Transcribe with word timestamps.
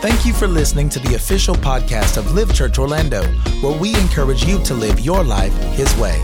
Thank 0.00 0.24
you 0.24 0.32
for 0.32 0.46
listening 0.46 0.88
to 0.90 0.98
the 0.98 1.14
official 1.14 1.54
podcast 1.54 2.16
of 2.16 2.32
Live 2.32 2.54
Church 2.54 2.78
Orlando, 2.78 3.22
where 3.60 3.78
we 3.78 3.94
encourage 3.96 4.46
you 4.46 4.58
to 4.64 4.72
live 4.72 4.98
your 4.98 5.22
life 5.22 5.52
His 5.74 5.94
way. 5.96 6.18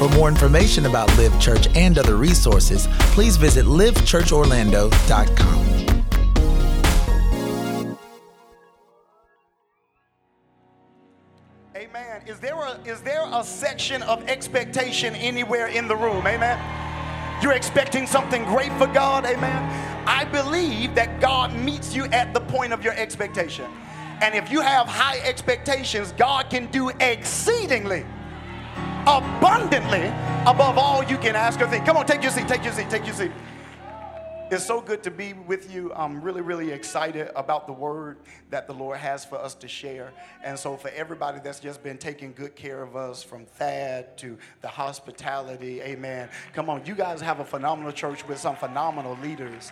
For 0.00 0.08
more 0.08 0.28
information 0.28 0.86
about 0.86 1.16
Live 1.16 1.40
Church 1.40 1.68
and 1.76 1.96
other 1.96 2.16
resources, 2.16 2.88
please 3.12 3.36
visit 3.36 3.66
livechurchorlando.com. 3.66 5.60
Amen. 11.76 12.22
Is 12.26 12.40
there 12.40 12.56
a 12.56 12.80
is 12.84 13.00
there 13.00 13.28
a 13.32 13.44
section 13.44 14.02
of 14.02 14.28
expectation 14.28 15.14
anywhere 15.14 15.68
in 15.68 15.86
the 15.86 15.94
room? 15.94 16.26
Amen. 16.26 16.58
You're 17.40 17.52
expecting 17.52 18.08
something 18.08 18.44
great 18.46 18.72
for 18.72 18.88
God. 18.88 19.24
Amen. 19.24 19.89
I 20.06 20.24
believe 20.24 20.94
that 20.94 21.20
God 21.20 21.54
meets 21.54 21.94
you 21.94 22.04
at 22.06 22.32
the 22.34 22.40
point 22.40 22.72
of 22.72 22.84
your 22.84 22.94
expectation. 22.94 23.66
And 24.20 24.34
if 24.34 24.50
you 24.50 24.60
have 24.60 24.86
high 24.86 25.18
expectations, 25.20 26.12
God 26.12 26.50
can 26.50 26.66
do 26.66 26.90
exceedingly 27.00 28.04
abundantly 29.06 30.06
above 30.46 30.78
all 30.78 31.02
you 31.04 31.16
can 31.16 31.34
ask 31.34 31.60
or 31.60 31.66
think. 31.66 31.86
Come 31.86 31.96
on, 31.96 32.06
take 32.06 32.22
your 32.22 32.30
seat, 32.30 32.48
take 32.48 32.64
your 32.64 32.72
seat, 32.72 32.90
take 32.90 33.06
your 33.06 33.14
seat. 33.14 33.32
It's 34.52 34.66
so 34.66 34.80
good 34.80 35.04
to 35.04 35.12
be 35.12 35.32
with 35.32 35.72
you. 35.72 35.92
I'm 35.94 36.20
really, 36.20 36.40
really 36.40 36.72
excited 36.72 37.30
about 37.36 37.68
the 37.68 37.72
word 37.72 38.16
that 38.50 38.66
the 38.66 38.72
Lord 38.72 38.98
has 38.98 39.24
for 39.24 39.38
us 39.38 39.54
to 39.54 39.68
share. 39.68 40.12
And 40.42 40.58
so, 40.58 40.76
for 40.76 40.88
everybody 40.88 41.38
that's 41.38 41.60
just 41.60 41.84
been 41.84 41.98
taking 41.98 42.32
good 42.32 42.56
care 42.56 42.82
of 42.82 42.96
us 42.96 43.22
from 43.22 43.46
Thad 43.46 44.18
to 44.18 44.36
the 44.60 44.66
hospitality, 44.66 45.80
amen. 45.82 46.30
Come 46.52 46.68
on, 46.68 46.84
you 46.84 46.96
guys 46.96 47.20
have 47.20 47.38
a 47.38 47.44
phenomenal 47.44 47.92
church 47.92 48.26
with 48.26 48.40
some 48.40 48.56
phenomenal 48.56 49.16
leaders. 49.22 49.70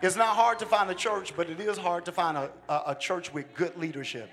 It's 0.00 0.16
not 0.16 0.34
hard 0.34 0.58
to 0.60 0.64
find 0.64 0.88
a 0.88 0.94
church, 0.94 1.36
but 1.36 1.50
it 1.50 1.60
is 1.60 1.76
hard 1.76 2.06
to 2.06 2.12
find 2.12 2.38
a, 2.38 2.50
a, 2.70 2.82
a 2.86 2.94
church 2.94 3.34
with 3.34 3.54
good 3.54 3.76
leadership. 3.76 4.30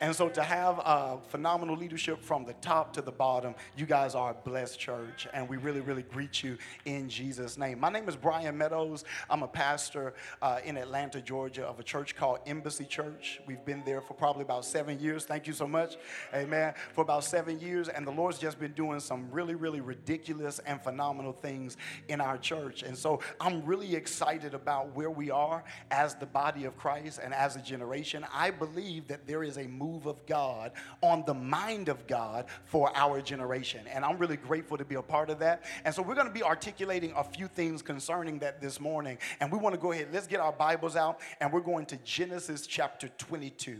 And 0.00 0.14
so 0.14 0.28
to 0.28 0.42
have 0.44 0.80
uh, 0.84 1.16
phenomenal 1.16 1.76
leadership 1.76 2.22
from 2.22 2.44
the 2.44 2.52
top 2.54 2.92
to 2.92 3.02
the 3.02 3.10
bottom, 3.10 3.56
you 3.76 3.84
guys 3.84 4.14
are 4.14 4.30
a 4.30 4.34
blessed 4.48 4.78
church. 4.78 5.26
And 5.32 5.48
we 5.48 5.56
really, 5.56 5.80
really 5.80 6.02
greet 6.02 6.44
you 6.44 6.56
in 6.84 7.08
Jesus' 7.08 7.58
name. 7.58 7.80
My 7.80 7.88
name 7.88 8.08
is 8.08 8.14
Bryan 8.14 8.56
Meadows. 8.56 9.04
I'm 9.28 9.42
a 9.42 9.48
pastor 9.48 10.14
uh, 10.40 10.60
in 10.64 10.76
Atlanta, 10.76 11.20
Georgia, 11.20 11.66
of 11.66 11.80
a 11.80 11.82
church 11.82 12.14
called 12.14 12.38
Embassy 12.46 12.84
Church. 12.84 13.40
We've 13.44 13.64
been 13.64 13.82
there 13.84 14.00
for 14.00 14.14
probably 14.14 14.42
about 14.42 14.64
seven 14.64 15.00
years. 15.00 15.24
Thank 15.24 15.48
you 15.48 15.52
so 15.52 15.66
much. 15.66 15.96
Amen. 16.32 16.74
For 16.92 17.00
about 17.00 17.24
seven 17.24 17.58
years. 17.58 17.88
And 17.88 18.06
the 18.06 18.12
Lord's 18.12 18.38
just 18.38 18.60
been 18.60 18.74
doing 18.74 19.00
some 19.00 19.28
really, 19.32 19.56
really 19.56 19.80
ridiculous 19.80 20.60
and 20.60 20.80
phenomenal 20.80 21.32
things 21.32 21.76
in 22.06 22.20
our 22.20 22.38
church. 22.38 22.84
And 22.84 22.96
so 22.96 23.18
I'm 23.40 23.64
really 23.64 23.96
excited 23.96 24.54
about 24.54 24.94
where 24.94 25.10
we 25.10 25.32
are 25.32 25.64
as 25.90 26.14
the 26.14 26.26
body 26.26 26.66
of 26.66 26.76
Christ 26.76 27.18
and 27.20 27.34
as 27.34 27.56
a 27.56 27.60
generation. 27.60 28.24
I 28.32 28.52
believe 28.52 29.08
that 29.08 29.26
there 29.26 29.42
is 29.42 29.58
a 29.58 29.64
movement 29.64 29.87
move 29.88 30.06
of 30.06 30.24
God, 30.26 30.72
on 31.00 31.24
the 31.26 31.34
mind 31.34 31.88
of 31.88 32.06
God 32.06 32.46
for 32.64 32.94
our 32.94 33.20
generation. 33.20 33.86
And 33.92 34.04
I'm 34.04 34.18
really 34.18 34.36
grateful 34.36 34.76
to 34.76 34.84
be 34.84 34.96
a 34.96 35.02
part 35.02 35.30
of 35.30 35.38
that. 35.40 35.64
And 35.84 35.94
so 35.94 36.02
we're 36.02 36.14
going 36.14 36.26
to 36.26 36.32
be 36.32 36.42
articulating 36.42 37.12
a 37.16 37.24
few 37.24 37.48
things 37.48 37.82
concerning 37.82 38.38
that 38.40 38.60
this 38.60 38.80
morning. 38.80 39.18
And 39.40 39.50
we 39.50 39.58
want 39.58 39.74
to 39.74 39.80
go 39.80 39.92
ahead, 39.92 40.08
let's 40.12 40.26
get 40.26 40.40
our 40.40 40.52
Bibles 40.52 40.96
out, 40.96 41.20
and 41.40 41.52
we're 41.52 41.60
going 41.60 41.86
to 41.86 41.96
Genesis 41.98 42.66
chapter 42.66 43.08
22. 43.08 43.78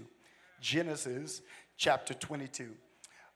Genesis 0.60 1.42
chapter 1.76 2.14
22. 2.14 2.70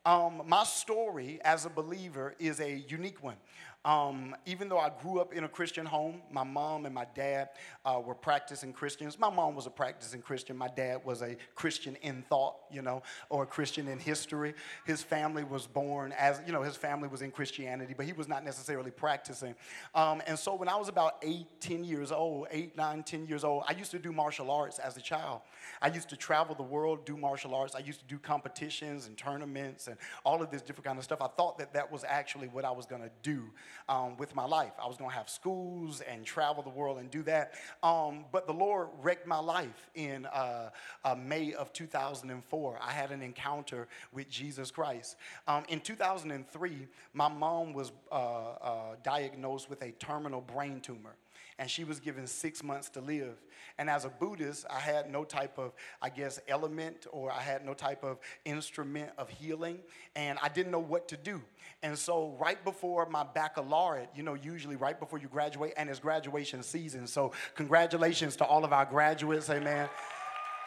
Um, 0.05 0.43
my 0.47 0.65
story 0.65 1.39
as 1.45 1.65
a 1.65 1.70
believer 1.70 2.34
is 2.41 2.59
a 2.59 2.84
unique 2.89 3.23
one. 3.23 3.37
Um, 3.84 4.36
even 4.47 4.69
though 4.69 4.78
I 4.78 4.92
grew 5.02 5.20
up 5.20 5.33
in 5.33 5.42
a 5.42 5.48
Christian 5.48 5.84
home, 5.84 6.22
my 6.30 6.44
mom 6.44 6.86
and 6.86 6.94
my 6.94 7.06
dad 7.16 7.48
uh, 7.84 8.00
were 8.05 8.14
practicing 8.14 8.72
Christians. 8.72 9.19
My 9.19 9.28
mom 9.30 9.56
was 9.56 9.66
a 9.66 9.70
practicing 9.70 10.22
Christian. 10.22 10.56
My 10.56 10.69
dad 10.69 11.00
was 11.05 11.20
a 11.20 11.36
Christian 11.56 11.97
in 12.03 12.22
thought, 12.28 12.56
you 12.70 12.80
know, 12.80 13.03
or 13.28 13.42
a 13.42 13.47
Christian 13.47 13.88
in 13.88 13.98
history. 13.98 14.54
His 14.87 15.03
family 15.03 15.42
was 15.42 15.66
born 15.66 16.12
as, 16.16 16.41
you 16.47 16.53
know, 16.53 16.62
his 16.62 16.76
family 16.76 17.09
was 17.09 17.22
in 17.22 17.32
Christianity, 17.32 17.92
but 17.97 18.06
he 18.06 18.12
was 18.12 18.28
not 18.28 18.44
necessarily 18.44 18.92
practicing. 18.92 19.56
Um, 19.97 20.22
and 20.28 20.38
so 20.38 20.54
when 20.54 20.69
I 20.69 20.76
was 20.76 20.88
about 20.88 21.16
eight, 21.22 21.48
10 21.59 21.82
years 21.82 22.12
old, 22.12 22.47
eight, 22.53 22.76
nine, 22.76 23.03
10 23.03 23.26
years 23.26 23.42
old, 23.42 23.65
I 23.66 23.72
used 23.72 23.91
to 23.91 23.98
do 23.98 24.12
martial 24.12 24.53
arts 24.53 24.78
as 24.78 24.97
a 24.97 25.00
child. 25.00 25.41
I 25.81 25.88
used 25.88 26.09
to 26.10 26.16
travel 26.16 26.54
the 26.54 26.62
world, 26.62 27.04
do 27.04 27.16
martial 27.16 27.53
arts. 27.53 27.75
I 27.75 27.81
used 27.81 27.98
to 27.98 28.06
do 28.06 28.19
competitions 28.19 29.09
and 29.09 29.16
tournaments 29.16 29.88
and 29.88 29.97
all 30.25 30.41
of 30.41 30.53
this 30.53 30.62
different 30.62 30.87
kind 30.87 30.98
of 30.98 31.04
stuff. 31.04 31.21
I 31.21 31.26
thought 31.26 31.59
that 31.59 31.72
that 31.75 31.91
was 31.91 32.04
actually 32.04 32.47
what 32.47 32.65
I 32.65 32.71
was 32.71 32.87
going 32.87 33.03
to 33.03 33.10
do 33.25 33.50
um, 33.88 34.16
with 34.16 34.34
my 34.34 34.44
life. 34.44 34.72
I 34.83 34.87
was 34.87 34.97
going 34.97 35.10
to 35.10 35.16
have 35.16 35.28
schools 35.28 36.00
and 36.00 36.25
travel 36.25 36.62
the 36.62 36.71
world 36.71 36.99
and 36.99 37.10
do 37.10 37.22
that. 37.25 37.55
Um, 37.83 38.25
but 38.33 38.47
the 38.47 38.53
Lord 38.53 38.88
wrecked 39.03 39.27
my 39.27 39.38
life 39.38 39.91
in 39.94 40.27
uh, 40.27 40.71
uh, 41.05 41.15
May 41.15 41.53
of 41.55 41.72
2004. 41.72 42.78
I 42.81 42.91
had 42.91 43.10
an 43.10 43.22
encounter 43.22 43.88
with 44.12 44.28
Jesus 44.28 44.71
Christ. 44.71 45.16
Um, 45.47 45.65
in 45.69 45.81
2003, 45.81 46.88
my 47.15 47.28
mom 47.28 47.72
was 47.72 47.93
uh, 48.10 48.15
uh, 48.15 48.97
diagnosed 49.03 49.69
with 49.69 49.83
a 49.83 49.93
terminal 49.93 50.41
brain 50.41 50.81
tumor 50.81 51.15
and 51.62 51.71
she 51.71 51.84
was 51.84 52.00
given 52.00 52.27
six 52.27 52.65
months 52.65 52.89
to 52.89 53.00
live. 53.00 53.37
And 53.78 53.89
as 53.89 54.05
a 54.05 54.09
Buddhist, 54.09 54.67
I 54.69 54.81
had 54.81 55.09
no 55.09 55.23
type 55.23 55.59
of, 55.59 55.75
I 56.03 56.09
guess, 56.09 56.41
element 56.49 57.06
or 57.12 57.31
I 57.31 57.41
had 57.41 57.65
no 57.65 57.73
type 57.73 58.03
of 58.03 58.19
instrument 58.45 59.11
of 59.17 59.28
healing, 59.28 59.78
and 60.17 60.41
I 60.43 60.49
didn't 60.49 60.72
know 60.72 60.81
what 60.81 61.06
to 61.11 61.17
do. 61.17 61.41
And 61.84 61.97
so, 61.97 62.37
right 62.41 62.62
before 62.65 63.09
my 63.09 63.22
baccalaureate, 63.22 64.09
you 64.12 64.25
know, 64.25 64.34
usually 64.34 64.75
right 64.75 64.99
before 64.99 65.21
you 65.21 65.28
graduate, 65.28 65.75
and 65.77 65.89
it's 65.89 66.01
graduation 66.01 66.65
season. 66.65 67.06
So, 67.06 67.31
congratulations 67.55 68.34
to 68.37 68.45
all 68.45 68.65
of 68.65 68.72
our 68.72 68.84
graduates, 68.84 69.49
amen. 69.49 69.89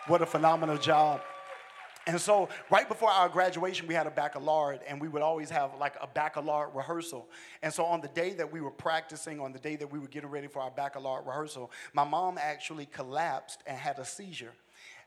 What 0.07 0.21
a 0.21 0.25
phenomenal 0.25 0.77
job. 0.77 1.19
And 2.07 2.21
so, 2.21 2.49
right 2.69 2.87
before 2.87 3.09
our 3.09 3.27
graduation, 3.27 3.87
we 3.87 3.95
had 3.95 4.05
a 4.05 4.11
baccalaureate, 4.11 4.81
and 4.87 5.01
we 5.01 5.07
would 5.07 5.23
always 5.23 5.49
have 5.49 5.71
like 5.79 5.95
a 5.99 6.05
baccalaureate 6.05 6.75
rehearsal. 6.75 7.27
And 7.63 7.73
so, 7.73 7.83
on 7.85 8.01
the 8.01 8.09
day 8.09 8.33
that 8.33 8.51
we 8.51 8.61
were 8.61 8.71
practicing, 8.71 9.39
on 9.39 9.51
the 9.51 9.59
day 9.59 9.75
that 9.75 9.91
we 9.91 9.97
were 9.97 10.07
getting 10.07 10.29
ready 10.29 10.47
for 10.47 10.61
our 10.61 10.69
baccalaureate 10.69 11.25
rehearsal, 11.25 11.71
my 11.93 12.03
mom 12.03 12.37
actually 12.39 12.85
collapsed 12.85 13.63
and 13.65 13.75
had 13.75 13.97
a 13.97 14.05
seizure. 14.05 14.53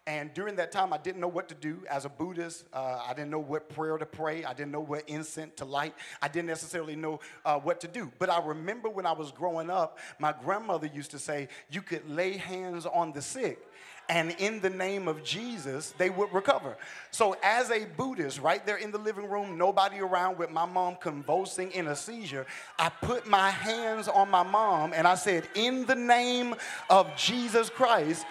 And 0.08 0.32
during 0.32 0.56
that 0.56 0.72
time, 0.72 0.94
I 0.94 0.96
didn't 0.96 1.20
know 1.20 1.28
what 1.28 1.50
to 1.50 1.54
do 1.54 1.82
as 1.88 2.06
a 2.06 2.08
Buddhist. 2.08 2.64
Uh, 2.72 3.02
I 3.06 3.12
didn't 3.12 3.30
know 3.30 3.38
what 3.38 3.68
prayer 3.68 3.98
to 3.98 4.06
pray. 4.06 4.42
I 4.42 4.54
didn't 4.54 4.72
know 4.72 4.80
what 4.80 5.06
incense 5.06 5.52
to 5.56 5.66
light. 5.66 5.94
I 6.22 6.28
didn't 6.28 6.46
necessarily 6.46 6.96
know 6.96 7.20
uh, 7.44 7.58
what 7.58 7.78
to 7.82 7.88
do. 7.88 8.10
But 8.18 8.30
I 8.30 8.42
remember 8.42 8.88
when 8.88 9.04
I 9.04 9.12
was 9.12 9.30
growing 9.30 9.68
up, 9.68 9.98
my 10.18 10.32
grandmother 10.32 10.86
used 10.86 11.10
to 11.10 11.18
say, 11.18 11.48
You 11.70 11.82
could 11.82 12.08
lay 12.08 12.38
hands 12.38 12.86
on 12.86 13.12
the 13.12 13.20
sick 13.20 13.58
and 14.08 14.30
in 14.38 14.60
the 14.60 14.70
name 14.70 15.06
of 15.06 15.22
Jesus, 15.22 15.92
they 15.98 16.10
would 16.10 16.32
recover. 16.32 16.76
So, 17.10 17.36
as 17.42 17.70
a 17.70 17.84
Buddhist, 17.84 18.40
right 18.40 18.64
there 18.64 18.76
in 18.76 18.90
the 18.90 18.98
living 18.98 19.28
room, 19.28 19.58
nobody 19.58 19.98
around 19.98 20.38
with 20.38 20.50
my 20.50 20.64
mom 20.64 20.96
convulsing 21.00 21.70
in 21.72 21.88
a 21.88 21.96
seizure, 21.96 22.46
I 22.78 22.88
put 22.88 23.26
my 23.26 23.50
hands 23.50 24.08
on 24.08 24.30
my 24.30 24.42
mom 24.42 24.92
and 24.94 25.06
I 25.06 25.14
said, 25.14 25.48
In 25.54 25.84
the 25.86 25.94
name 25.94 26.54
of 26.88 27.14
Jesus 27.16 27.68
Christ, 27.68 28.24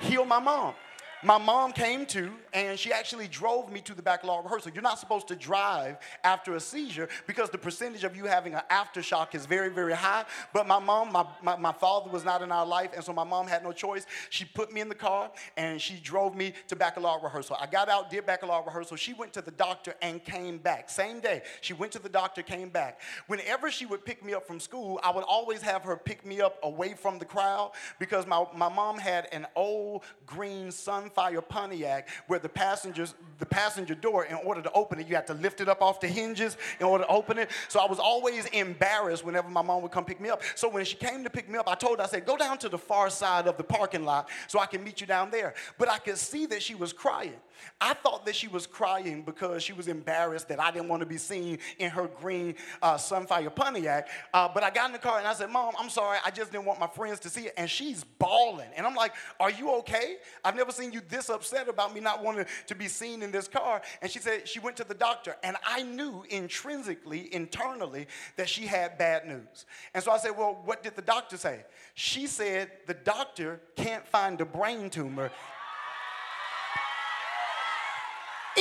heal 0.00 0.24
my 0.24 0.40
mom 0.40 0.74
my 1.22 1.38
mom 1.38 1.72
came 1.72 2.06
to 2.06 2.32
and 2.52 2.78
she 2.78 2.92
actually 2.92 3.28
drove 3.28 3.70
me 3.70 3.80
to 3.82 3.94
the 3.94 4.02
baccalaureate 4.02 4.44
rehearsal. 4.44 4.72
You're 4.72 4.82
not 4.82 4.98
supposed 4.98 5.28
to 5.28 5.36
drive 5.36 5.98
after 6.24 6.54
a 6.54 6.60
seizure 6.60 7.08
because 7.26 7.50
the 7.50 7.58
percentage 7.58 8.04
of 8.04 8.16
you 8.16 8.24
having 8.24 8.54
an 8.54 8.62
aftershock 8.70 9.34
is 9.34 9.46
very, 9.46 9.70
very 9.70 9.94
high. 9.94 10.24
But 10.52 10.66
my 10.66 10.78
mom, 10.78 11.12
my, 11.12 11.26
my, 11.42 11.56
my, 11.56 11.72
father 11.72 12.10
was 12.10 12.24
not 12.24 12.42
in 12.42 12.52
our 12.52 12.66
life, 12.66 12.90
and 12.94 13.02
so 13.02 13.12
my 13.12 13.24
mom 13.24 13.46
had 13.46 13.62
no 13.62 13.72
choice. 13.72 14.06
She 14.28 14.44
put 14.44 14.72
me 14.72 14.80
in 14.80 14.88
the 14.88 14.94
car 14.94 15.30
and 15.56 15.80
she 15.80 15.94
drove 15.94 16.34
me 16.34 16.52
to 16.68 16.76
baccalaureate 16.76 17.22
rehearsal. 17.22 17.56
I 17.60 17.66
got 17.66 17.88
out, 17.88 18.10
did 18.10 18.26
baccalaureate 18.26 18.66
rehearsal. 18.66 18.96
She 18.96 19.14
went 19.14 19.32
to 19.34 19.42
the 19.42 19.50
doctor 19.52 19.94
and 20.02 20.22
came 20.22 20.58
back. 20.58 20.90
Same 20.90 21.20
day, 21.20 21.42
she 21.60 21.72
went 21.72 21.92
to 21.92 21.98
the 21.98 22.08
doctor, 22.08 22.42
came 22.42 22.68
back. 22.68 23.00
Whenever 23.28 23.70
she 23.70 23.86
would 23.86 24.04
pick 24.04 24.24
me 24.24 24.34
up 24.34 24.46
from 24.46 24.60
school, 24.60 25.00
I 25.02 25.10
would 25.10 25.24
always 25.24 25.62
have 25.62 25.82
her 25.84 25.96
pick 25.96 26.26
me 26.26 26.40
up 26.40 26.58
away 26.62 26.94
from 26.94 27.18
the 27.18 27.24
crowd 27.24 27.72
because 27.98 28.26
my, 28.26 28.44
my 28.54 28.68
mom 28.68 28.98
had 28.98 29.28
an 29.32 29.46
old 29.54 30.02
green 30.26 30.68
Sunfire 30.68 31.46
Pontiac 31.46 32.08
where 32.26 32.39
the 32.42 32.48
passengers, 32.48 33.14
the 33.38 33.46
passenger 33.46 33.94
door, 33.94 34.24
in 34.24 34.36
order 34.36 34.62
to 34.62 34.72
open 34.72 35.00
it, 35.00 35.08
you 35.08 35.14
had 35.14 35.26
to 35.28 35.34
lift 35.34 35.60
it 35.60 35.68
up 35.68 35.82
off 35.82 36.00
the 36.00 36.08
hinges 36.08 36.56
in 36.78 36.86
order 36.86 37.04
to 37.04 37.10
open 37.10 37.38
it. 37.38 37.50
So 37.68 37.80
I 37.80 37.86
was 37.86 37.98
always 37.98 38.46
embarrassed 38.46 39.24
whenever 39.24 39.48
my 39.48 39.62
mom 39.62 39.82
would 39.82 39.92
come 39.92 40.04
pick 40.04 40.20
me 40.20 40.28
up. 40.28 40.42
So 40.54 40.68
when 40.68 40.84
she 40.84 40.96
came 40.96 41.24
to 41.24 41.30
pick 41.30 41.48
me 41.48 41.58
up, 41.58 41.68
I 41.68 41.74
told 41.74 41.98
her, 41.98 42.04
I 42.04 42.08
said, 42.08 42.26
go 42.26 42.36
down 42.36 42.58
to 42.58 42.68
the 42.68 42.78
far 42.78 43.10
side 43.10 43.46
of 43.46 43.56
the 43.56 43.64
parking 43.64 44.04
lot 44.04 44.28
so 44.46 44.58
I 44.58 44.66
can 44.66 44.84
meet 44.84 45.00
you 45.00 45.06
down 45.06 45.30
there. 45.30 45.54
But 45.78 45.88
I 45.88 45.98
could 45.98 46.18
see 46.18 46.46
that 46.46 46.62
she 46.62 46.74
was 46.74 46.92
crying. 46.92 47.34
I 47.80 47.94
thought 47.94 48.26
that 48.26 48.36
she 48.36 48.48
was 48.48 48.66
crying 48.66 49.22
because 49.22 49.62
she 49.62 49.72
was 49.72 49.88
embarrassed 49.88 50.48
that 50.48 50.60
I 50.60 50.70
didn't 50.70 50.88
want 50.88 51.00
to 51.00 51.06
be 51.06 51.16
seen 51.16 51.58
in 51.78 51.90
her 51.90 52.08
green 52.08 52.54
uh, 52.82 52.94
Sunfire 52.94 53.54
Pontiac. 53.54 54.08
Uh, 54.32 54.48
but 54.52 54.62
I 54.62 54.70
got 54.70 54.86
in 54.86 54.92
the 54.92 54.98
car 54.98 55.18
and 55.18 55.26
I 55.26 55.32
said, 55.32 55.50
Mom, 55.50 55.74
I'm 55.78 55.88
sorry. 55.90 56.18
I 56.24 56.30
just 56.30 56.52
didn't 56.52 56.66
want 56.66 56.80
my 56.80 56.86
friends 56.86 57.20
to 57.20 57.28
see 57.28 57.46
it. 57.46 57.54
And 57.56 57.68
she's 57.68 58.04
bawling. 58.04 58.68
And 58.76 58.86
I'm 58.86 58.94
like, 58.94 59.12
Are 59.38 59.50
you 59.50 59.70
okay? 59.76 60.16
I've 60.44 60.56
never 60.56 60.72
seen 60.72 60.92
you 60.92 61.00
this 61.08 61.28
upset 61.28 61.68
about 61.68 61.94
me 61.94 62.00
not 62.00 62.22
wanting 62.22 62.46
to 62.66 62.74
be 62.74 62.88
seen 62.88 63.22
in 63.22 63.30
this 63.30 63.48
car? 63.48 63.82
And 64.02 64.10
she 64.10 64.18
said 64.18 64.48
she 64.48 64.60
went 64.60 64.76
to 64.78 64.84
the 64.84 64.94
doctor. 64.94 65.36
And 65.42 65.56
I 65.66 65.82
knew 65.82 66.24
intrinsically, 66.28 67.32
internally, 67.34 68.06
that 68.36 68.48
she 68.48 68.66
had 68.66 68.98
bad 68.98 69.26
news. 69.26 69.66
And 69.94 70.02
so 70.02 70.12
I 70.12 70.18
said, 70.18 70.32
Well, 70.36 70.60
what 70.64 70.82
did 70.82 70.96
the 70.96 71.02
doctor 71.02 71.36
say? 71.36 71.64
She 71.94 72.26
said, 72.26 72.70
The 72.86 72.94
doctor 72.94 73.60
can't 73.76 74.06
find 74.06 74.40
a 74.40 74.44
brain 74.44 74.90
tumor 74.90 75.30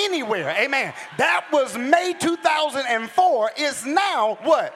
anywhere. 0.10 0.56
Amen. 0.60 0.94
That 1.18 1.46
was 1.52 1.78
May 1.78 2.14
2004. 2.20 3.52
Is 3.58 3.86
now 3.86 4.38
what? 4.44 4.76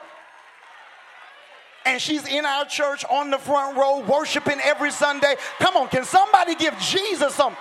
and 1.86 2.00
she's 2.00 2.26
in 2.26 2.46
our 2.46 2.64
church 2.64 3.04
on 3.10 3.30
the 3.30 3.38
front 3.38 3.76
row 3.76 4.00
worshiping 4.00 4.58
every 4.62 4.90
Sunday. 4.90 5.34
Come 5.58 5.76
on, 5.76 5.88
can 5.88 6.04
somebody 6.04 6.54
give 6.54 6.78
Jesus 6.78 7.34
some? 7.34 7.54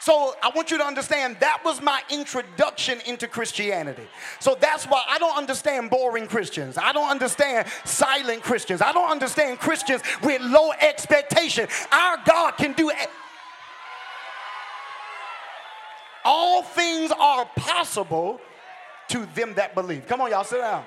So 0.00 0.34
I 0.42 0.50
want 0.54 0.70
you 0.70 0.78
to 0.78 0.84
understand 0.84 1.36
that 1.40 1.60
was 1.64 1.82
my 1.82 2.00
introduction 2.08 2.98
into 3.04 3.26
Christianity. 3.28 4.06
So 4.38 4.56
that's 4.58 4.86
why 4.86 5.04
I 5.06 5.18
don't 5.18 5.36
understand 5.36 5.90
boring 5.90 6.26
Christians. 6.28 6.78
I 6.78 6.92
don't 6.92 7.10
understand 7.10 7.68
silent 7.84 8.42
Christians. 8.42 8.80
I 8.80 8.92
don't 8.92 9.10
understand 9.10 9.58
Christians 9.58 10.02
with 10.22 10.40
low 10.40 10.70
expectation. 10.80 11.68
Our 11.92 12.16
God 12.24 12.52
can 12.52 12.72
do 12.72 12.88
it. 12.88 13.08
All 16.30 16.62
things 16.62 17.10
are 17.18 17.46
possible 17.56 18.38
to 19.08 19.26
them 19.34 19.54
that 19.54 19.74
believe. 19.74 20.06
Come 20.06 20.20
on, 20.20 20.30
y'all, 20.30 20.44
sit 20.44 20.58
down. 20.58 20.84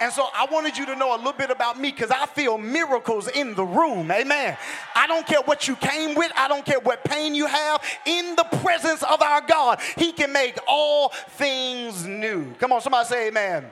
And 0.00 0.10
so 0.10 0.26
I 0.34 0.46
wanted 0.50 0.78
you 0.78 0.86
to 0.86 0.96
know 0.96 1.14
a 1.14 1.18
little 1.18 1.34
bit 1.34 1.50
about 1.50 1.78
me 1.78 1.90
because 1.90 2.10
I 2.10 2.24
feel 2.24 2.56
miracles 2.56 3.28
in 3.28 3.54
the 3.54 3.62
room. 3.62 4.10
Amen. 4.10 4.56
I 4.94 5.06
don't 5.06 5.26
care 5.26 5.42
what 5.42 5.68
you 5.68 5.76
came 5.76 6.14
with, 6.14 6.32
I 6.34 6.48
don't 6.48 6.64
care 6.64 6.80
what 6.80 7.04
pain 7.04 7.34
you 7.34 7.46
have. 7.46 7.82
In 8.06 8.34
the 8.36 8.44
presence 8.62 9.02
of 9.02 9.20
our 9.20 9.42
God, 9.42 9.80
He 9.98 10.12
can 10.12 10.32
make 10.32 10.58
all 10.66 11.10
things 11.32 12.06
new. 12.06 12.54
Come 12.54 12.72
on, 12.72 12.80
somebody 12.80 13.06
say 13.06 13.28
amen. 13.28 13.66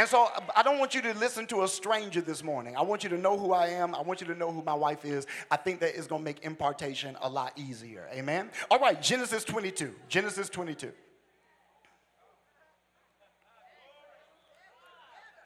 And 0.00 0.08
so 0.08 0.30
uh, 0.34 0.40
I 0.56 0.62
don't 0.62 0.78
want 0.78 0.94
you 0.94 1.02
to 1.02 1.12
listen 1.18 1.44
to 1.48 1.62
a 1.62 1.68
stranger 1.68 2.22
this 2.22 2.42
morning. 2.42 2.74
I 2.74 2.80
want 2.80 3.04
you 3.04 3.10
to 3.10 3.18
know 3.18 3.38
who 3.38 3.52
I 3.52 3.66
am. 3.66 3.94
I 3.94 4.00
want 4.00 4.22
you 4.22 4.26
to 4.28 4.34
know 4.34 4.50
who 4.50 4.62
my 4.62 4.72
wife 4.72 5.04
is. 5.04 5.26
I 5.50 5.56
think 5.56 5.78
that 5.80 5.94
is 5.94 6.06
going 6.06 6.22
to 6.22 6.24
make 6.24 6.42
impartation 6.42 7.18
a 7.20 7.28
lot 7.28 7.52
easier. 7.54 8.08
Amen. 8.10 8.50
All 8.70 8.78
right, 8.78 9.00
Genesis 9.02 9.44
22. 9.44 9.94
Genesis 10.08 10.48
22. 10.48 10.90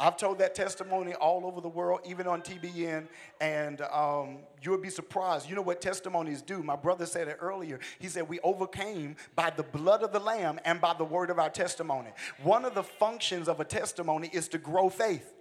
I've 0.00 0.16
told 0.16 0.38
that 0.38 0.54
testimony 0.54 1.14
all 1.14 1.46
over 1.46 1.60
the 1.60 1.68
world, 1.68 2.00
even 2.04 2.26
on 2.26 2.42
TBN, 2.42 3.06
and 3.40 3.80
um, 3.82 4.38
you'll 4.62 4.78
be 4.78 4.90
surprised. 4.90 5.48
You 5.48 5.54
know 5.54 5.62
what 5.62 5.80
testimonies 5.80 6.42
do? 6.42 6.62
My 6.62 6.76
brother 6.76 7.06
said 7.06 7.28
it 7.28 7.38
earlier. 7.40 7.78
He 8.00 8.08
said, 8.08 8.28
We 8.28 8.40
overcame 8.40 9.16
by 9.36 9.50
the 9.50 9.62
blood 9.62 10.02
of 10.02 10.12
the 10.12 10.18
Lamb 10.18 10.58
and 10.64 10.80
by 10.80 10.94
the 10.94 11.04
word 11.04 11.30
of 11.30 11.38
our 11.38 11.50
testimony. 11.50 12.10
One 12.42 12.64
of 12.64 12.74
the 12.74 12.82
functions 12.82 13.48
of 13.48 13.60
a 13.60 13.64
testimony 13.64 14.30
is 14.32 14.48
to 14.48 14.58
grow 14.58 14.88
faith. 14.88 15.32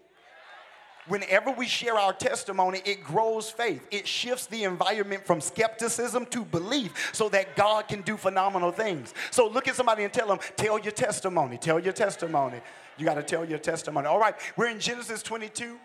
Whenever 1.07 1.51
we 1.51 1.67
share 1.67 1.95
our 1.95 2.13
testimony, 2.13 2.81
it 2.85 3.03
grows 3.03 3.49
faith. 3.49 3.85
It 3.91 4.07
shifts 4.07 4.45
the 4.45 4.63
environment 4.63 5.25
from 5.25 5.41
skepticism 5.41 6.27
to 6.27 6.45
belief 6.45 7.11
so 7.11 7.27
that 7.29 7.57
God 7.57 7.89
can 7.89 8.01
do 8.03 8.15
phenomenal 8.15 8.71
things. 8.71 9.13
So 9.29 9.47
look 9.47 9.67
at 9.67 9.75
somebody 9.75 10.05
and 10.05 10.13
tell 10.13 10.27
them, 10.27 10.39
Tell 10.55 10.79
your 10.79 10.93
testimony, 10.93 11.57
tell 11.57 11.79
your 11.79 11.91
testimony. 11.91 12.61
You 12.97 13.05
got 13.05 13.15
to 13.15 13.23
tell 13.23 13.43
your 13.43 13.57
testimony. 13.57 14.07
All 14.07 14.19
right, 14.19 14.35
we're 14.55 14.67
in 14.67 14.79
Genesis 14.79 15.23
22. 15.23 15.79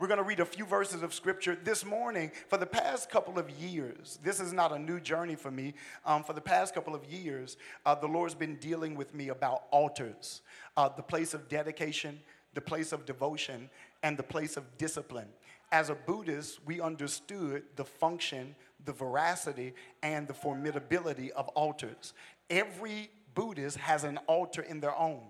We're 0.00 0.06
going 0.06 0.18
to 0.18 0.24
read 0.24 0.38
a 0.38 0.44
few 0.44 0.64
verses 0.64 1.02
of 1.02 1.12
scripture 1.12 1.56
this 1.56 1.84
morning. 1.84 2.30
For 2.48 2.58
the 2.58 2.66
past 2.66 3.10
couple 3.10 3.38
of 3.38 3.50
years, 3.50 4.20
this 4.22 4.38
is 4.38 4.52
not 4.52 4.70
a 4.70 4.78
new 4.78 5.00
journey 5.00 5.34
for 5.34 5.50
me. 5.50 5.74
Um, 6.04 6.22
for 6.22 6.32
the 6.32 6.40
past 6.40 6.72
couple 6.72 6.94
of 6.94 7.04
years, 7.06 7.56
uh, 7.84 7.96
the 7.96 8.06
Lord's 8.06 8.36
been 8.36 8.56
dealing 8.56 8.94
with 8.94 9.14
me 9.14 9.28
about 9.30 9.64
altars, 9.72 10.42
uh, 10.76 10.88
the 10.88 11.02
place 11.02 11.34
of 11.34 11.48
dedication, 11.48 12.20
the 12.54 12.60
place 12.60 12.92
of 12.92 13.04
devotion, 13.04 13.68
and 14.04 14.16
the 14.16 14.22
place 14.22 14.56
of 14.56 14.78
discipline. 14.78 15.28
As 15.72 15.90
a 15.90 15.94
Buddhist, 15.94 16.60
we 16.64 16.80
understood 16.80 17.64
the 17.74 17.84
function, 17.84 18.54
the 18.84 18.92
veracity, 18.92 19.74
and 20.04 20.28
the 20.28 20.34
formidability 20.34 21.30
of 21.30 21.48
altars. 21.48 22.14
Every 22.48 23.10
Buddhist 23.34 23.78
has 23.78 24.04
an 24.04 24.18
altar 24.28 24.62
in 24.62 24.78
their 24.78 24.96
own 24.96 25.22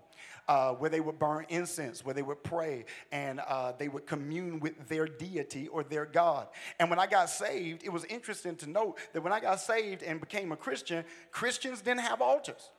uh, 0.49 0.73
where 0.73 0.91
they 0.91 1.01
would 1.01 1.19
burn 1.19 1.47
incense, 1.49 2.05
where 2.05 2.15
they 2.15 2.23
would 2.23 2.43
pray, 2.43 2.85
and 3.13 3.41
uh, 3.41 3.73
they 3.79 3.89
would 3.89 4.07
commune 4.07 4.61
with 4.61 4.89
their 4.89 5.07
deity 5.07 5.69
or 5.69 5.83
their 5.83 6.07
God. 6.07 6.49
And 6.79 6.91
when 6.91 6.99
I 6.99 7.07
got 7.07 7.31
saved, 7.31 7.83
it 7.85 7.91
was 7.91 8.05
interesting 8.05 8.57
to 8.57 8.71
note 8.71 8.99
that 9.13 9.23
when 9.23 9.33
I 9.33 9.41
got 9.41 9.61
saved 9.61 10.03
and 10.03 10.21
became 10.21 10.53
a 10.53 10.57
Christian, 10.57 11.05
Christians 11.31 11.81
didn't 11.81 12.01
have 12.01 12.21
altars. 12.21 12.71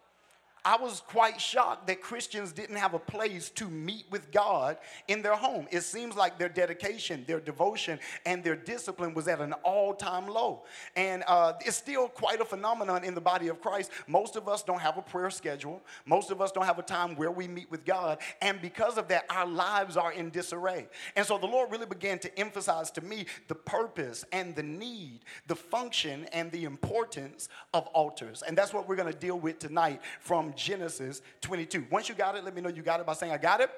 I 0.65 0.77
was 0.77 1.03
quite 1.05 1.39
shocked 1.39 1.85
that 1.85 2.01
Christians 2.01 2.51
didn't 2.51 2.77
have 2.77 2.95
a 2.95 2.99
place 2.99 3.51
to 3.51 3.69
meet 3.69 4.05
with 4.09 4.31
God 4.31 4.77
in 5.07 5.21
their 5.21 5.35
home. 5.35 5.67
It 5.69 5.81
seems 5.81 6.15
like 6.15 6.39
their 6.39 6.49
dedication, 6.49 7.23
their 7.27 7.39
devotion, 7.39 7.99
and 8.25 8.43
their 8.43 8.55
discipline 8.55 9.13
was 9.13 9.27
at 9.27 9.39
an 9.39 9.53
all 9.63 9.93
time 9.93 10.27
low. 10.27 10.63
And 10.95 11.23
uh, 11.27 11.53
it's 11.63 11.77
still 11.77 12.07
quite 12.07 12.41
a 12.41 12.45
phenomenon 12.45 13.03
in 13.03 13.13
the 13.13 13.21
body 13.21 13.47
of 13.47 13.61
Christ. 13.61 13.91
Most 14.07 14.35
of 14.35 14.49
us 14.49 14.63
don't 14.63 14.81
have 14.81 14.97
a 14.97 15.03
prayer 15.03 15.29
schedule, 15.29 15.83
most 16.03 16.31
of 16.31 16.41
us 16.41 16.51
don't 16.51 16.65
have 16.65 16.79
a 16.79 16.83
time 16.83 17.15
where 17.15 17.31
we 17.31 17.47
meet 17.47 17.69
with 17.69 17.85
God. 17.85 18.17
And 18.41 18.59
because 18.59 18.97
of 18.97 19.07
that, 19.09 19.25
our 19.29 19.45
lives 19.45 19.97
are 19.97 20.13
in 20.13 20.31
disarray. 20.31 20.87
And 21.15 21.27
so 21.27 21.37
the 21.37 21.45
Lord 21.45 21.71
really 21.71 21.85
began 21.85 22.17
to 22.19 22.39
emphasize 22.39 22.89
to 22.91 23.01
me 23.01 23.27
the 23.49 23.55
purpose 23.55 24.25
and 24.31 24.55
the 24.55 24.63
need, 24.63 25.19
the 25.45 25.55
function 25.55 26.25
and 26.33 26.51
the 26.51 26.63
importance 26.63 27.49
of 27.71 27.85
altars. 27.87 28.41
And 28.41 28.57
that's 28.57 28.73
what 28.73 28.89
we're 28.89 28.95
going 28.95 29.13
to 29.13 29.19
deal 29.19 29.39
with 29.39 29.59
tonight 29.59 30.01
from 30.19 30.54
Genesis 30.55 31.21
22. 31.41 31.85
Once 31.89 32.09
you 32.09 32.15
got 32.15 32.35
it, 32.35 32.43
let 32.43 32.55
me 32.55 32.61
know 32.61 32.69
you 32.69 32.81
got 32.81 32.99
it 32.99 33.05
by 33.05 33.13
saying, 33.13 33.31
I 33.31 33.37
got 33.37 33.61
it. 33.61 33.69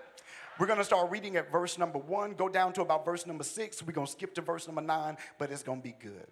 We're 0.60 0.68
going 0.68 0.80
to 0.80 0.86
start 0.86 1.12
reading 1.12 1.36
at 1.36 1.52
verse 1.52 1.78
number 1.78 2.00
one, 2.00 2.34
go 2.34 2.50
down 2.50 2.74
to 2.74 2.82
about 2.82 3.06
verse 3.06 3.28
number 3.28 3.44
six. 3.44 3.84
We're 3.84 3.94
going 3.94 4.08
to 4.08 4.12
skip 4.12 4.34
to 4.36 4.42
verse 4.42 4.68
number 4.68 4.82
nine, 4.82 5.18
but 5.38 5.52
it's 5.52 5.64
going 5.64 5.80
to 5.80 5.84
be 5.84 5.96
good. 6.00 6.28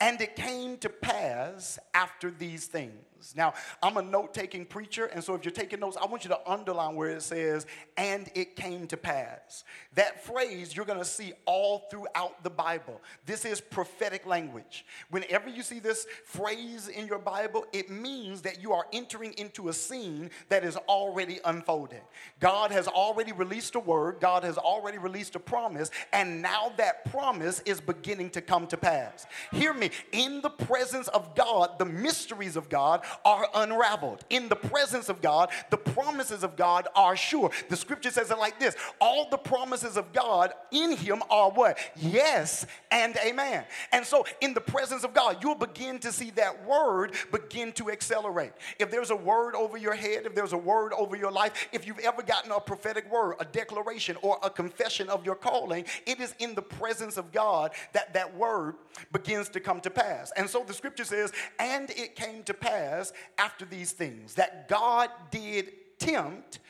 And 0.00 0.20
it 0.20 0.36
came 0.36 0.76
to 0.78 0.88
pass 0.88 1.78
after 1.94 2.30
these 2.30 2.66
things. 2.66 3.34
Now, 3.34 3.54
I'm 3.82 3.96
a 3.96 4.02
note 4.02 4.34
taking 4.34 4.64
preacher, 4.64 5.06
and 5.06 5.22
so 5.24 5.34
if 5.34 5.44
you're 5.44 5.52
taking 5.52 5.80
notes, 5.80 5.96
I 6.00 6.06
want 6.06 6.24
you 6.24 6.30
to 6.30 6.50
underline 6.50 6.94
where 6.94 7.10
it 7.10 7.22
says, 7.22 7.66
and 7.96 8.30
it 8.34 8.56
came 8.56 8.86
to 8.88 8.96
pass. 8.96 9.64
That 9.94 10.24
phrase 10.24 10.76
you're 10.76 10.84
gonna 10.84 11.04
see 11.04 11.32
all 11.46 11.86
throughout 11.90 12.42
the 12.44 12.50
Bible. 12.50 13.00
This 13.24 13.44
is 13.44 13.60
prophetic 13.60 14.26
language. 14.26 14.84
Whenever 15.10 15.48
you 15.48 15.62
see 15.62 15.78
this 15.78 16.06
phrase 16.24 16.88
in 16.88 17.06
your 17.06 17.18
Bible, 17.18 17.64
it 17.72 17.90
means 17.90 18.42
that 18.42 18.60
you 18.60 18.72
are 18.72 18.86
entering 18.92 19.32
into 19.38 19.68
a 19.68 19.72
scene 19.72 20.30
that 20.48 20.64
is 20.64 20.76
already 20.88 21.40
unfolding. 21.44 22.02
God 22.38 22.70
has 22.70 22.86
already 22.86 23.32
released 23.32 23.74
a 23.74 23.80
word, 23.80 24.20
God 24.20 24.44
has 24.44 24.58
already 24.58 24.98
released 24.98 25.34
a 25.36 25.40
promise, 25.40 25.90
and 26.12 26.42
now 26.42 26.72
that 26.76 27.10
promise 27.10 27.60
is 27.64 27.80
beginning 27.80 28.30
to 28.30 28.40
come 28.40 28.66
to 28.68 28.76
pass. 28.76 29.26
Hear 29.52 29.72
me, 29.72 29.85
in 30.12 30.40
the 30.40 30.50
presence 30.50 31.08
of 31.08 31.34
God, 31.34 31.78
the 31.78 31.84
mysteries 31.84 32.56
of 32.56 32.68
God 32.68 33.02
are 33.24 33.48
unraveled. 33.54 34.24
In 34.30 34.48
the 34.48 34.56
presence 34.56 35.08
of 35.08 35.20
God, 35.20 35.50
the 35.70 35.76
promises 35.76 36.42
of 36.42 36.56
God 36.56 36.88
are 36.94 37.16
sure. 37.16 37.50
The 37.68 37.76
scripture 37.76 38.10
says 38.10 38.30
it 38.30 38.38
like 38.38 38.58
this 38.58 38.76
All 39.00 39.28
the 39.30 39.36
promises 39.36 39.96
of 39.96 40.12
God 40.12 40.52
in 40.70 40.96
Him 40.96 41.22
are 41.30 41.50
what? 41.50 41.78
Yes 41.96 42.66
and 42.90 43.16
amen. 43.24 43.64
And 43.92 44.04
so, 44.04 44.24
in 44.40 44.54
the 44.54 44.60
presence 44.60 45.04
of 45.04 45.14
God, 45.14 45.38
you'll 45.42 45.54
begin 45.54 45.98
to 46.00 46.12
see 46.12 46.30
that 46.32 46.64
word 46.66 47.14
begin 47.32 47.72
to 47.72 47.90
accelerate. 47.90 48.52
If 48.78 48.90
there's 48.90 49.10
a 49.10 49.16
word 49.16 49.54
over 49.54 49.76
your 49.76 49.94
head, 49.94 50.26
if 50.26 50.34
there's 50.34 50.52
a 50.52 50.58
word 50.58 50.92
over 50.92 51.16
your 51.16 51.30
life, 51.30 51.68
if 51.72 51.86
you've 51.86 51.98
ever 52.00 52.22
gotten 52.22 52.50
a 52.52 52.60
prophetic 52.60 53.10
word, 53.10 53.36
a 53.40 53.44
declaration, 53.44 54.16
or 54.22 54.38
a 54.42 54.50
confession 54.50 55.08
of 55.08 55.24
your 55.24 55.34
calling, 55.34 55.84
it 56.06 56.20
is 56.20 56.34
in 56.38 56.54
the 56.54 56.62
presence 56.62 57.16
of 57.16 57.32
God 57.32 57.72
that 57.92 58.12
that 58.14 58.36
word 58.36 58.74
begins 59.12 59.48
to 59.50 59.60
come 59.60 59.75
to 59.80 59.90
pass. 59.90 60.32
And 60.36 60.48
so 60.48 60.64
the 60.66 60.74
scripture 60.74 61.04
says, 61.04 61.32
and 61.58 61.90
it 61.90 62.16
came 62.16 62.42
to 62.44 62.54
pass 62.54 63.12
after 63.38 63.64
these 63.64 63.92
things 63.92 64.34
that 64.34 64.68
God 64.68 65.10
did 65.30 65.72
tempt 65.98 66.60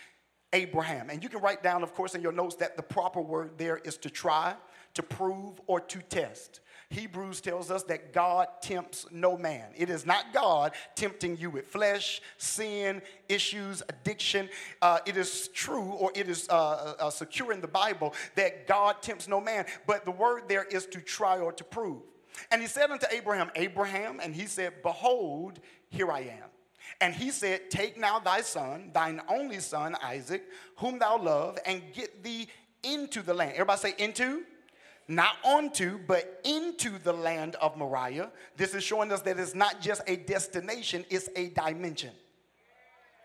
Abraham. 0.52 1.10
And 1.10 1.22
you 1.22 1.28
can 1.28 1.40
write 1.40 1.62
down, 1.62 1.82
of 1.82 1.94
course, 1.94 2.14
in 2.14 2.22
your 2.22 2.32
notes 2.32 2.56
that 2.56 2.76
the 2.76 2.82
proper 2.82 3.20
word 3.20 3.52
there 3.58 3.78
is 3.78 3.96
to 3.98 4.10
try, 4.10 4.54
to 4.94 5.02
prove, 5.02 5.60
or 5.66 5.80
to 5.80 5.98
test. 6.02 6.60
Hebrews 6.88 7.40
tells 7.40 7.70
us 7.70 7.82
that 7.84 8.12
God 8.12 8.46
tempts 8.60 9.06
no 9.10 9.36
man. 9.36 9.70
It 9.76 9.90
is 9.90 10.06
not 10.06 10.32
God 10.32 10.72
tempting 10.94 11.36
you 11.36 11.50
with 11.50 11.66
flesh, 11.66 12.22
sin, 12.38 13.02
issues, 13.28 13.82
addiction. 13.88 14.48
Uh, 14.80 15.00
it 15.04 15.16
is 15.16 15.48
true 15.48 15.82
or 15.82 16.12
it 16.14 16.28
is 16.28 16.48
uh, 16.48 16.54
uh, 16.54 16.94
uh, 17.00 17.10
secure 17.10 17.52
in 17.52 17.60
the 17.60 17.66
Bible 17.68 18.14
that 18.36 18.68
God 18.68 19.02
tempts 19.02 19.26
no 19.26 19.40
man, 19.40 19.66
but 19.86 20.04
the 20.04 20.12
word 20.12 20.44
there 20.48 20.64
is 20.64 20.86
to 20.86 21.00
try 21.00 21.38
or 21.38 21.52
to 21.52 21.64
prove. 21.64 22.02
And 22.50 22.60
he 22.60 22.68
said 22.68 22.90
unto 22.90 23.06
Abraham, 23.10 23.50
Abraham, 23.54 24.20
and 24.22 24.34
he 24.34 24.46
said, 24.46 24.82
Behold, 24.82 25.60
here 25.88 26.10
I 26.10 26.20
am. 26.20 26.48
And 27.00 27.14
he 27.14 27.30
said, 27.30 27.70
Take 27.70 27.98
now 27.98 28.18
thy 28.18 28.42
son, 28.42 28.90
thine 28.92 29.20
only 29.28 29.60
son, 29.60 29.96
Isaac, 30.02 30.44
whom 30.76 30.98
thou 30.98 31.18
love, 31.18 31.58
and 31.66 31.82
get 31.92 32.22
thee 32.22 32.48
into 32.82 33.22
the 33.22 33.34
land. 33.34 33.52
Everybody 33.52 33.80
say, 33.80 33.94
into? 33.98 34.44
not 35.08 35.36
onto, 35.44 35.98
but 36.06 36.40
into 36.44 36.98
the 36.98 37.12
land 37.12 37.54
of 37.56 37.76
Moriah. 37.76 38.30
This 38.56 38.74
is 38.74 38.82
showing 38.82 39.12
us 39.12 39.20
that 39.22 39.38
it's 39.38 39.54
not 39.54 39.80
just 39.80 40.02
a 40.06 40.16
destination, 40.16 41.04
it's 41.10 41.28
a 41.36 41.48
dimension. 41.50 42.10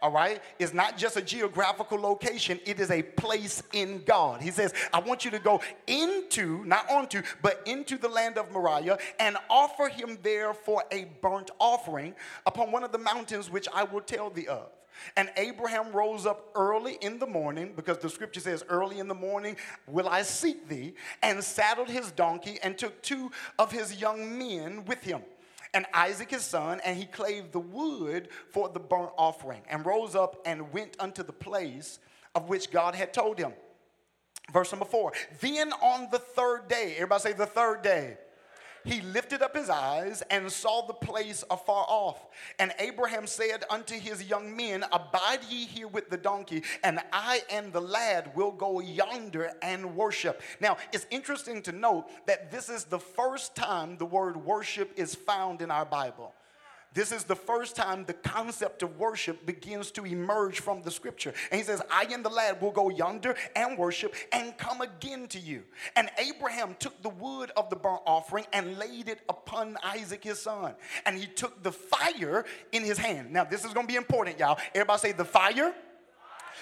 All 0.02 0.12
right? 0.12 0.42
It's 0.58 0.74
not 0.74 0.98
just 0.98 1.16
a 1.16 1.22
geographical 1.22 2.00
location, 2.00 2.60
it 2.66 2.80
is 2.80 2.90
a 2.90 3.04
place 3.04 3.62
in 3.72 4.04
God. 4.04 4.42
He 4.42 4.50
says, 4.50 4.74
I 4.92 5.00
want 5.00 5.24
you 5.26 5.32
to 5.32 5.40
go 5.40 5.62
into, 5.86 6.66
not 6.66 6.90
onto, 6.90 7.22
but 7.42 7.62
into 7.66 7.98
the 7.98 8.10
land 8.10 8.38
of 8.38 8.52
Moriah 8.52 8.98
and 9.20 9.38
offer 9.50 9.90
him 9.90 10.18
there 10.24 10.54
for 10.54 10.84
a 10.92 11.06
burnt 11.22 11.52
offering 11.60 12.16
upon 12.46 12.72
one 12.72 12.84
of 12.84 12.92
the 12.92 12.98
mountains 12.98 13.52
which 13.52 13.68
I 13.74 13.84
will 13.84 14.02
tell 14.02 14.32
thee 14.32 14.48
of. 14.48 14.70
And 15.16 15.32
Abraham 15.38 15.92
rose 15.92 16.26
up 16.26 16.50
early 16.56 16.98
in 17.02 17.18
the 17.18 17.26
morning, 17.26 17.74
because 17.76 17.98
the 17.98 18.10
scripture 18.10 18.40
says, 18.40 18.64
Early 18.70 19.00
in 19.00 19.08
the 19.08 19.16
morning 19.16 19.56
will 19.88 20.08
I 20.08 20.22
seek 20.22 20.68
thee, 20.68 20.94
and 21.24 21.44
saddled 21.44 21.90
his 21.90 22.12
donkey 22.12 22.60
and 22.62 22.78
took 22.78 23.02
two 23.02 23.32
of 23.58 23.72
his 23.72 24.00
young 24.00 24.38
men 24.38 24.86
with 24.86 25.02
him 25.02 25.22
and 25.74 25.86
Isaac 25.94 26.32
his 26.32 26.44
son, 26.44 26.82
and 26.86 26.98
he 26.98 27.06
clave 27.06 27.52
the 27.52 27.60
wood 27.60 28.30
for 28.50 28.70
the 28.70 28.80
burnt 28.80 29.12
offering, 29.18 29.62
and 29.70 29.86
rose 29.86 30.16
up 30.16 30.42
and 30.46 30.72
went 30.74 30.96
unto 31.00 31.24
the 31.24 31.34
place 31.34 32.00
of 32.36 32.50
which 32.50 32.72
God 32.72 32.96
had 32.96 33.14
told 33.14 33.38
him. 33.38 33.54
Verse 34.52 34.72
number 34.72 34.86
four. 34.86 35.14
Then 35.40 35.72
on 35.74 36.10
the 36.12 36.20
third 36.20 36.68
day, 36.68 36.94
everybody 36.96 37.22
say 37.22 37.34
the 37.34 37.46
third 37.46 37.82
day 37.82 38.18
he 38.84 39.02
lifted 39.02 39.42
up 39.42 39.56
his 39.56 39.70
eyes 39.70 40.24
and 40.30 40.52
saw 40.52 40.86
the 40.86 40.94
place 40.94 41.44
afar 41.50 41.86
off. 41.88 42.28
And 42.60 42.74
Abraham 42.80 43.28
said 43.28 43.64
unto 43.70 43.96
his 43.96 44.24
young 44.24 44.56
men, 44.56 44.84
Abide 44.92 45.44
ye 45.50 45.66
here 45.66 45.88
with 45.88 46.10
the 46.10 46.18
donkey, 46.18 46.64
and 46.84 47.00
I 47.12 47.42
and 47.52 47.72
the 47.72 47.82
lad 47.82 48.36
will 48.36 48.52
go 48.52 48.80
yonder 48.80 49.52
and 49.62 49.96
worship. 49.96 50.42
Now, 50.60 50.78
it's 50.92 51.08
interesting 51.10 51.62
to 51.64 51.72
note 51.72 52.06
that 52.28 52.52
this 52.52 52.70
is 52.70 52.86
the 52.86 53.00
first 53.00 53.56
time 53.56 53.98
the 53.98 54.06
word 54.06 54.38
worship 54.38 54.92
is 54.96 55.16
found 55.16 55.62
in 55.62 55.72
our 55.72 55.86
Bible. 55.86 56.34
This 56.94 57.14
is 57.14 57.24
the 57.24 57.36
first 57.36 57.78
time 57.78 58.04
the 58.04 58.14
concept 58.14 58.84
of 58.84 58.98
worship 59.00 59.46
begins 59.46 59.92
to 59.92 60.06
emerge 60.06 60.60
from 60.60 60.82
the 60.82 60.92
scripture. 60.92 61.34
And 61.50 61.58
he 61.58 61.66
says, 61.66 61.82
I 61.90 62.06
and 62.12 62.24
the 62.24 62.30
lad 62.30 62.62
will 62.62 62.72
go 62.72 62.90
yonder 62.90 63.34
and 63.56 63.78
worship 63.78 64.14
and 64.34 64.58
come 64.58 64.82
again 64.82 65.28
to 65.30 65.40
you. 65.40 65.64
And 65.96 66.10
Abraham 66.18 66.76
took 66.80 67.02
the 67.02 67.10
wood 67.10 67.52
of 67.56 67.70
the 67.70 67.78
burnt 67.78 68.02
offering 68.06 68.46
and 68.52 68.78
laid 68.78 69.08
it 69.08 69.20
upon 69.30 69.78
Isaac 69.84 70.26
his 70.26 70.42
son. 70.42 70.76
And 71.06 71.18
he 71.18 71.28
took 71.28 71.64
the 71.64 71.72
fire 71.72 72.44
in 72.74 72.84
his 72.84 72.98
hand. 72.98 73.32
Now, 73.32 73.46
this 73.46 73.64
is 73.64 73.74
going 73.74 73.88
to 73.88 73.92
be 73.92 73.98
important, 73.98 74.38
y'all. 74.38 74.60
Everybody 74.76 75.00
say, 75.00 75.12
the 75.14 75.24
fire. 75.24 75.74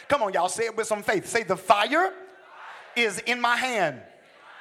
Come 0.08 0.22
on, 0.22 0.34
y'all, 0.34 0.48
say 0.48 0.66
it 0.66 0.78
with 0.78 0.86
some 0.86 1.02
faith. 1.02 1.26
Say, 1.28 1.42
the 1.42 1.58
fire 1.58 2.14
is 2.96 3.18
in 3.20 3.42
my 3.42 3.56
hand. 3.56 4.00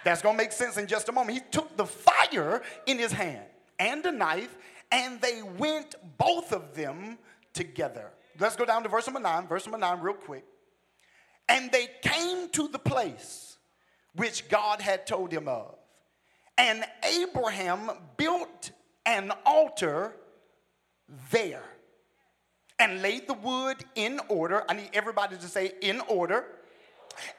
That's 0.02 0.22
going 0.22 0.34
to 0.34 0.42
make 0.42 0.52
sense 0.52 0.78
in 0.78 0.86
just 0.86 1.10
a 1.10 1.12
moment. 1.12 1.36
He 1.36 1.44
took 1.50 1.76
the 1.76 1.84
fire 1.84 2.62
in 2.86 2.98
his 2.98 3.12
hand 3.12 3.44
and 3.78 4.04
a 4.06 4.12
knife 4.12 4.56
and 4.90 5.20
they 5.20 5.42
went 5.42 5.94
both 6.16 6.52
of 6.52 6.74
them 6.74 7.18
together. 7.52 8.10
Let's 8.38 8.56
go 8.56 8.64
down 8.64 8.82
to 8.84 8.88
verse 8.88 9.06
number 9.06 9.20
nine, 9.20 9.46
verse 9.46 9.66
number 9.66 9.78
nine, 9.78 10.00
real 10.00 10.14
quick. 10.14 10.44
And 11.48 11.70
they 11.72 11.88
came 12.02 12.48
to 12.50 12.68
the 12.68 12.78
place 12.78 13.56
which 14.14 14.48
God 14.48 14.80
had 14.80 15.06
told 15.06 15.32
him 15.32 15.48
of. 15.48 15.74
And 16.56 16.84
Abraham 17.04 17.90
built 18.16 18.72
an 19.06 19.32
altar 19.46 20.14
there 21.30 21.62
and 22.78 23.02
laid 23.02 23.26
the 23.26 23.34
wood 23.34 23.84
in 23.94 24.20
order. 24.28 24.64
I 24.68 24.74
need 24.74 24.90
everybody 24.92 25.36
to 25.36 25.48
say, 25.48 25.72
in 25.80 26.00
order. 26.08 26.46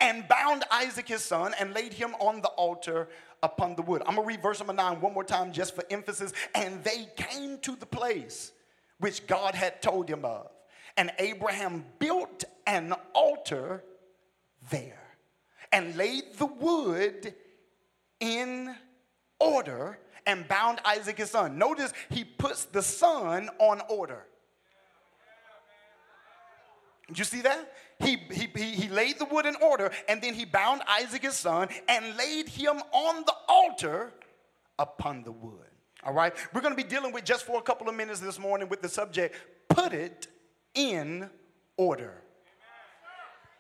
And 0.02 0.28
bound 0.28 0.66
Isaac 0.72 1.08
his 1.08 1.24
son 1.24 1.54
and 1.60 1.74
laid 1.74 1.94
him 1.94 2.14
on 2.20 2.42
the 2.42 2.50
altar 2.50 3.08
upon 3.44 3.76
the 3.76 3.82
wood. 3.82 4.02
I'm 4.06 4.16
going 4.16 4.28
to 4.28 4.28
read 4.28 4.42
verse 4.42 4.60
number 4.60 4.74
nine 4.74 5.02
one 5.02 5.14
more 5.14 5.24
time 5.24 5.52
just 5.52 5.76
for 5.76 5.84
emphasis. 5.90 6.34
And 6.56 6.84
they 6.84 7.08
came 7.16 7.58
to 7.60 7.76
the 7.76 7.86
place 7.86 8.52
which 9.00 9.28
God 9.28 9.56
had 9.56 9.82
told 9.82 10.10
him 10.10 10.26
of. 10.26 10.50
And 10.98 11.12
Abraham 11.20 11.86
built 12.00 12.44
an 12.68 12.94
altar 13.14 13.84
there 14.70 15.00
and 15.72 15.96
laid 15.96 16.36
the 16.38 16.46
wood 16.46 17.34
in 18.20 18.76
order 19.40 20.00
and 20.26 20.48
bound 20.48 20.80
Isaac 20.86 21.18
his 21.18 21.32
son. 21.32 21.58
Notice 21.58 21.94
he 22.10 22.24
puts 22.24 22.66
the 22.66 22.82
son 22.82 23.50
on 23.60 23.82
order. 23.90 24.26
You 27.14 27.24
see 27.24 27.42
that? 27.42 27.74
He, 28.02 28.18
he, 28.32 28.48
he, 28.72 28.88
laid 28.88 29.20
the 29.20 29.26
wood 29.26 29.46
in 29.46 29.56
order 29.62 29.92
and 30.08 30.22
then 30.22 30.34
he 30.34 30.46
bound 30.46 30.82
Isaac 30.88 31.22
his 31.22 31.36
son 31.36 31.68
and 31.88 32.16
laid 32.16 32.48
him 32.48 32.82
on 32.94 33.24
the 33.26 33.34
altar 33.48 34.14
upon 34.78 35.24
the 35.24 35.32
wood. 35.32 35.68
All 36.04 36.14
right? 36.14 36.34
We're 36.54 36.62
going 36.62 36.76
to 36.76 36.82
be 36.82 36.88
dealing 36.88 37.12
with 37.12 37.26
just 37.26 37.46
for 37.46 37.60
a 37.60 37.62
couple 37.62 37.90
of 37.90 37.96
minutes 37.96 38.22
this 38.22 38.40
morning 38.40 38.70
with 38.70 38.82
the 38.82 38.90
subject 38.90 39.36
put 39.68 39.94
it 39.94 40.28
in 40.74 41.30
order. 41.78 42.22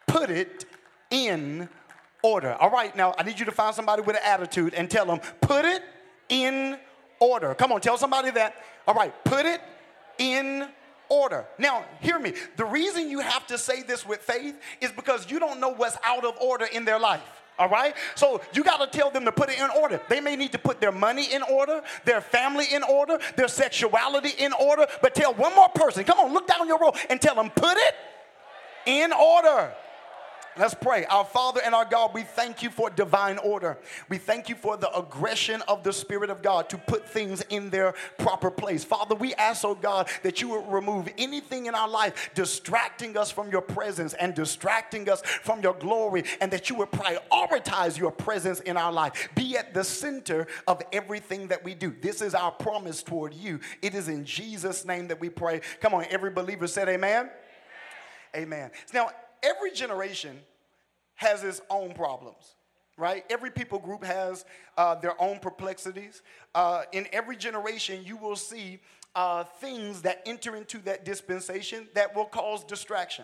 Put 0.07 0.29
it 0.29 0.65
in 1.11 1.69
order. 2.23 2.53
All 2.53 2.69
right, 2.69 2.95
now 2.95 3.13
I 3.17 3.23
need 3.23 3.39
you 3.39 3.45
to 3.45 3.51
find 3.51 3.75
somebody 3.75 4.01
with 4.01 4.15
an 4.15 4.21
attitude 4.25 4.73
and 4.73 4.89
tell 4.89 5.05
them, 5.05 5.19
put 5.41 5.65
it 5.65 5.83
in 6.29 6.77
order. 7.19 7.53
Come 7.55 7.71
on, 7.71 7.81
tell 7.81 7.97
somebody 7.97 8.31
that. 8.31 8.55
All 8.87 8.93
right, 8.93 9.13
put 9.23 9.45
it 9.45 9.61
in 10.17 10.67
order. 11.09 11.45
Now, 11.57 11.85
hear 11.99 12.19
me. 12.19 12.33
The 12.55 12.65
reason 12.65 13.09
you 13.09 13.19
have 13.19 13.45
to 13.47 13.57
say 13.57 13.81
this 13.81 14.05
with 14.05 14.19
faith 14.19 14.55
is 14.81 14.91
because 14.91 15.29
you 15.29 15.39
don't 15.39 15.59
know 15.59 15.69
what's 15.69 15.97
out 16.03 16.25
of 16.25 16.37
order 16.39 16.65
in 16.65 16.85
their 16.85 16.99
life. 16.99 17.21
All 17.57 17.67
right? 17.67 17.93
So 18.15 18.41
you 18.53 18.63
got 18.63 18.77
to 18.77 18.97
tell 18.97 19.11
them 19.11 19.25
to 19.25 19.31
put 19.31 19.49
it 19.49 19.59
in 19.59 19.69
order. 19.71 19.99
They 20.07 20.21
may 20.21 20.37
need 20.37 20.53
to 20.53 20.57
put 20.57 20.79
their 20.79 20.93
money 20.93 21.33
in 21.33 21.43
order, 21.43 21.81
their 22.05 22.21
family 22.21 22.65
in 22.71 22.83
order, 22.83 23.19
their 23.35 23.49
sexuality 23.49 24.29
in 24.37 24.53
order. 24.53 24.87
But 25.01 25.13
tell 25.13 25.33
one 25.33 25.53
more 25.55 25.67
person, 25.69 26.05
come 26.05 26.19
on, 26.19 26.33
look 26.33 26.47
down 26.47 26.67
your 26.67 26.79
row 26.79 26.93
and 27.09 27.19
tell 27.19 27.35
them, 27.35 27.49
put 27.49 27.77
it 27.77 27.95
in 28.85 29.11
order. 29.11 29.73
Let's 30.59 30.73
pray. 30.73 31.05
Our 31.05 31.23
Father 31.23 31.61
and 31.63 31.73
our 31.73 31.85
God, 31.85 32.13
we 32.13 32.23
thank 32.23 32.61
you 32.61 32.69
for 32.69 32.89
divine 32.89 33.37
order. 33.37 33.77
We 34.09 34.17
thank 34.17 34.49
you 34.49 34.55
for 34.55 34.75
the 34.75 34.93
aggression 34.93 35.61
of 35.69 35.83
the 35.83 35.93
Spirit 35.93 36.29
of 36.29 36.41
God 36.41 36.67
to 36.71 36.77
put 36.77 37.07
things 37.07 37.41
in 37.43 37.69
their 37.69 37.93
proper 38.17 38.51
place. 38.51 38.83
Father, 38.83 39.15
we 39.15 39.33
ask, 39.35 39.63
oh 39.63 39.73
God, 39.73 40.09
that 40.21 40.41
you 40.41 40.49
would 40.49 40.67
remove 40.67 41.07
anything 41.17 41.67
in 41.67 41.75
our 41.75 41.87
life 41.87 42.31
distracting 42.35 43.15
us 43.15 43.31
from 43.31 43.49
your 43.49 43.61
presence 43.61 44.13
and 44.15 44.35
distracting 44.35 45.09
us 45.09 45.21
from 45.21 45.61
your 45.61 45.75
glory, 45.75 46.25
and 46.41 46.51
that 46.51 46.69
you 46.69 46.75
would 46.75 46.91
prioritize 46.91 47.97
your 47.97 48.11
presence 48.11 48.59
in 48.59 48.75
our 48.75 48.91
life. 48.91 49.29
Be 49.35 49.55
at 49.55 49.73
the 49.73 49.85
center 49.85 50.45
of 50.67 50.81
everything 50.91 51.47
that 51.47 51.63
we 51.63 51.73
do. 51.73 51.95
This 52.01 52.21
is 52.21 52.35
our 52.35 52.51
promise 52.51 53.01
toward 53.01 53.33
you. 53.33 53.61
It 53.81 53.95
is 53.95 54.09
in 54.09 54.25
Jesus' 54.25 54.83
name 54.83 55.07
that 55.07 55.21
we 55.21 55.29
pray. 55.29 55.61
Come 55.79 55.93
on, 55.93 56.03
every 56.09 56.31
believer 56.31 56.67
said, 56.67 56.89
Amen. 56.89 57.29
Amen. 58.35 58.43
amen. 58.59 58.71
Now, 58.93 59.11
every 59.41 59.71
generation 59.71 60.41
has 61.19 61.43
its 61.43 61.61
own 61.69 61.93
problems 61.93 62.55
right? 62.97 63.23
Every 63.29 63.49
people 63.49 63.79
group 63.79 64.03
has 64.03 64.43
uh, 64.77 64.95
their 64.95 65.19
own 65.21 65.39
perplexities. 65.39 66.21
Uh, 66.53 66.83
in 66.91 67.07
every 67.13 67.37
generation, 67.37 68.01
you 68.03 68.17
will 68.17 68.35
see 68.35 68.81
uh, 69.15 69.45
things 69.45 70.01
that 70.01 70.21
enter 70.25 70.57
into 70.57 70.79
that 70.79 71.05
dispensation 71.05 71.87
that 71.95 72.13
will 72.13 72.25
cause 72.25 72.63
distraction 72.65 73.23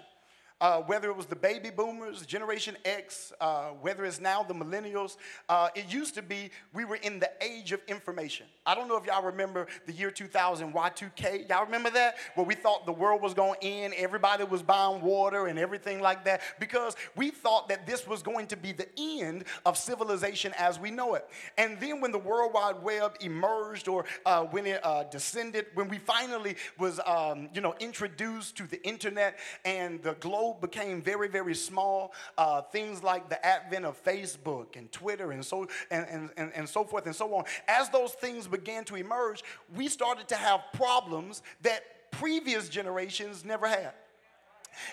uh, 0.62 0.80
whether 0.82 1.10
it 1.10 1.18
was 1.18 1.26
the 1.26 1.36
baby 1.36 1.70
boomers, 1.70 2.26
Generation 2.26 2.78
X, 2.86 3.34
uh, 3.42 3.70
whether 3.82 4.06
it's 4.06 4.22
now 4.22 4.42
the 4.42 4.54
millennials. 4.54 5.18
Uh, 5.50 5.70
it 5.76 5.92
used 5.92 6.16
to 6.16 6.22
be 6.22 6.50
we 6.74 6.86
were 6.86 6.96
in 6.98 7.20
the 7.20 7.30
age 7.42 7.74
of 7.74 7.82
information. 7.88 8.46
I 8.66 8.74
don't 8.74 8.88
know 8.88 8.96
if 8.98 9.06
y'all 9.06 9.24
remember 9.24 9.68
the 9.86 9.92
year 9.92 10.10
2000, 10.10 10.74
Y2K. 10.74 11.50
Y'all 11.50 11.66
remember 11.66 11.90
that? 11.92 12.16
Where 12.36 12.46
we 12.46 12.56
thought 12.56 12.86
the 12.86 12.94
world 12.94 13.22
was 13.22 13.34
going 13.34 13.60
to 13.60 13.68
end, 13.68 13.94
everybody 13.98 14.46
was 14.46 14.64
buying 14.64 15.02
water 15.02 15.48
and 15.48 15.60
everything 15.60 16.00
like 16.00 16.24
that, 16.26 16.42
because 16.60 16.96
we 17.16 17.32
thought 17.32 17.68
that 17.70 17.86
this 17.86 18.08
was 18.08 18.24
going 18.24 18.48
to 18.48 18.58
be 18.58 18.72
the 18.72 18.88
end 18.98 19.44
of 19.66 19.78
civilization 19.78 20.54
as 20.58 20.80
we 20.80 20.90
know 20.90 21.16
it. 21.16 21.28
And 21.58 21.80
then 21.80 22.00
when 22.00 22.12
the 22.12 22.20
World 22.20 22.54
Wide 22.54 22.82
Web 22.82 23.18
emerged 23.20 23.90
or 23.90 24.06
uh, 24.26 24.44
when 24.44 24.66
it 24.66 24.80
uh, 24.86 25.04
descended, 25.04 25.66
when 25.74 25.90
we 25.90 25.98
finally 25.98 26.56
was, 26.80 27.02
um, 27.06 27.50
you 27.54 27.60
know, 27.60 27.76
introduced 27.80 28.56
to 28.58 28.64
the 28.68 28.82
internet 28.88 29.38
and 29.66 30.02
the 30.02 30.14
global 30.14 30.45
became 30.54 31.02
very, 31.02 31.28
very 31.28 31.56
small, 31.56 32.14
uh, 32.38 32.62
things 32.62 33.04
like 33.04 33.30
the 33.30 33.44
advent 33.46 33.86
of 33.86 34.02
Facebook 34.04 34.76
and 34.76 34.92
Twitter 34.92 35.32
and 35.32 35.44
so, 35.44 35.68
and, 35.92 36.06
and, 36.10 36.30
and, 36.38 36.52
and 36.54 36.70
so 36.70 36.84
forth 36.84 37.06
and 37.06 37.16
so 37.16 37.34
on, 37.36 37.46
as 37.68 37.90
those 37.90 38.14
things 38.14 38.48
began 38.48 38.84
to 38.86 38.96
emerge, 38.96 39.44
we 39.76 39.88
started 39.88 40.28
to 40.28 40.36
have 40.36 40.62
problems 40.74 41.42
that 41.62 42.12
previous 42.12 42.70
generations 42.70 43.44
never 43.44 43.68
had. 43.68 43.94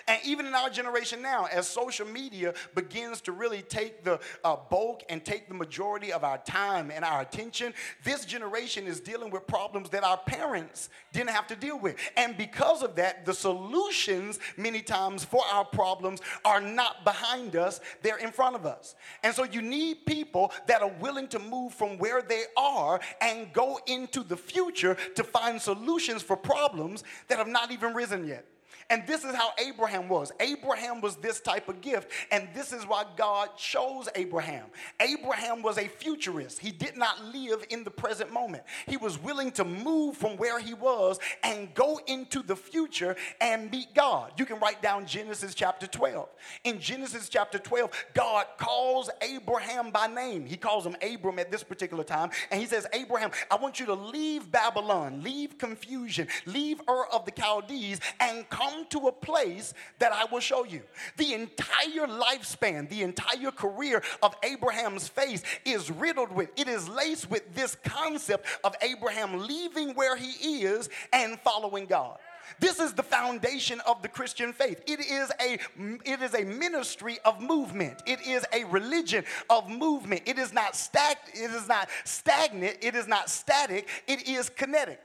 And 0.07 0.19
even 0.25 0.45
in 0.45 0.53
our 0.53 0.69
generation 0.69 1.21
now, 1.21 1.45
as 1.45 1.67
social 1.67 2.07
media 2.07 2.53
begins 2.75 3.21
to 3.21 3.31
really 3.31 3.61
take 3.61 4.03
the 4.03 4.19
uh, 4.43 4.55
bulk 4.69 5.03
and 5.09 5.23
take 5.23 5.47
the 5.47 5.53
majority 5.53 6.11
of 6.11 6.23
our 6.23 6.37
time 6.39 6.91
and 6.91 7.03
our 7.05 7.21
attention, 7.21 7.73
this 8.03 8.25
generation 8.25 8.87
is 8.87 8.99
dealing 8.99 9.31
with 9.31 9.47
problems 9.47 9.89
that 9.89 10.03
our 10.03 10.17
parents 10.17 10.89
didn't 11.11 11.29
have 11.29 11.47
to 11.47 11.55
deal 11.55 11.79
with. 11.79 11.95
And 12.17 12.37
because 12.37 12.83
of 12.83 12.95
that, 12.95 13.25
the 13.25 13.33
solutions 13.33 14.39
many 14.57 14.81
times 14.81 15.23
for 15.23 15.41
our 15.51 15.65
problems 15.65 16.21
are 16.45 16.61
not 16.61 17.03
behind 17.03 17.55
us, 17.55 17.79
they're 18.01 18.17
in 18.17 18.31
front 18.31 18.55
of 18.55 18.65
us. 18.65 18.95
And 19.23 19.33
so 19.33 19.43
you 19.43 19.61
need 19.61 20.05
people 20.05 20.51
that 20.67 20.81
are 20.81 20.91
willing 20.99 21.27
to 21.29 21.39
move 21.39 21.73
from 21.73 21.97
where 21.97 22.21
they 22.21 22.43
are 22.57 22.99
and 23.21 23.51
go 23.53 23.79
into 23.87 24.23
the 24.23 24.37
future 24.37 24.97
to 25.15 25.23
find 25.23 25.61
solutions 25.61 26.21
for 26.21 26.35
problems 26.35 27.03
that 27.27 27.37
have 27.37 27.47
not 27.47 27.71
even 27.71 27.93
risen 27.93 28.27
yet. 28.27 28.45
And 28.89 29.05
this 29.07 29.23
is 29.23 29.35
how 29.35 29.51
Abraham 29.65 30.09
was. 30.09 30.31
Abraham 30.39 31.01
was 31.01 31.15
this 31.17 31.39
type 31.39 31.69
of 31.69 31.81
gift, 31.81 32.09
and 32.31 32.47
this 32.53 32.73
is 32.73 32.85
why 32.85 33.05
God 33.17 33.49
chose 33.57 34.09
Abraham. 34.15 34.65
Abraham 34.99 35.61
was 35.61 35.77
a 35.77 35.87
futurist. 35.87 36.59
He 36.59 36.71
did 36.71 36.97
not 36.97 37.23
live 37.25 37.65
in 37.69 37.83
the 37.83 37.91
present 37.91 38.31
moment. 38.31 38.63
He 38.87 38.97
was 38.97 39.17
willing 39.17 39.51
to 39.53 39.63
move 39.63 40.17
from 40.17 40.37
where 40.37 40.59
he 40.59 40.73
was 40.73 41.19
and 41.43 41.73
go 41.73 41.99
into 42.07 42.41
the 42.43 42.55
future 42.55 43.15
and 43.41 43.71
meet 43.71 43.93
God. 43.93 44.33
You 44.37 44.45
can 44.45 44.59
write 44.59 44.81
down 44.81 45.05
Genesis 45.05 45.55
chapter 45.55 45.87
12. 45.87 46.27
In 46.63 46.79
Genesis 46.79 47.29
chapter 47.29 47.59
12, 47.59 47.91
God 48.13 48.45
calls 48.57 49.09
Abraham 49.21 49.91
by 49.91 50.07
name. 50.07 50.45
He 50.45 50.57
calls 50.57 50.85
him 50.85 50.95
Abram 51.01 51.39
at 51.39 51.51
this 51.51 51.63
particular 51.63 52.03
time, 52.03 52.29
and 52.51 52.59
he 52.59 52.67
says, 52.67 52.87
Abraham, 52.93 53.31
I 53.49 53.55
want 53.55 53.79
you 53.79 53.85
to 53.87 53.93
leave 53.93 54.51
Babylon, 54.51 55.21
leave 55.23 55.57
confusion, 55.57 56.27
leave 56.45 56.81
Ur 56.89 57.05
of 57.11 57.25
the 57.25 57.31
Chaldees, 57.31 57.99
and 58.19 58.49
come 58.49 58.72
come 58.73 58.85
to 58.89 59.07
a 59.07 59.11
place 59.11 59.73
that 59.99 60.11
I 60.11 60.25
will 60.31 60.39
show 60.39 60.63
you. 60.65 60.81
The 61.17 61.33
entire 61.33 62.07
lifespan, 62.07 62.89
the 62.89 63.01
entire 63.01 63.51
career 63.51 64.03
of 64.21 64.35
Abraham's 64.43 65.07
faith 65.07 65.43
is 65.65 65.91
riddled 65.91 66.31
with, 66.31 66.49
it 66.57 66.67
is 66.67 66.87
laced 66.89 67.29
with 67.29 67.53
this 67.55 67.75
concept 67.83 68.45
of 68.63 68.75
Abraham 68.81 69.45
leaving 69.47 69.93
where 69.93 70.15
he 70.15 70.63
is 70.63 70.89
and 71.11 71.39
following 71.39 71.85
God. 71.85 72.17
This 72.59 72.79
is 72.79 72.93
the 72.93 73.03
foundation 73.03 73.79
of 73.87 74.01
the 74.01 74.07
Christian 74.07 74.53
faith. 74.53 74.81
It 74.85 74.99
is 74.99 75.31
a 75.41 75.57
it 76.05 76.21
is 76.21 76.35
a 76.35 76.43
ministry 76.43 77.17
of 77.25 77.41
movement. 77.41 78.03
It 78.05 78.21
is 78.27 78.45
a 78.53 78.65
religion 78.65 79.23
of 79.49 79.69
movement. 79.69 80.23
It 80.25 80.37
is 80.37 80.53
not 80.53 80.75
stag, 80.75 81.17
it 81.33 81.49
is 81.51 81.67
not 81.67 81.89
stagnant, 82.03 82.77
it 82.81 82.95
is 82.95 83.07
not 83.07 83.29
static, 83.29 83.87
it 84.07 84.27
is 84.27 84.49
kinetic. 84.49 84.99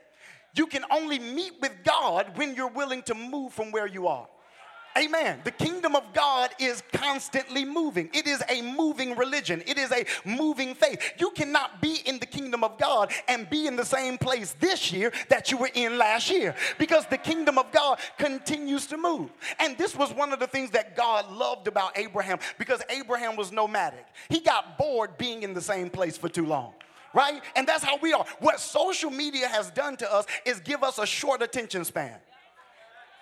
You 0.55 0.67
can 0.67 0.83
only 0.91 1.19
meet 1.19 1.53
with 1.61 1.71
God 1.83 2.31
when 2.35 2.55
you're 2.55 2.67
willing 2.69 3.03
to 3.03 3.13
move 3.13 3.53
from 3.53 3.71
where 3.71 3.87
you 3.87 4.07
are. 4.07 4.27
Amen. 4.97 5.39
The 5.43 5.51
kingdom 5.51 5.95
of 5.95 6.03
God 6.13 6.49
is 6.59 6.83
constantly 6.91 7.63
moving. 7.63 8.09
It 8.11 8.27
is 8.27 8.43
a 8.49 8.61
moving 8.61 9.15
religion. 9.15 9.63
It 9.65 9.77
is 9.77 9.91
a 9.91 10.05
moving 10.25 10.73
faith. 10.73 11.13
You 11.17 11.29
cannot 11.31 11.81
be 11.81 12.01
in 12.05 12.19
the 12.19 12.25
kingdom 12.25 12.63
of 12.63 12.77
God 12.77 13.13
and 13.27 13.49
be 13.49 13.67
in 13.67 13.75
the 13.75 13.85
same 13.85 14.17
place 14.17 14.55
this 14.59 14.91
year 14.91 15.13
that 15.29 15.51
you 15.51 15.57
were 15.57 15.69
in 15.73 15.97
last 15.97 16.29
year 16.29 16.55
because 16.79 17.05
the 17.05 17.17
kingdom 17.17 17.57
of 17.57 17.71
God 17.71 17.99
continues 18.17 18.87
to 18.87 18.97
move. 18.97 19.29
And 19.59 19.77
this 19.77 19.95
was 19.95 20.11
one 20.11 20.33
of 20.33 20.39
the 20.39 20.47
things 20.47 20.71
that 20.71 20.97
God 20.97 21.31
loved 21.31 21.67
about 21.67 21.97
Abraham 21.97 22.39
because 22.57 22.81
Abraham 22.89 23.35
was 23.35 23.51
nomadic. 23.51 24.05
He 24.27 24.39
got 24.39 24.77
bored 24.77 25.17
being 25.17 25.43
in 25.43 25.53
the 25.53 25.61
same 25.61 25.89
place 25.89 26.17
for 26.17 26.29
too 26.29 26.45
long 26.45 26.73
right? 27.13 27.41
And 27.55 27.67
that's 27.67 27.83
how 27.83 27.97
we 27.97 28.13
are. 28.13 28.25
What 28.39 28.59
social 28.59 29.09
media 29.11 29.47
has 29.47 29.71
done 29.71 29.97
to 29.97 30.13
us 30.13 30.25
is 30.45 30.59
give 30.59 30.83
us 30.83 30.97
a 30.97 31.05
short 31.05 31.41
attention 31.41 31.85
span. 31.85 32.15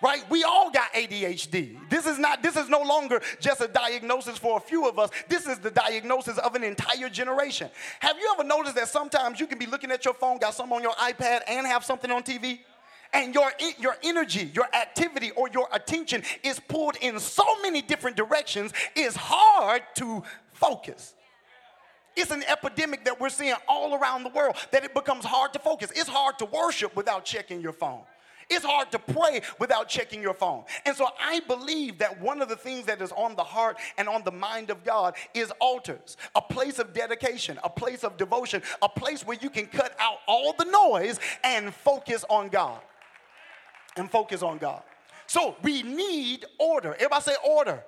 Right? 0.00 0.22
We 0.30 0.44
all 0.44 0.70
got 0.70 0.92
ADHD. 0.92 1.76
This 1.90 2.06
is 2.06 2.20
not 2.20 2.40
this 2.40 2.56
is 2.56 2.68
no 2.68 2.82
longer 2.82 3.20
just 3.40 3.60
a 3.60 3.66
diagnosis 3.66 4.38
for 4.38 4.56
a 4.56 4.60
few 4.60 4.88
of 4.88 4.96
us. 4.96 5.10
This 5.28 5.48
is 5.48 5.58
the 5.58 5.72
diagnosis 5.72 6.38
of 6.38 6.54
an 6.54 6.62
entire 6.62 7.08
generation. 7.08 7.68
Have 7.98 8.16
you 8.16 8.32
ever 8.32 8.46
noticed 8.46 8.76
that 8.76 8.88
sometimes 8.88 9.40
you 9.40 9.48
can 9.48 9.58
be 9.58 9.66
looking 9.66 9.90
at 9.90 10.04
your 10.04 10.14
phone, 10.14 10.38
got 10.38 10.54
something 10.54 10.76
on 10.76 10.82
your 10.82 10.92
iPad 10.92 11.40
and 11.48 11.66
have 11.66 11.84
something 11.84 12.10
on 12.10 12.22
TV? 12.22 12.60
and 13.12 13.34
your, 13.34 13.50
your 13.78 13.96
energy, 14.02 14.50
your 14.54 14.66
activity, 14.74 15.30
or 15.32 15.48
your 15.48 15.68
attention 15.72 16.22
is 16.42 16.60
pulled 16.60 16.96
in 17.00 17.18
so 17.18 17.44
many 17.62 17.80
different 17.80 18.16
directions, 18.16 18.72
it's 18.94 19.16
hard 19.16 19.82
to 19.94 20.22
focus. 20.52 21.14
It's 22.18 22.32
an 22.32 22.42
epidemic 22.48 23.04
that 23.04 23.20
we're 23.20 23.28
seeing 23.28 23.54
all 23.68 23.94
around 23.94 24.24
the 24.24 24.30
world 24.30 24.56
that 24.72 24.84
it 24.84 24.92
becomes 24.92 25.24
hard 25.24 25.52
to 25.52 25.60
focus. 25.60 25.92
It's 25.94 26.08
hard 26.08 26.36
to 26.40 26.46
worship 26.46 26.96
without 26.96 27.24
checking 27.24 27.60
your 27.60 27.72
phone. 27.72 28.00
It's 28.50 28.64
hard 28.64 28.90
to 28.92 28.98
pray 28.98 29.42
without 29.60 29.88
checking 29.88 30.20
your 30.20 30.34
phone. 30.34 30.64
And 30.84 30.96
so 30.96 31.06
I 31.20 31.40
believe 31.40 31.98
that 31.98 32.20
one 32.20 32.42
of 32.42 32.48
the 32.48 32.56
things 32.56 32.86
that 32.86 33.00
is 33.00 33.12
on 33.12 33.36
the 33.36 33.44
heart 33.44 33.76
and 33.98 34.08
on 34.08 34.24
the 34.24 34.32
mind 34.32 34.70
of 34.70 34.82
God 34.84 35.14
is 35.32 35.52
altars, 35.60 36.16
a 36.34 36.42
place 36.42 36.80
of 36.80 36.92
dedication, 36.92 37.60
a 37.62 37.70
place 37.70 38.02
of 38.02 38.16
devotion, 38.16 38.62
a 38.82 38.88
place 38.88 39.24
where 39.24 39.38
you 39.40 39.48
can 39.48 39.66
cut 39.66 39.94
out 40.00 40.18
all 40.26 40.54
the 40.54 40.64
noise 40.64 41.20
and 41.44 41.72
focus 41.72 42.24
on 42.28 42.48
God. 42.48 42.80
And 43.96 44.10
focus 44.10 44.42
on 44.42 44.58
God. 44.58 44.82
So 45.28 45.56
we 45.62 45.82
need 45.82 46.46
order. 46.58 46.94
Everybody 46.94 47.22
say 47.22 47.36
order. 47.44 47.84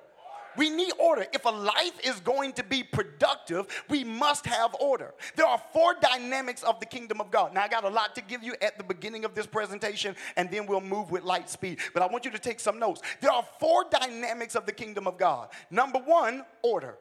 We 0.57 0.71
need 0.71 0.93
order. 0.99 1.27
If 1.33 1.45
a 1.45 1.51
life 1.51 1.99
is 2.05 2.21
going 2.21 2.53
to 2.55 2.63
be 2.63 2.83
productive, 2.83 3.67
we 3.89 4.05
must 4.05 4.47
have 4.47 4.75
order. 4.81 5.15
There 5.37 5.47
are 5.47 5.61
four 5.73 5.95
dynamics 6.01 6.63
of 6.63 6.81
the 6.81 6.87
kingdom 6.87 7.21
of 7.21 7.31
God. 7.31 7.55
Now, 7.55 7.63
I 7.63 7.69
got 7.69 7.85
a 7.85 7.89
lot 7.89 8.15
to 8.17 8.21
give 8.23 8.43
you 8.43 8.55
at 8.63 8.79
the 8.79 8.85
beginning 8.85 9.25
of 9.25 9.35
this 9.35 9.47
presentation, 9.47 10.17
and 10.37 10.51
then 10.51 10.67
we'll 10.67 10.81
move 10.81 11.11
with 11.11 11.23
light 11.23 11.49
speed. 11.49 11.79
But 11.95 12.03
I 12.03 12.07
want 12.07 12.25
you 12.25 12.31
to 12.31 12.39
take 12.39 12.61
some 12.61 12.79
notes. 12.79 13.03
There 13.21 13.33
are 13.33 13.45
four 13.59 13.85
dynamics 13.91 14.57
of 14.57 14.67
the 14.67 14.73
kingdom 14.73 15.07
of 15.07 15.19
God. 15.19 15.49
Number 15.71 15.99
one, 15.99 16.45
order. 16.63 16.97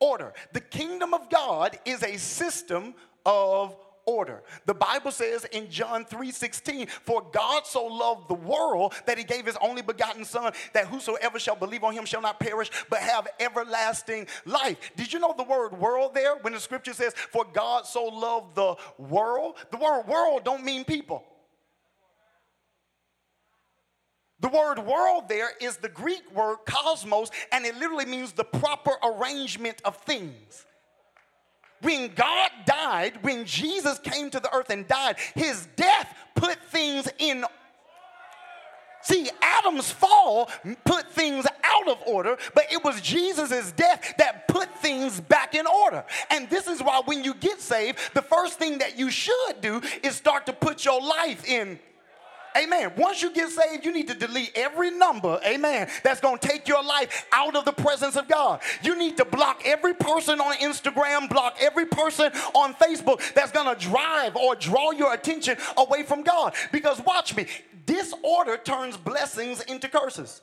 Order. 0.00 0.34
The 0.52 0.60
kingdom 0.60 1.14
of 1.14 1.30
God 1.30 1.78
is 1.84 2.02
a 2.02 2.16
system 2.18 2.94
of 3.24 3.76
order. 4.06 4.42
The 4.64 4.74
Bible 4.74 5.10
says 5.10 5.44
in 5.46 5.70
John 5.70 6.04
3:16, 6.04 6.86
"For 6.86 7.22
God 7.22 7.66
so 7.66 7.84
loved 7.84 8.28
the 8.28 8.34
world 8.34 8.94
that 9.04 9.18
he 9.18 9.24
gave 9.24 9.44
his 9.44 9.56
only 9.58 9.82
begotten 9.82 10.24
son 10.24 10.54
that 10.72 10.86
whosoever 10.86 11.38
shall 11.38 11.56
believe 11.56 11.84
on 11.84 11.92
him 11.92 12.06
shall 12.06 12.20
not 12.20 12.40
perish 12.40 12.70
but 12.88 13.00
have 13.00 13.28
everlasting 13.38 14.28
life." 14.44 14.78
Did 14.96 15.12
you 15.12 15.18
know 15.18 15.34
the 15.36 15.42
word 15.42 15.78
world 15.78 16.14
there 16.14 16.36
when 16.36 16.52
the 16.52 16.60
scripture 16.60 16.94
says, 16.94 17.14
"For 17.14 17.44
God 17.44 17.86
so 17.86 18.04
loved 18.04 18.54
the 18.54 18.76
world"? 18.96 19.58
The 19.70 19.76
word 19.76 20.06
world 20.06 20.44
don't 20.44 20.64
mean 20.64 20.84
people. 20.84 21.24
The 24.38 24.48
word 24.48 24.78
world 24.80 25.28
there 25.28 25.50
is 25.60 25.78
the 25.78 25.88
Greek 25.88 26.30
word 26.30 26.58
cosmos, 26.66 27.30
and 27.50 27.64
it 27.64 27.74
literally 27.76 28.04
means 28.04 28.32
the 28.32 28.44
proper 28.44 28.92
arrangement 29.02 29.80
of 29.84 29.96
things. 30.02 30.65
When 31.82 32.14
God 32.14 32.50
died, 32.64 33.22
when 33.22 33.44
Jesus 33.44 33.98
came 33.98 34.30
to 34.30 34.40
the 34.40 34.54
earth 34.54 34.70
and 34.70 34.86
died, 34.88 35.16
his 35.34 35.68
death 35.76 36.14
put 36.34 36.56
things 36.70 37.08
in 37.18 37.44
See, 39.02 39.30
Adam's 39.40 39.88
fall 39.88 40.50
put 40.84 41.12
things 41.12 41.46
out 41.62 41.86
of 41.86 41.98
order, 42.06 42.36
but 42.56 42.64
it 42.72 42.82
was 42.82 43.00
Jesus' 43.00 43.70
death 43.70 44.14
that 44.18 44.48
put 44.48 44.68
things 44.78 45.20
back 45.20 45.54
in 45.54 45.64
order. 45.64 46.04
And 46.28 46.50
this 46.50 46.66
is 46.66 46.82
why 46.82 47.02
when 47.04 47.22
you 47.22 47.34
get 47.34 47.60
saved, 47.60 48.00
the 48.14 48.22
first 48.22 48.58
thing 48.58 48.78
that 48.78 48.98
you 48.98 49.08
should 49.12 49.60
do 49.60 49.80
is 50.02 50.16
start 50.16 50.44
to 50.46 50.52
put 50.52 50.84
your 50.84 51.00
life 51.00 51.48
in 51.48 51.78
Amen. 52.56 52.92
Once 52.96 53.22
you 53.22 53.32
get 53.32 53.50
saved, 53.50 53.84
you 53.84 53.92
need 53.92 54.08
to 54.08 54.14
delete 54.14 54.52
every 54.54 54.90
number, 54.90 55.38
amen, 55.44 55.88
that's 56.02 56.20
going 56.20 56.38
to 56.38 56.48
take 56.48 56.66
your 56.66 56.82
life 56.82 57.26
out 57.32 57.56
of 57.56 57.64
the 57.64 57.72
presence 57.72 58.16
of 58.16 58.28
God. 58.28 58.60
You 58.82 58.96
need 58.96 59.16
to 59.18 59.24
block 59.24 59.62
every 59.64 59.94
person 59.94 60.40
on 60.40 60.56
Instagram, 60.56 61.28
block 61.28 61.56
every 61.60 61.86
person 61.86 62.32
on 62.54 62.74
Facebook 62.74 63.20
that's 63.34 63.52
going 63.52 63.74
to 63.74 63.80
drive 63.80 64.36
or 64.36 64.54
draw 64.54 64.92
your 64.92 65.12
attention 65.12 65.56
away 65.76 66.02
from 66.02 66.22
God. 66.22 66.54
Because 66.72 67.00
watch 67.04 67.36
me, 67.36 67.46
disorder 67.84 68.56
turns 68.56 68.96
blessings 68.96 69.60
into 69.62 69.88
curses. 69.88 70.40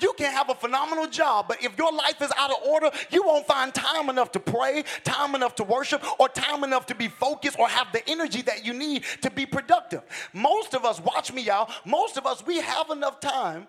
You 0.00 0.12
can 0.16 0.32
have 0.32 0.50
a 0.50 0.54
phenomenal 0.54 1.06
job, 1.06 1.46
but 1.48 1.62
if 1.62 1.76
your 1.78 1.92
life 1.92 2.20
is 2.22 2.32
out 2.36 2.50
of 2.50 2.56
order, 2.66 2.90
you 3.10 3.22
won't 3.24 3.46
find 3.46 3.72
time 3.74 4.08
enough 4.08 4.32
to 4.32 4.40
pray, 4.40 4.84
time 5.04 5.34
enough 5.34 5.54
to 5.56 5.64
worship, 5.64 6.02
or 6.18 6.28
time 6.28 6.64
enough 6.64 6.86
to 6.86 6.94
be 6.94 7.08
focused 7.08 7.58
or 7.58 7.68
have 7.68 7.92
the 7.92 8.08
energy 8.08 8.42
that 8.42 8.64
you 8.64 8.72
need 8.72 9.04
to 9.22 9.30
be 9.30 9.46
productive. 9.46 10.02
Most 10.32 10.74
of 10.74 10.84
us, 10.84 11.00
watch 11.00 11.32
me, 11.32 11.42
y'all, 11.42 11.70
most 11.84 12.16
of 12.16 12.26
us, 12.26 12.44
we 12.44 12.60
have 12.60 12.90
enough 12.90 13.20
time 13.20 13.66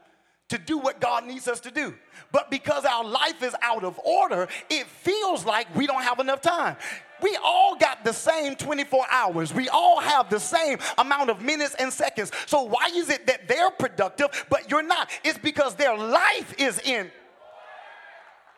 to 0.52 0.58
do 0.58 0.78
what 0.78 1.02
God 1.02 1.26
needs 1.26 1.48
us 1.48 1.60
to 1.62 1.72
do. 1.72 1.94
But 2.32 2.52
because 2.52 2.86
our 2.86 3.04
life 3.04 3.42
is 3.44 3.56
out 3.62 3.84
of 3.84 4.00
order, 4.00 4.48
it 4.70 4.86
feels 4.88 5.44
like 5.46 5.74
we 5.76 5.88
don't 5.88 6.04
have 6.04 6.20
enough 6.20 6.42
time. 6.42 6.78
We 7.22 7.38
all 7.44 7.76
got 7.76 8.04
the 8.04 8.14
same 8.14 8.56
24 8.56 9.06
hours. 9.10 9.54
We 9.54 9.70
all 9.70 10.00
have 10.00 10.30
the 10.30 10.40
same 10.40 10.78
amount 10.98 11.30
of 11.30 11.42
minutes 11.42 11.76
and 11.76 11.92
seconds. 11.92 12.32
So 12.46 12.64
why 12.64 12.90
is 12.94 13.10
it 13.10 13.28
that 13.28 13.48
they're 13.48 13.72
productive 13.72 14.46
but 14.50 14.70
you're 14.70 14.84
not? 14.84 15.10
It's 15.24 15.38
because 15.38 15.76
their 15.76 15.98
life 15.98 16.54
is 16.58 16.80
in 16.80 17.12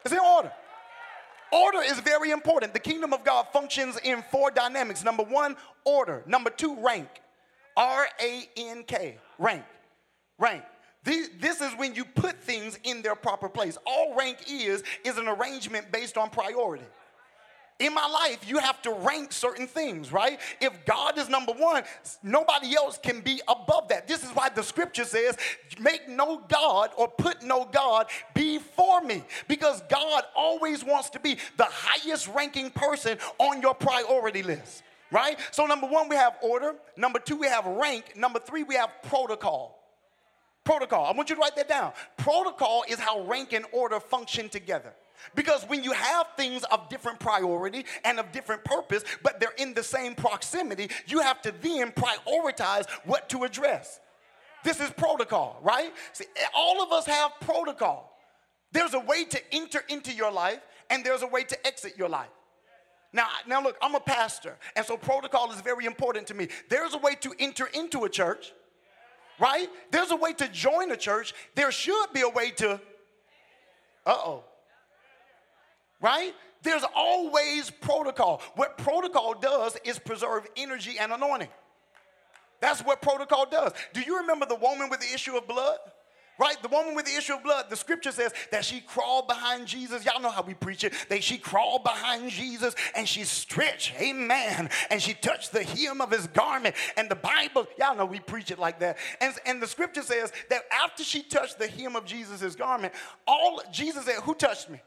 it's 0.03 0.13
in 0.13 0.19
order. 0.19 0.51
Order 1.51 1.81
is 1.81 1.99
very 1.99 2.31
important. 2.31 2.73
The 2.73 2.79
kingdom 2.79 3.13
of 3.13 3.23
God 3.23 3.47
functions 3.53 3.97
in 4.03 4.23
four 4.31 4.51
dynamics. 4.51 5.03
Number 5.03 5.23
1, 5.23 5.55
order. 5.85 6.23
Number 6.25 6.49
2, 6.49 6.83
rank. 6.83 7.07
R 7.77 8.07
A 8.21 8.49
N 8.57 8.83
K. 8.83 9.17
Rank. 9.39 9.63
Rank. 10.37 10.63
This 11.03 11.61
is 11.61 11.73
when 11.77 11.95
you 11.95 12.05
put 12.05 12.41
things 12.41 12.79
in 12.83 13.01
their 13.01 13.15
proper 13.15 13.49
place. 13.49 13.77
All 13.85 14.15
rank 14.15 14.37
is, 14.49 14.83
is 15.03 15.17
an 15.17 15.27
arrangement 15.27 15.91
based 15.91 16.17
on 16.17 16.29
priority. 16.29 16.85
In 17.79 17.93
my 17.93 18.07
life, 18.07 18.47
you 18.47 18.59
have 18.59 18.81
to 18.83 18.93
rank 18.93 19.33
certain 19.33 19.67
things, 19.67 20.11
right? 20.11 20.39
If 20.61 20.85
God 20.85 21.17
is 21.17 21.27
number 21.27 21.51
one, 21.51 21.83
nobody 22.21 22.75
else 22.75 22.97
can 22.97 23.19
be 23.19 23.41
above 23.47 23.89
that. 23.89 24.07
This 24.07 24.23
is 24.23 24.29
why 24.29 24.49
the 24.49 24.63
scripture 24.63 25.03
says, 25.03 25.35
make 25.79 26.07
no 26.07 26.43
God 26.47 26.91
or 26.95 27.09
put 27.09 27.43
no 27.43 27.65
God 27.65 28.07
before 28.33 29.01
me. 29.01 29.23
Because 29.47 29.81
God 29.89 30.23
always 30.35 30.85
wants 30.85 31.09
to 31.09 31.19
be 31.19 31.37
the 31.57 31.67
highest 31.67 32.29
ranking 32.29 32.69
person 32.69 33.17
on 33.39 33.61
your 33.61 33.73
priority 33.73 34.43
list, 34.43 34.83
right? 35.11 35.37
So, 35.51 35.65
number 35.65 35.87
one, 35.87 36.07
we 36.07 36.15
have 36.15 36.37
order. 36.41 36.75
Number 36.95 37.19
two, 37.19 37.35
we 37.35 37.47
have 37.47 37.65
rank. 37.65 38.15
Number 38.15 38.39
three, 38.39 38.63
we 38.63 38.75
have 38.75 38.91
protocol. 39.03 39.82
Protocol. 40.63 41.05
I 41.05 41.11
want 41.11 41.29
you 41.29 41.35
to 41.35 41.41
write 41.41 41.55
that 41.57 41.67
down. 41.67 41.91
Protocol 42.17 42.83
is 42.87 42.99
how 42.99 43.21
rank 43.21 43.53
and 43.53 43.65
order 43.71 43.99
function 43.99 44.49
together. 44.49 44.93
Because 45.35 45.63
when 45.63 45.83
you 45.83 45.91
have 45.93 46.27
things 46.35 46.63
of 46.65 46.89
different 46.89 47.19
priority 47.19 47.85
and 48.03 48.19
of 48.19 48.31
different 48.31 48.63
purpose, 48.63 49.03
but 49.23 49.39
they're 49.39 49.53
in 49.57 49.73
the 49.73 49.83
same 49.83 50.15
proximity, 50.15 50.89
you 51.07 51.19
have 51.19 51.41
to 51.43 51.53
then 51.61 51.91
prioritize 51.91 52.89
what 53.05 53.29
to 53.29 53.43
address. 53.43 53.99
This 54.63 54.79
is 54.79 54.89
protocol, 54.91 55.59
right? 55.61 55.93
See, 56.13 56.25
all 56.55 56.81
of 56.81 56.91
us 56.91 57.05
have 57.05 57.31
protocol. 57.41 58.17
There's 58.71 58.93
a 58.93 58.99
way 58.99 59.25
to 59.25 59.41
enter 59.53 59.81
into 59.89 60.13
your 60.13 60.31
life, 60.31 60.59
and 60.89 61.05
there's 61.05 61.21
a 61.21 61.27
way 61.27 61.43
to 61.43 61.67
exit 61.67 61.93
your 61.97 62.09
life. 62.09 62.29
Now, 63.11 63.27
now 63.45 63.61
look, 63.61 63.77
I'm 63.81 63.93
a 63.93 63.99
pastor, 63.99 64.57
and 64.75 64.85
so 64.85 64.97
protocol 64.97 65.51
is 65.51 65.61
very 65.61 65.85
important 65.85 66.27
to 66.27 66.33
me. 66.33 66.47
There's 66.69 66.95
a 66.95 66.97
way 66.97 67.15
to 67.21 67.33
enter 67.37 67.67
into 67.67 68.05
a 68.05 68.09
church, 68.09 68.53
right? 69.39 69.69
There's 69.91 70.11
a 70.11 70.15
way 70.15 70.33
to 70.33 70.47
join 70.47 70.91
a 70.91 70.97
church. 70.97 71.33
There 71.55 71.71
should 71.71 72.13
be 72.13 72.21
a 72.21 72.29
way 72.29 72.51
to, 72.51 72.81
uh 74.05 74.17
oh 74.25 74.43
right? 76.03 76.33
There's 76.61 76.83
always 76.95 77.71
protocol. 77.71 78.41
What 78.55 78.77
protocol 78.77 79.33
does 79.33 79.75
is 79.83 79.97
preserve 79.97 80.45
energy 80.55 80.97
and 80.99 81.11
anointing. 81.11 81.49
That's 82.59 82.81
what 82.81 83.01
protocol 83.01 83.47
does. 83.49 83.73
Do 83.93 84.01
you 84.01 84.19
remember 84.19 84.45
the 84.45 84.55
woman 84.55 84.89
with 84.89 84.99
the 84.99 85.13
issue 85.13 85.35
of 85.35 85.47
blood? 85.47 85.79
Right? 86.39 86.59
The 86.61 86.67
woman 86.67 86.95
with 86.95 87.05
the 87.05 87.15
issue 87.15 87.33
of 87.33 87.43
blood, 87.43 87.65
the 87.69 87.75
scripture 87.75 88.11
says 88.11 88.33
that 88.51 88.65
she 88.65 88.79
crawled 88.81 89.27
behind 89.27 89.67
Jesus. 89.67 90.03
Y'all 90.03 90.19
know 90.19 90.31
how 90.31 90.41
we 90.41 90.55
preach 90.55 90.83
it. 90.83 90.93
That 91.09 91.23
she 91.23 91.37
crawled 91.37 91.83
behind 91.83 92.31
Jesus 92.31 92.75
and 92.95 93.07
she 93.07 93.23
stretched, 93.23 93.93
amen. 94.01 94.69
And 94.89 95.01
she 95.01 95.13
touched 95.13 95.51
the 95.51 95.63
hem 95.63 96.01
of 96.01 96.09
his 96.09 96.25
garment. 96.27 96.75
And 96.97 97.07
the 97.09 97.15
Bible, 97.15 97.67
y'all 97.77 97.95
know 97.95 98.05
we 98.05 98.19
preach 98.19 98.49
it 98.49 98.57
like 98.57 98.79
that. 98.79 98.97
And, 99.21 99.35
and 99.45 99.61
the 99.61 99.67
scripture 99.67 100.01
says 100.01 100.33
that 100.49 100.63
after 100.71 101.03
she 101.03 101.21
touched 101.21 101.59
the 101.59 101.67
hem 101.67 101.95
of 101.95 102.05
Jesus' 102.05 102.55
garment, 102.55 102.93
all 103.27 103.61
Jesus 103.71 104.05
said, 104.05 104.15
Who 104.23 104.33
touched 104.33 104.71
me? 104.71 104.81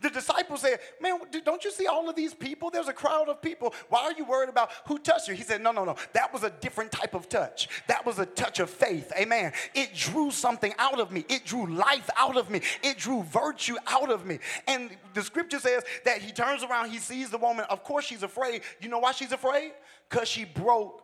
The 0.00 0.10
disciples 0.10 0.60
said, 0.60 0.78
Man, 1.00 1.18
don't 1.44 1.64
you 1.64 1.70
see 1.70 1.86
all 1.86 2.08
of 2.08 2.16
these 2.16 2.34
people? 2.34 2.70
There's 2.70 2.88
a 2.88 2.92
crowd 2.92 3.28
of 3.28 3.40
people. 3.40 3.74
Why 3.88 4.02
are 4.02 4.12
you 4.12 4.24
worried 4.24 4.48
about 4.48 4.70
who 4.86 4.98
touched 4.98 5.28
you? 5.28 5.34
He 5.34 5.42
said, 5.42 5.62
No, 5.62 5.72
no, 5.72 5.84
no. 5.84 5.96
That 6.12 6.32
was 6.32 6.42
a 6.42 6.50
different 6.50 6.92
type 6.92 7.14
of 7.14 7.28
touch. 7.28 7.68
That 7.86 8.04
was 8.04 8.18
a 8.18 8.26
touch 8.26 8.60
of 8.60 8.70
faith. 8.70 9.12
Amen. 9.16 9.52
It 9.74 9.94
drew 9.94 10.30
something 10.30 10.74
out 10.78 11.00
of 11.00 11.12
me, 11.12 11.24
it 11.28 11.44
drew 11.44 11.66
life 11.66 12.10
out 12.16 12.36
of 12.36 12.50
me, 12.50 12.60
it 12.82 12.98
drew 12.98 13.22
virtue 13.22 13.76
out 13.86 14.10
of 14.10 14.26
me. 14.26 14.38
And 14.66 14.90
the 15.14 15.22
scripture 15.22 15.58
says 15.58 15.84
that 16.04 16.18
he 16.18 16.32
turns 16.32 16.62
around, 16.62 16.90
he 16.90 16.98
sees 16.98 17.30
the 17.30 17.38
woman. 17.38 17.64
Of 17.70 17.84
course, 17.84 18.04
she's 18.04 18.22
afraid. 18.22 18.62
You 18.80 18.88
know 18.88 18.98
why 18.98 19.12
she's 19.12 19.32
afraid? 19.32 19.72
Because 20.08 20.28
she 20.28 20.44
broke 20.44 21.02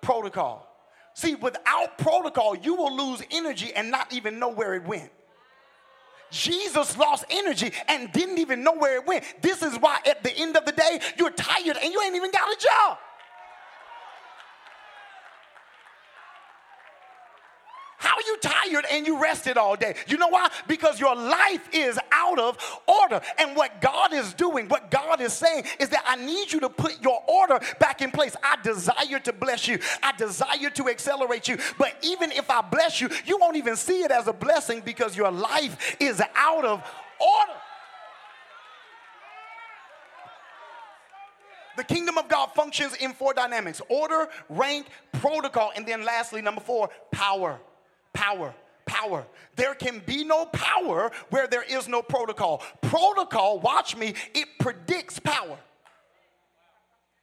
protocol. 0.00 0.68
See, 1.14 1.34
without 1.34 1.98
protocol, 1.98 2.56
you 2.56 2.74
will 2.74 2.94
lose 2.96 3.22
energy 3.30 3.72
and 3.74 3.90
not 3.90 4.12
even 4.12 4.38
know 4.38 4.48
where 4.48 4.74
it 4.74 4.84
went. 4.84 5.10
Jesus 6.32 6.96
lost 6.96 7.24
energy 7.30 7.72
and 7.88 8.10
didn't 8.10 8.38
even 8.38 8.64
know 8.64 8.74
where 8.74 8.96
it 8.96 9.06
went. 9.06 9.22
This 9.42 9.62
is 9.62 9.76
why 9.78 9.98
at 10.06 10.24
the 10.24 10.34
end 10.36 10.56
of 10.56 10.64
the 10.64 10.72
day, 10.72 10.98
you're 11.18 11.30
tired 11.30 11.76
and 11.76 11.92
you 11.92 12.02
ain't 12.02 12.16
even 12.16 12.30
got 12.32 12.48
a 12.48 12.56
job. 12.58 12.98
How 17.98 18.16
are 18.16 18.22
you 18.26 18.31
tired 18.42 18.84
and 18.90 19.06
you 19.06 19.22
rested 19.22 19.56
all 19.56 19.76
day? 19.76 19.94
You 20.06 20.18
know 20.18 20.28
why? 20.28 20.50
Because 20.68 21.00
your 21.00 21.14
life 21.14 21.68
is 21.72 21.98
out 22.10 22.38
of 22.38 22.58
order. 22.86 23.20
And 23.38 23.56
what 23.56 23.80
God 23.80 24.12
is 24.12 24.34
doing, 24.34 24.68
what 24.68 24.90
God 24.90 25.20
is 25.20 25.32
saying, 25.32 25.64
is 25.80 25.88
that 25.90 26.04
I 26.06 26.16
need 26.16 26.52
you 26.52 26.60
to 26.60 26.68
put 26.68 27.02
your 27.02 27.22
order 27.26 27.60
back 27.78 28.02
in 28.02 28.10
place. 28.10 28.36
I 28.42 28.56
desire 28.62 29.20
to 29.20 29.32
bless 29.32 29.66
you, 29.68 29.78
I 30.02 30.12
desire 30.12 30.70
to 30.70 30.88
accelerate 30.88 31.48
you. 31.48 31.58
But 31.78 31.96
even 32.02 32.32
if 32.32 32.50
I 32.50 32.60
bless 32.60 33.00
you, 33.00 33.08
you 33.24 33.38
won't 33.38 33.56
even 33.56 33.76
see 33.76 34.02
it 34.02 34.10
as 34.10 34.28
a 34.28 34.32
blessing 34.32 34.82
because 34.84 35.16
your 35.16 35.30
life 35.30 35.96
is 36.00 36.22
out 36.34 36.64
of 36.64 36.82
order. 37.20 37.58
The 41.76 41.84
kingdom 41.84 42.18
of 42.18 42.28
God 42.28 42.50
functions 42.54 42.94
in 42.96 43.12
four 43.12 43.32
dynamics 43.32 43.80
order, 43.88 44.28
rank, 44.48 44.88
protocol, 45.12 45.72
and 45.74 45.86
then 45.86 46.04
lastly, 46.04 46.42
number 46.42 46.60
four, 46.60 46.90
power 47.10 47.58
power 48.12 48.54
power. 48.84 49.26
There 49.56 49.74
can 49.74 50.02
be 50.04 50.24
no 50.24 50.46
power 50.46 51.10
where 51.30 51.46
there 51.46 51.62
is 51.62 51.88
no 51.88 52.02
protocol. 52.02 52.62
Protocol, 52.80 53.60
watch 53.60 53.96
me, 53.96 54.14
it 54.34 54.48
predicts 54.58 55.18
power. 55.18 55.58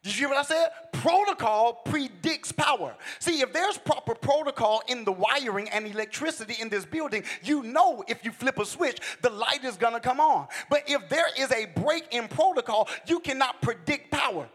Did 0.02 0.14
you 0.14 0.20
hear 0.20 0.30
what 0.30 0.38
I 0.38 0.44
said? 0.44 0.70
Protocol 0.94 1.74
predicts 1.74 2.54
power. 2.54 2.96
See, 3.20 3.42
if 3.42 3.52
there's 3.52 3.78
proper 3.78 4.16
protocol 4.16 4.82
in 4.88 5.04
the 5.04 5.12
wiring 5.12 5.70
and 5.70 5.86
electricity 5.86 6.56
in 6.62 6.70
this 6.70 6.86
building, 6.86 7.24
you 7.44 7.64
know 7.64 8.04
if 8.08 8.24
you 8.24 8.32
flip 8.32 8.60
a 8.60 8.66
switch, 8.66 9.00
the 9.22 9.30
light 9.30 9.66
is 9.66 9.76
gonna 9.76 10.00
come 10.00 10.22
on. 10.22 10.48
But 10.70 10.84
if 10.88 11.10
there 11.10 11.28
is 11.38 11.52
a 11.52 11.66
break 11.66 12.06
in 12.12 12.30
protocol, 12.30 12.88
you 13.08 13.20
cannot 13.20 13.62
predict 13.62 14.10
power. 14.10 14.48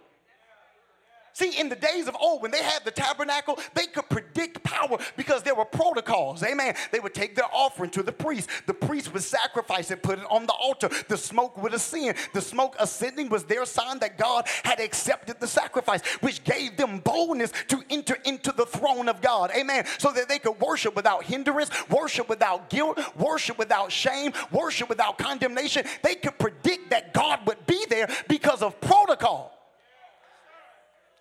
See, 1.34 1.58
in 1.58 1.68
the 1.68 1.74
days 1.74 2.06
of 2.06 2.16
old, 2.20 2.42
when 2.42 2.52
they 2.52 2.62
had 2.62 2.84
the 2.84 2.92
tabernacle, 2.92 3.58
they 3.74 3.86
could 3.86 4.08
predict 4.08 4.62
power 4.62 4.98
because 5.16 5.42
there 5.42 5.56
were 5.56 5.64
protocols. 5.64 6.44
Amen. 6.44 6.76
They 6.92 7.00
would 7.00 7.12
take 7.12 7.34
their 7.34 7.52
offering 7.52 7.90
to 7.90 8.04
the 8.04 8.12
priest. 8.12 8.48
The 8.66 8.74
priest 8.74 9.12
would 9.12 9.24
sacrifice 9.24 9.90
and 9.90 10.00
put 10.00 10.20
it 10.20 10.24
on 10.30 10.46
the 10.46 10.52
altar. 10.52 10.88
The 11.08 11.16
smoke 11.16 11.60
would 11.60 11.74
ascend. 11.74 12.18
The 12.34 12.40
smoke 12.40 12.76
ascending 12.78 13.30
was 13.30 13.42
their 13.42 13.64
sign 13.64 13.98
that 13.98 14.16
God 14.16 14.46
had 14.62 14.78
accepted 14.78 15.40
the 15.40 15.48
sacrifice, 15.48 16.02
which 16.20 16.44
gave 16.44 16.76
them 16.76 17.00
boldness 17.00 17.52
to 17.66 17.82
enter 17.90 18.16
into 18.24 18.52
the 18.52 18.66
throne 18.66 19.08
of 19.08 19.20
God. 19.20 19.50
Amen. 19.56 19.86
So 19.98 20.12
that 20.12 20.28
they 20.28 20.38
could 20.38 20.60
worship 20.60 20.94
without 20.94 21.24
hindrance, 21.24 21.70
worship 21.90 22.28
without 22.28 22.70
guilt, 22.70 23.00
worship 23.16 23.58
without 23.58 23.90
shame, 23.90 24.32
worship 24.52 24.88
without 24.88 25.18
condemnation. 25.18 25.84
They 26.04 26.14
could 26.14 26.38
predict 26.38 26.90
that 26.90 27.12
God 27.12 27.44
would 27.48 27.66
be 27.66 27.84
there 27.88 28.08
because 28.28 28.62
of 28.62 28.80
protocol. 28.80 29.53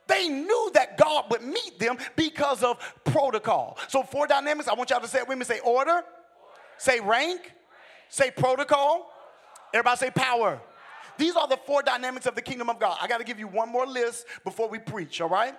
They 0.08 0.28
knew 0.28 0.72
that 0.74 0.98
God 0.98 1.26
would 1.32 1.44
meet 1.44 1.80
them 1.80 1.98
because 2.16 2.64
of 2.64 2.78
protocol. 3.04 3.78
So, 3.88 4.04
four 4.04 4.28
dynamics, 4.28 4.68
I 4.68 4.74
want 4.74 4.90
y'all 4.90 5.02
to 5.02 5.08
say 5.08 5.20
it 5.20 5.28
with 5.28 5.38
me 5.38 5.46
say 5.46 5.60
order, 5.60 5.92
order. 5.92 6.08
say 6.78 7.00
rank, 7.00 7.40
rank, 7.40 7.54
say 8.10 8.32
protocol. 8.32 9.12
Everybody 9.74 9.98
say 9.98 10.12
power. 10.12 10.62
These 11.18 11.36
are 11.36 11.48
the 11.48 11.58
four 11.58 11.84
dynamics 11.84 12.26
of 12.26 12.36
the 12.36 12.42
kingdom 12.42 12.70
of 12.70 12.80
God. 12.80 12.98
I 13.00 13.08
got 13.08 13.20
to 13.20 13.24
give 13.24 13.40
you 13.40 13.48
one 13.48 13.70
more 13.70 13.86
list 13.86 14.26
before 14.44 14.68
we 14.68 14.80
preach, 14.80 15.22
all 15.22 15.30
right? 15.30 15.54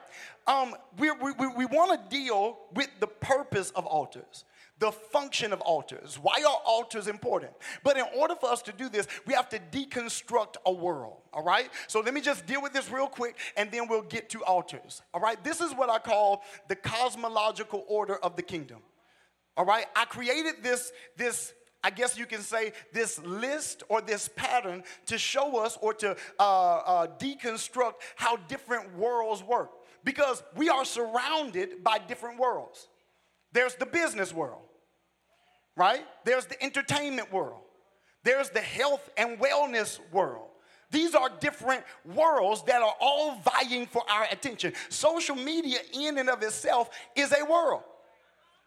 Um, 0.46 0.74
we, 0.98 1.10
we, 1.12 1.32
we 1.32 1.66
want 1.66 2.10
to 2.10 2.16
deal 2.16 2.58
with 2.74 2.88
the 3.00 3.06
purpose 3.06 3.70
of 3.70 3.86
altars 3.86 4.44
the 4.78 4.90
function 4.90 5.52
of 5.52 5.60
altars. 5.60 6.18
Why 6.20 6.42
are 6.46 6.58
altars 6.66 7.06
important? 7.06 7.52
But 7.82 7.96
in 7.96 8.04
order 8.16 8.34
for 8.34 8.50
us 8.50 8.62
to 8.62 8.72
do 8.72 8.88
this, 8.88 9.06
we 9.26 9.34
have 9.34 9.48
to 9.50 9.58
deconstruct 9.58 10.56
a 10.66 10.72
world, 10.72 11.18
all 11.32 11.44
right? 11.44 11.70
So 11.86 12.00
let 12.00 12.12
me 12.12 12.20
just 12.20 12.46
deal 12.46 12.60
with 12.60 12.72
this 12.72 12.90
real 12.90 13.06
quick 13.06 13.36
and 13.56 13.70
then 13.70 13.86
we'll 13.88 14.02
get 14.02 14.28
to 14.30 14.42
altars, 14.44 15.02
all 15.12 15.20
right? 15.20 15.42
This 15.44 15.60
is 15.60 15.72
what 15.72 15.90
I 15.90 15.98
call 15.98 16.42
the 16.68 16.76
cosmological 16.76 17.84
order 17.88 18.16
of 18.16 18.36
the 18.36 18.42
kingdom, 18.42 18.78
all 19.56 19.64
right? 19.64 19.86
I 19.94 20.06
created 20.06 20.54
this, 20.62 20.92
this, 21.16 21.52
I 21.82 21.90
guess 21.90 22.18
you 22.18 22.26
can 22.26 22.40
say 22.40 22.72
this 22.92 23.20
list 23.20 23.84
or 23.88 24.00
this 24.00 24.28
pattern 24.34 24.82
to 25.06 25.18
show 25.18 25.58
us 25.58 25.78
or 25.80 25.94
to 25.94 26.16
uh, 26.40 26.42
uh, 26.42 27.06
deconstruct 27.18 27.94
how 28.16 28.36
different 28.48 28.96
worlds 28.96 29.42
work 29.42 29.70
because 30.02 30.42
we 30.56 30.68
are 30.68 30.84
surrounded 30.84 31.84
by 31.84 31.98
different 31.98 32.40
worlds. 32.40 32.88
There's 33.54 33.74
the 33.76 33.86
business 33.86 34.34
world, 34.34 34.60
right? 35.76 36.04
There's 36.24 36.44
the 36.44 36.62
entertainment 36.62 37.32
world. 37.32 37.60
There's 38.22 38.50
the 38.50 38.60
health 38.60 39.08
and 39.16 39.38
wellness 39.38 39.98
world. 40.12 40.48
These 40.90 41.14
are 41.14 41.30
different 41.40 41.84
worlds 42.04 42.62
that 42.64 42.82
are 42.82 42.94
all 43.00 43.40
vying 43.40 43.86
for 43.86 44.02
our 44.10 44.26
attention. 44.30 44.74
Social 44.90 45.36
media, 45.36 45.78
in 45.92 46.18
and 46.18 46.28
of 46.28 46.42
itself, 46.42 46.90
is 47.16 47.32
a 47.32 47.44
world 47.44 47.82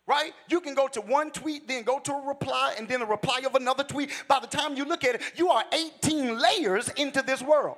right? 0.08 0.32
You 0.50 0.62
can 0.62 0.74
go 0.74 0.88
to 0.88 1.02
one 1.02 1.32
tweet, 1.32 1.68
then 1.68 1.84
go 1.84 2.00
to 2.00 2.14
a 2.14 2.28
reply, 2.28 2.76
and 2.78 2.88
then 2.88 3.02
a 3.02 3.06
reply 3.06 3.42
of 3.46 3.56
another 3.56 3.84
tweet. 3.84 4.10
By 4.30 4.40
the 4.40 4.48
time 4.48 4.78
you 4.78 4.86
look 4.86 5.04
at 5.04 5.16
it, 5.16 5.22
you 5.36 5.50
are 5.50 5.66
18 5.74 6.40
layers 6.40 6.88
into 6.92 7.22
this 7.22 7.42
world. 7.42 7.76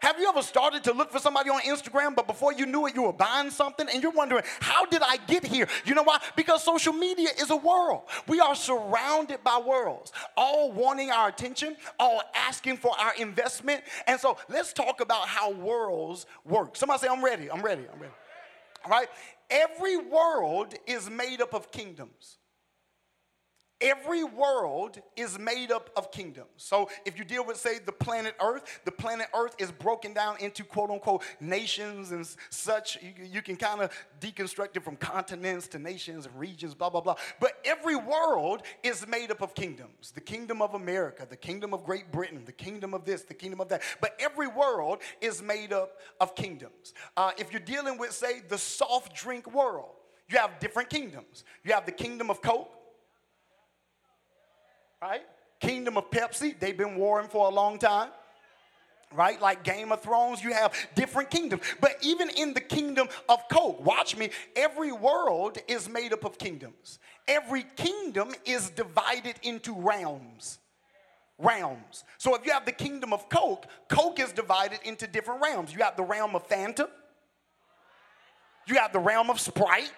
Have 0.00 0.20
you 0.20 0.28
ever 0.28 0.42
started 0.42 0.84
to 0.84 0.92
look 0.92 1.10
for 1.10 1.18
somebody 1.18 1.48
on 1.50 1.60
Instagram, 1.62 2.14
but 2.14 2.26
before 2.26 2.52
you 2.52 2.66
knew 2.66 2.86
it, 2.86 2.94
you 2.94 3.02
were 3.02 3.12
buying 3.12 3.50
something 3.50 3.88
and 3.92 4.02
you're 4.02 4.12
wondering, 4.12 4.44
how 4.60 4.84
did 4.84 5.02
I 5.02 5.16
get 5.16 5.44
here? 5.44 5.66
You 5.84 5.94
know 5.94 6.02
why? 6.02 6.20
Because 6.36 6.62
social 6.62 6.92
media 6.92 7.30
is 7.40 7.50
a 7.50 7.56
world. 7.56 8.02
We 8.28 8.38
are 8.40 8.54
surrounded 8.54 9.42
by 9.42 9.58
worlds, 9.58 10.12
all 10.36 10.70
wanting 10.70 11.10
our 11.10 11.28
attention, 11.28 11.76
all 11.98 12.22
asking 12.34 12.76
for 12.76 12.92
our 12.98 13.14
investment. 13.14 13.82
And 14.06 14.20
so 14.20 14.36
let's 14.48 14.72
talk 14.72 15.00
about 15.00 15.28
how 15.28 15.50
worlds 15.50 16.26
work. 16.44 16.76
Somebody 16.76 17.00
say, 17.00 17.08
I'm 17.08 17.24
ready, 17.24 17.50
I'm 17.50 17.62
ready, 17.62 17.84
I'm 17.92 17.98
ready. 17.98 18.14
All 18.84 18.90
right? 18.90 19.08
Every 19.48 19.96
world 19.96 20.74
is 20.86 21.08
made 21.08 21.40
up 21.40 21.54
of 21.54 21.70
kingdoms. 21.70 22.38
Every 23.80 24.24
world 24.24 25.02
is 25.16 25.38
made 25.38 25.70
up 25.70 25.90
of 25.96 26.10
kingdoms. 26.10 26.48
So 26.56 26.88
if 27.04 27.18
you 27.18 27.24
deal 27.24 27.44
with, 27.44 27.58
say, 27.58 27.78
the 27.78 27.92
planet 27.92 28.34
Earth, 28.40 28.80
the 28.86 28.92
planet 28.92 29.26
Earth 29.34 29.54
is 29.58 29.70
broken 29.70 30.14
down 30.14 30.36
into 30.40 30.64
quote 30.64 30.90
unquote 30.90 31.22
nations 31.40 32.10
and 32.10 32.26
such. 32.48 32.96
You, 33.02 33.12
you 33.24 33.42
can 33.42 33.56
kind 33.56 33.82
of 33.82 33.90
deconstruct 34.18 34.76
it 34.76 34.82
from 34.82 34.96
continents 34.96 35.68
to 35.68 35.78
nations 35.78 36.24
and 36.24 36.34
regions, 36.38 36.74
blah, 36.74 36.88
blah, 36.88 37.02
blah. 37.02 37.16
But 37.38 37.58
every 37.66 37.96
world 37.96 38.62
is 38.82 39.06
made 39.06 39.30
up 39.30 39.42
of 39.42 39.54
kingdoms 39.54 40.12
the 40.14 40.22
kingdom 40.22 40.62
of 40.62 40.72
America, 40.72 41.26
the 41.28 41.36
kingdom 41.36 41.74
of 41.74 41.84
Great 41.84 42.10
Britain, 42.10 42.42
the 42.46 42.52
kingdom 42.52 42.94
of 42.94 43.04
this, 43.04 43.24
the 43.24 43.34
kingdom 43.34 43.60
of 43.60 43.68
that. 43.68 43.82
But 44.00 44.16
every 44.18 44.46
world 44.46 45.00
is 45.20 45.42
made 45.42 45.74
up 45.74 45.98
of 46.18 46.34
kingdoms. 46.34 46.94
Uh, 47.14 47.32
if 47.36 47.52
you're 47.52 47.60
dealing 47.60 47.98
with, 47.98 48.12
say, 48.12 48.40
the 48.40 48.56
soft 48.56 49.14
drink 49.14 49.52
world, 49.52 49.96
you 50.30 50.38
have 50.38 50.58
different 50.60 50.88
kingdoms. 50.88 51.44
You 51.62 51.74
have 51.74 51.84
the 51.84 51.92
kingdom 51.92 52.30
of 52.30 52.40
Coke 52.40 52.72
right? 55.00 55.22
Kingdom 55.60 55.96
of 55.96 56.10
Pepsi, 56.10 56.58
they've 56.58 56.76
been 56.76 56.96
warring 56.96 57.28
for 57.28 57.46
a 57.46 57.54
long 57.54 57.78
time. 57.78 58.10
Right? 59.14 59.40
Like 59.40 59.62
Game 59.62 59.92
of 59.92 60.02
Thrones, 60.02 60.42
you 60.42 60.52
have 60.52 60.74
different 60.96 61.30
kingdoms. 61.30 61.62
But 61.80 61.96
even 62.02 62.28
in 62.30 62.54
the 62.54 62.60
kingdom 62.60 63.08
of 63.28 63.48
Coke, 63.48 63.84
watch 63.84 64.16
me, 64.16 64.30
every 64.56 64.90
world 64.90 65.58
is 65.68 65.88
made 65.88 66.12
up 66.12 66.24
of 66.24 66.38
kingdoms. 66.38 66.98
Every 67.28 67.64
kingdom 67.76 68.34
is 68.44 68.68
divided 68.70 69.36
into 69.42 69.72
realms. 69.74 70.58
Realms. 71.38 72.04
So 72.18 72.34
if 72.34 72.44
you 72.44 72.52
have 72.52 72.66
the 72.66 72.72
kingdom 72.72 73.12
of 73.12 73.28
Coke, 73.28 73.66
Coke 73.88 74.18
is 74.18 74.32
divided 74.32 74.80
into 74.84 75.06
different 75.06 75.40
realms. 75.40 75.72
You 75.72 75.82
have 75.84 75.96
the 75.96 76.02
realm 76.02 76.34
of 76.34 76.48
Fanta, 76.48 76.88
you 78.66 78.74
have 78.76 78.92
the 78.92 78.98
realm 78.98 79.30
of 79.30 79.38
Sprite, 79.38 79.92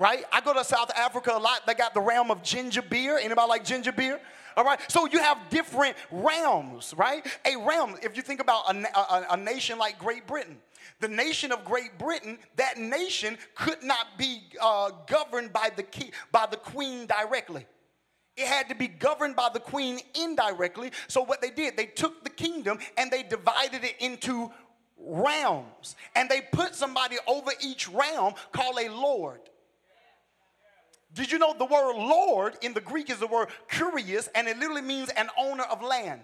right? 0.00 0.24
I 0.32 0.40
go 0.40 0.54
to 0.54 0.64
South 0.64 0.90
Africa 0.96 1.32
a 1.34 1.38
lot. 1.38 1.66
They 1.66 1.74
got 1.74 1.92
the 1.92 2.00
realm 2.00 2.30
of 2.30 2.42
ginger 2.42 2.80
beer. 2.80 3.18
Anybody 3.18 3.48
like 3.48 3.64
ginger 3.64 3.92
beer? 3.92 4.18
All 4.56 4.64
right. 4.64 4.80
So 4.90 5.06
you 5.06 5.20
have 5.20 5.38
different 5.50 5.94
realms, 6.10 6.94
right? 6.96 7.24
A 7.44 7.56
realm, 7.56 7.96
if 8.02 8.16
you 8.16 8.22
think 8.22 8.40
about 8.40 8.74
a, 8.74 8.98
a, 8.98 9.26
a, 9.32 9.36
nation 9.36 9.78
like 9.78 9.98
Great 9.98 10.26
Britain, 10.26 10.56
the 11.00 11.08
nation 11.08 11.52
of 11.52 11.64
Great 11.66 11.98
Britain, 11.98 12.38
that 12.56 12.78
nation 12.78 13.36
could 13.54 13.82
not 13.82 14.18
be 14.18 14.42
uh, 14.60 14.90
governed 15.06 15.52
by 15.52 15.70
the, 15.76 15.82
key, 15.82 16.12
by 16.32 16.46
the 16.50 16.56
queen 16.56 17.06
directly. 17.06 17.66
It 18.36 18.46
had 18.46 18.70
to 18.70 18.74
be 18.74 18.88
governed 18.88 19.36
by 19.36 19.50
the 19.52 19.60
queen 19.60 20.00
indirectly. 20.18 20.92
So 21.08 21.22
what 21.22 21.42
they 21.42 21.50
did, 21.50 21.76
they 21.76 21.86
took 21.86 22.24
the 22.24 22.30
kingdom 22.30 22.78
and 22.96 23.10
they 23.10 23.22
divided 23.22 23.84
it 23.84 23.96
into 24.00 24.50
realms. 24.96 25.94
And 26.16 26.28
they 26.28 26.40
put 26.40 26.74
somebody 26.74 27.16
over 27.26 27.52
each 27.60 27.86
realm 27.88 28.32
called 28.52 28.78
a 28.80 28.90
lord. 28.90 29.40
Did 31.14 31.32
you 31.32 31.38
know 31.38 31.54
the 31.56 31.64
word 31.64 31.96
Lord 31.96 32.56
in 32.62 32.72
the 32.72 32.80
Greek 32.80 33.10
is 33.10 33.18
the 33.18 33.26
word 33.26 33.48
kurios, 33.70 34.28
and 34.34 34.46
it 34.46 34.58
literally 34.58 34.82
means 34.82 35.08
an 35.10 35.28
owner 35.36 35.64
of 35.64 35.82
land, 35.82 36.20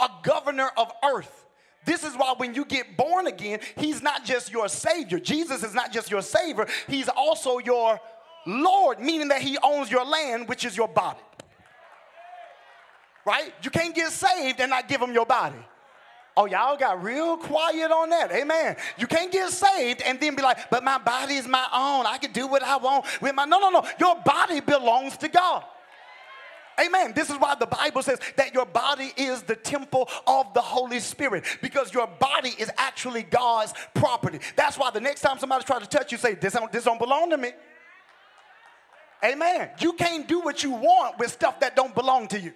a 0.00 0.08
governor 0.22 0.70
of 0.76 0.90
earth. 1.04 1.46
This 1.84 2.04
is 2.04 2.14
why 2.14 2.34
when 2.36 2.54
you 2.54 2.64
get 2.64 2.96
born 2.96 3.26
again, 3.26 3.60
he's 3.76 4.02
not 4.02 4.24
just 4.24 4.52
your 4.52 4.68
savior. 4.68 5.18
Jesus 5.18 5.62
is 5.64 5.74
not 5.74 5.92
just 5.92 6.10
your 6.10 6.22
savior, 6.22 6.66
he's 6.86 7.08
also 7.08 7.58
your 7.58 8.00
Lord, 8.46 9.00
meaning 9.00 9.28
that 9.28 9.42
he 9.42 9.58
owns 9.62 9.90
your 9.90 10.04
land, 10.04 10.48
which 10.48 10.64
is 10.64 10.76
your 10.76 10.88
body. 10.88 11.20
Right? 13.24 13.52
You 13.62 13.70
can't 13.70 13.94
get 13.94 14.10
saved 14.10 14.60
and 14.60 14.70
not 14.70 14.88
give 14.88 15.00
him 15.00 15.12
your 15.12 15.26
body. 15.26 15.58
Oh, 16.36 16.46
y'all 16.46 16.78
got 16.78 17.02
real 17.02 17.36
quiet 17.36 17.90
on 17.90 18.08
that. 18.10 18.32
Amen. 18.32 18.76
You 18.96 19.06
can't 19.06 19.30
get 19.30 19.50
saved 19.50 20.00
and 20.02 20.18
then 20.18 20.34
be 20.34 20.42
like, 20.42 20.70
but 20.70 20.82
my 20.82 20.96
body 20.96 21.34
is 21.34 21.46
my 21.46 21.66
own. 21.72 22.06
I 22.06 22.16
can 22.18 22.32
do 22.32 22.46
what 22.46 22.62
I 22.62 22.76
want 22.78 23.04
with 23.20 23.34
my. 23.34 23.44
No, 23.44 23.58
no, 23.58 23.68
no. 23.68 23.84
Your 24.00 24.16
body 24.24 24.60
belongs 24.60 25.16
to 25.18 25.28
God. 25.28 25.64
Amen. 26.80 27.12
This 27.14 27.28
is 27.28 27.36
why 27.36 27.54
the 27.54 27.66
Bible 27.66 28.02
says 28.02 28.18
that 28.36 28.54
your 28.54 28.64
body 28.64 29.12
is 29.16 29.42
the 29.42 29.54
temple 29.54 30.08
of 30.26 30.54
the 30.54 30.62
Holy 30.62 31.00
Spirit 31.00 31.44
because 31.60 31.92
your 31.92 32.06
body 32.06 32.54
is 32.58 32.70
actually 32.78 33.24
God's 33.24 33.74
property. 33.94 34.40
That's 34.56 34.78
why 34.78 34.90
the 34.90 35.00
next 35.00 35.20
time 35.20 35.38
somebody 35.38 35.64
tries 35.64 35.82
to 35.82 35.88
touch 35.88 36.12
you, 36.12 36.18
say, 36.18 36.34
This 36.34 36.54
don't, 36.54 36.72
this 36.72 36.84
don't 36.84 36.98
belong 36.98 37.28
to 37.30 37.36
me. 37.36 37.52
Amen. 39.24 39.70
You 39.78 39.92
can't 39.92 40.26
do 40.26 40.40
what 40.40 40.64
you 40.64 40.70
want 40.70 41.18
with 41.18 41.30
stuff 41.30 41.60
that 41.60 41.76
don't 41.76 41.94
belong 41.94 42.26
to 42.28 42.40
you. 42.40 42.52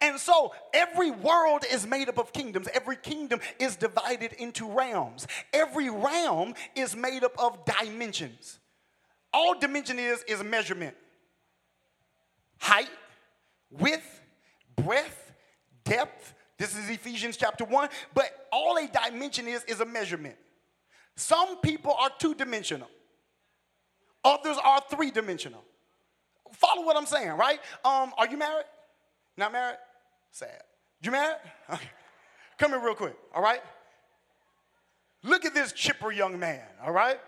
And 0.00 0.18
so 0.18 0.54
every 0.72 1.10
world 1.10 1.64
is 1.70 1.86
made 1.86 2.08
up 2.08 2.18
of 2.18 2.32
kingdoms. 2.32 2.68
Every 2.72 2.96
kingdom 2.96 3.40
is 3.58 3.74
divided 3.76 4.32
into 4.34 4.70
realms. 4.70 5.26
Every 5.52 5.90
realm 5.90 6.54
is 6.76 6.94
made 6.94 7.24
up 7.24 7.36
of 7.38 7.58
dimensions. 7.64 8.60
All 9.32 9.58
dimension 9.58 9.98
is 9.98 10.22
is 10.28 10.42
measurement. 10.42 10.94
Height, 12.60 12.90
width, 13.70 14.20
breadth, 14.76 15.32
depth. 15.84 16.34
This 16.58 16.76
is 16.76 16.90
Ephesians 16.90 17.36
chapter 17.36 17.64
1, 17.64 17.88
but 18.14 18.48
all 18.52 18.78
a 18.78 18.88
dimension 18.88 19.48
is 19.48 19.64
is 19.64 19.80
a 19.80 19.86
measurement. 19.86 20.36
Some 21.16 21.58
people 21.60 21.94
are 21.98 22.10
two-dimensional. 22.18 22.88
Others 24.24 24.56
are 24.64 24.80
three-dimensional. 24.88 25.64
Follow 26.52 26.84
what 26.84 26.96
I'm 26.96 27.06
saying, 27.06 27.30
right? 27.30 27.58
Um, 27.84 28.12
are 28.16 28.28
you 28.28 28.36
married? 28.36 28.64
Not 29.36 29.52
married? 29.52 29.76
Sad. 30.30 30.62
You 31.00 31.10
married? 31.10 31.36
Okay. 31.70 31.90
Come 32.58 32.72
here 32.72 32.80
real 32.80 32.94
quick, 32.94 33.16
all 33.34 33.42
right? 33.42 33.60
Look 35.22 35.44
at 35.44 35.54
this 35.54 35.72
chipper 35.72 36.12
young 36.12 36.38
man, 36.38 36.62
all 36.84 36.92
right? 36.92 37.20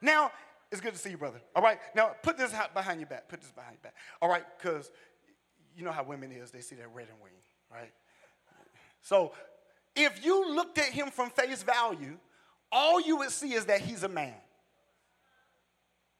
Now, 0.00 0.30
it's 0.70 0.80
good 0.80 0.92
to 0.92 0.98
see 0.98 1.10
you, 1.10 1.16
brother. 1.16 1.40
All 1.54 1.62
right? 1.62 1.78
Now, 1.94 2.12
put 2.22 2.36
this 2.36 2.52
behind 2.74 3.00
your 3.00 3.08
back. 3.08 3.28
Put 3.28 3.40
this 3.40 3.50
behind 3.52 3.74
your 3.74 3.82
back. 3.82 3.94
All 4.20 4.28
right? 4.28 4.44
Because 4.58 4.90
you 5.76 5.84
know 5.84 5.92
how 5.92 6.02
women 6.02 6.32
is. 6.32 6.50
They 6.50 6.60
see 6.60 6.74
that 6.76 6.88
red 6.92 7.06
and 7.08 7.20
wing, 7.22 7.32
right? 7.70 7.92
So, 9.02 9.32
if 9.94 10.24
you 10.24 10.52
looked 10.54 10.78
at 10.78 10.86
him 10.86 11.10
from 11.10 11.30
face 11.30 11.62
value, 11.62 12.18
all 12.72 13.00
you 13.00 13.18
would 13.18 13.30
see 13.30 13.54
is 13.54 13.66
that 13.66 13.80
he's 13.80 14.02
a 14.02 14.08
man. 14.08 14.34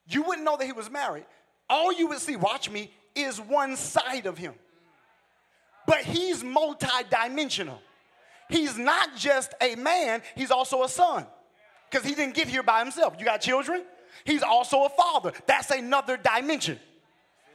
You 0.07 0.23
wouldn't 0.23 0.45
know 0.45 0.57
that 0.57 0.67
he 0.67 0.73
was 0.73 0.91
married. 0.91 1.25
All 1.69 1.93
you 1.93 2.07
would 2.09 2.19
see, 2.19 2.37
watch 2.37 2.71
me, 2.71 2.93
is 3.15 3.41
one 3.41 3.77
side 3.77 4.27
of 4.27 4.39
him. 4.39 4.55
But 5.87 5.99
he's 5.99 6.43
multidimensional. 6.43 7.79
He's 8.49 8.77
not 8.79 9.17
just 9.17 9.55
a 9.61 9.75
man, 9.75 10.23
he's 10.35 10.51
also 10.51 10.83
a 10.83 10.89
son. 10.89 11.27
Because 11.91 12.07
he 12.07 12.15
didn't 12.15 12.35
get 12.35 12.49
here 12.49 12.63
by 12.63 12.81
himself. 12.81 13.15
You 13.19 13.25
got 13.25 13.41
children? 13.41 13.85
He's 14.25 14.43
also 14.43 14.85
a 14.85 14.89
father. 14.89 15.33
That's 15.47 15.71
another 15.71 16.17
dimension. 16.17 16.79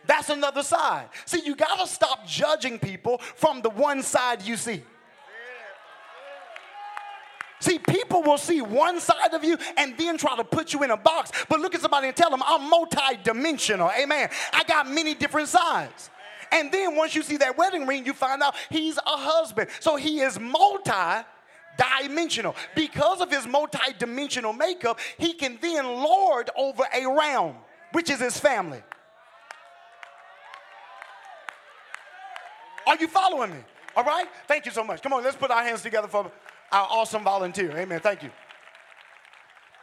That's 0.05 0.29
another 0.29 0.63
side. 0.63 1.09
See, 1.25 1.41
you 1.45 1.55
got 1.55 1.79
to 1.79 1.87
stop 1.87 2.25
judging 2.25 2.79
people 2.79 3.19
from 3.19 3.61
the 3.61 3.69
one 3.69 4.01
side 4.01 4.41
you 4.41 4.55
see. 4.57 4.81
See, 7.59 7.77
people 7.77 8.23
will 8.23 8.37
see 8.37 8.61
one 8.61 9.01
side 9.01 9.33
of 9.33 9.43
you 9.43 9.57
and 9.75 9.97
then 9.97 10.17
try 10.17 10.35
to 10.37 10.45
put 10.45 10.73
you 10.73 10.83
in 10.83 10.91
a 10.91 10.97
box. 10.97 11.31
But 11.49 11.59
look 11.59 11.75
at 11.75 11.81
somebody 11.81 12.07
and 12.07 12.15
tell 12.15 12.29
them, 12.29 12.41
I'm 12.45 12.71
multidimensional. 12.71 13.91
Amen. 13.97 14.29
I 14.53 14.63
got 14.63 14.89
many 14.89 15.13
different 15.13 15.49
sides. 15.49 16.09
And 16.51 16.71
then 16.71 16.95
once 16.95 17.15
you 17.15 17.23
see 17.23 17.37
that 17.37 17.57
wedding 17.57 17.85
ring, 17.85 18.05
you 18.05 18.13
find 18.13 18.41
out 18.41 18.55
he's 18.69 18.97
a 18.97 19.01
husband. 19.05 19.69
So 19.79 19.95
he 19.95 20.19
is 20.21 20.39
multi 20.39 21.25
dimensional. 21.77 22.55
Because 22.75 23.21
of 23.21 23.31
his 23.31 23.47
multi 23.47 23.93
dimensional 23.97 24.53
makeup, 24.53 24.99
he 25.17 25.33
can 25.33 25.57
then 25.61 25.85
lord 25.85 26.49
over 26.55 26.83
a 26.93 27.05
realm, 27.05 27.55
which 27.91 28.09
is 28.09 28.19
his 28.19 28.39
family. 28.39 28.81
Are 32.87 32.97
you 32.97 33.07
following 33.07 33.51
me? 33.51 33.59
All 33.95 34.03
right? 34.03 34.27
Thank 34.47 34.65
you 34.65 34.71
so 34.71 34.83
much. 34.83 35.01
Come 35.01 35.13
on, 35.13 35.23
let's 35.23 35.35
put 35.35 35.51
our 35.51 35.63
hands 35.63 35.81
together 35.81 36.07
for 36.07 36.31
our 36.71 36.87
awesome 36.89 37.23
volunteer. 37.23 37.71
Amen. 37.77 37.99
Thank 37.99 38.23
you. 38.23 38.31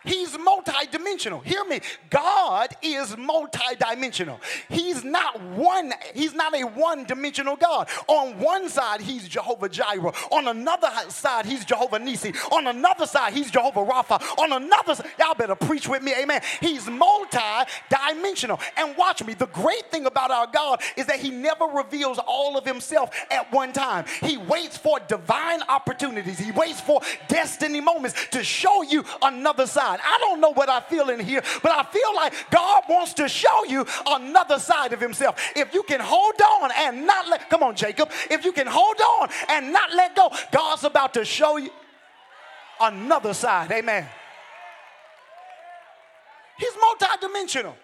He's 0.06 0.36
multidimensional. 0.36 1.44
Hear 1.44 1.64
me. 1.64 1.80
God 2.10 2.68
is 2.80 3.14
multidimensional. 3.16 4.38
He's 4.68 5.04
not 5.04 5.40
one, 5.42 5.92
he's 6.14 6.32
not 6.32 6.54
a 6.54 6.62
one-dimensional 6.64 7.56
God. 7.56 7.88
On 8.06 8.38
one 8.38 8.68
side, 8.68 9.00
he's 9.00 9.28
Jehovah 9.28 9.68
Jireh. 9.68 10.12
On 10.30 10.48
another 10.48 10.90
side, 11.08 11.46
he's 11.46 11.64
Jehovah 11.64 11.98
Nisi. 11.98 12.32
On 12.52 12.66
another 12.66 13.06
side, 13.06 13.32
he's 13.32 13.50
Jehovah 13.50 13.84
Rapha. 13.84 14.22
On 14.38 14.52
another 14.52 14.94
side, 14.94 15.06
y'all 15.18 15.34
better 15.34 15.56
preach 15.56 15.88
with 15.88 16.02
me, 16.02 16.14
amen. 16.14 16.40
He's 16.60 16.86
multi-dimensional. 16.86 18.60
And 18.76 18.96
watch 18.96 19.24
me, 19.24 19.34
the 19.34 19.46
great 19.46 19.90
thing 19.90 20.06
about 20.06 20.30
our 20.30 20.46
God 20.46 20.80
is 20.96 21.06
that 21.06 21.18
he 21.18 21.30
never 21.30 21.64
reveals 21.64 22.18
all 22.18 22.56
of 22.56 22.64
himself 22.64 23.10
at 23.30 23.52
one 23.52 23.72
time. 23.72 24.04
He 24.22 24.36
waits 24.36 24.76
for 24.76 25.00
divine 25.00 25.62
opportunities. 25.68 26.38
He 26.38 26.52
waits 26.52 26.80
for 26.80 27.00
destiny 27.28 27.80
moments 27.80 28.14
to 28.30 28.44
show 28.44 28.82
you 28.82 29.04
another 29.22 29.66
side 29.66 29.95
I 30.04 30.18
don't 30.18 30.40
know 30.40 30.52
what 30.52 30.68
I 30.68 30.80
feel 30.80 31.10
in 31.10 31.20
here, 31.20 31.42
but 31.62 31.72
I 31.72 31.82
feel 31.84 32.14
like 32.14 32.32
God 32.50 32.84
wants 32.88 33.14
to 33.14 33.28
show 33.28 33.64
you 33.64 33.86
another 34.06 34.58
side 34.58 34.92
of 34.92 35.00
himself. 35.00 35.40
If 35.54 35.74
you 35.74 35.82
can 35.82 36.00
hold 36.00 36.40
on 36.40 36.70
and 36.76 37.06
not 37.06 37.28
let, 37.28 37.48
come 37.50 37.62
on, 37.62 37.76
Jacob, 37.76 38.10
if 38.30 38.44
you 38.44 38.52
can 38.52 38.66
hold 38.66 39.00
on 39.00 39.28
and 39.48 39.72
not 39.72 39.92
let 39.94 40.16
go, 40.16 40.30
God's 40.52 40.84
about 40.84 41.14
to 41.14 41.24
show 41.24 41.56
you 41.56 41.70
another 42.80 43.34
side. 43.34 43.70
Amen. 43.72 44.06
He's 46.58 46.72
multidimensional. 46.72 47.74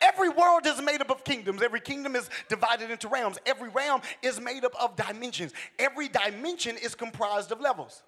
Every 0.00 0.28
world 0.28 0.66
is 0.66 0.82
made 0.82 1.00
up 1.00 1.10
of 1.10 1.24
kingdoms. 1.24 1.62
Every 1.62 1.80
kingdom 1.80 2.14
is 2.14 2.28
divided 2.48 2.90
into 2.90 3.08
realms. 3.08 3.38
Every 3.46 3.70
realm 3.70 4.02
is 4.22 4.38
made 4.38 4.64
up 4.64 4.74
of 4.80 4.96
dimensions. 4.96 5.52
Every 5.78 6.08
dimension 6.08 6.76
is 6.76 6.94
comprised 6.94 7.52
of 7.52 7.60
levels 7.60 8.02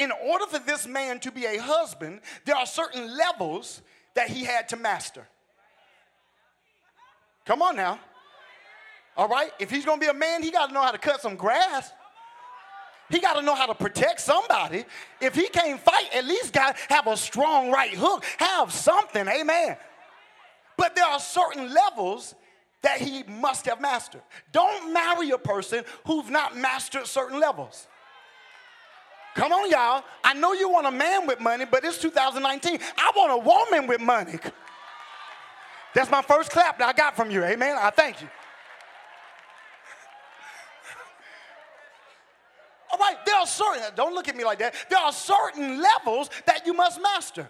in 0.00 0.10
order 0.10 0.46
for 0.46 0.58
this 0.58 0.86
man 0.86 1.20
to 1.20 1.30
be 1.30 1.44
a 1.44 1.58
husband, 1.58 2.20
there 2.46 2.56
are 2.56 2.66
certain 2.66 3.16
levels 3.16 3.82
that 4.14 4.28
he 4.30 4.44
had 4.44 4.68
to 4.70 4.76
master. 4.76 5.28
Come 7.44 7.60
on 7.60 7.76
now. 7.76 8.00
All 9.16 9.28
right? 9.28 9.50
If 9.58 9.70
he's 9.70 9.84
gonna 9.84 10.00
be 10.00 10.06
a 10.06 10.14
man, 10.14 10.42
he 10.42 10.50
gotta 10.50 10.72
know 10.72 10.80
how 10.80 10.90
to 10.90 10.98
cut 10.98 11.20
some 11.20 11.36
grass. 11.36 11.92
He 13.10 13.18
got 13.18 13.34
to 13.34 13.42
know 13.42 13.56
how 13.56 13.66
to 13.66 13.74
protect 13.74 14.20
somebody. 14.20 14.84
If 15.20 15.34
he 15.34 15.48
can't 15.48 15.80
fight, 15.80 16.14
at 16.14 16.24
least 16.24 16.52
got 16.52 16.76
to 16.76 16.94
have 16.94 17.08
a 17.08 17.16
strong 17.16 17.72
right 17.72 17.92
hook. 17.92 18.24
Have 18.38 18.72
something, 18.72 19.26
amen. 19.26 19.76
But 20.76 20.94
there 20.94 21.04
are 21.04 21.18
certain 21.18 21.74
levels 21.74 22.36
that 22.82 23.00
he 23.00 23.24
must 23.24 23.66
have 23.66 23.80
mastered. 23.80 24.22
Don't 24.52 24.92
marry 24.92 25.30
a 25.30 25.38
person 25.38 25.82
who's 26.06 26.30
not 26.30 26.56
mastered 26.56 27.08
certain 27.08 27.40
levels. 27.40 27.88
Come 29.34 29.52
on, 29.52 29.70
y'all. 29.70 30.04
I 30.24 30.34
know 30.34 30.52
you 30.52 30.68
want 30.68 30.86
a 30.86 30.90
man 30.90 31.26
with 31.26 31.40
money, 31.40 31.64
but 31.64 31.84
it's 31.84 31.98
2019. 31.98 32.78
I 32.96 33.12
want 33.16 33.32
a 33.32 33.38
woman 33.38 33.86
with 33.88 34.00
money. 34.00 34.38
That's 35.94 36.10
my 36.10 36.22
first 36.22 36.50
clap 36.50 36.78
that 36.78 36.88
I 36.88 36.92
got 36.92 37.16
from 37.16 37.30
you. 37.30 37.42
Amen. 37.44 37.76
I 37.78 37.90
thank 37.90 38.20
you. 38.20 38.28
All 42.92 42.98
right, 42.98 43.16
there 43.24 43.36
are 43.36 43.46
certain, 43.46 43.82
don't 43.94 44.14
look 44.14 44.28
at 44.28 44.36
me 44.36 44.44
like 44.44 44.58
that. 44.58 44.74
There 44.88 44.98
are 44.98 45.12
certain 45.12 45.80
levels 45.80 46.28
that 46.46 46.66
you 46.66 46.72
must 46.72 47.00
master. 47.00 47.48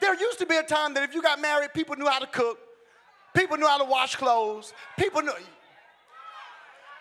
There 0.00 0.14
used 0.18 0.40
to 0.40 0.46
be 0.46 0.56
a 0.56 0.62
time 0.62 0.94
that 0.94 1.04
if 1.04 1.14
you 1.14 1.22
got 1.22 1.40
married, 1.40 1.72
people 1.72 1.94
knew 1.96 2.06
how 2.06 2.18
to 2.18 2.26
cook, 2.26 2.58
people 3.34 3.56
knew 3.56 3.66
how 3.66 3.78
to 3.78 3.84
wash 3.84 4.16
clothes, 4.16 4.74
people 4.98 5.22
knew. 5.22 5.32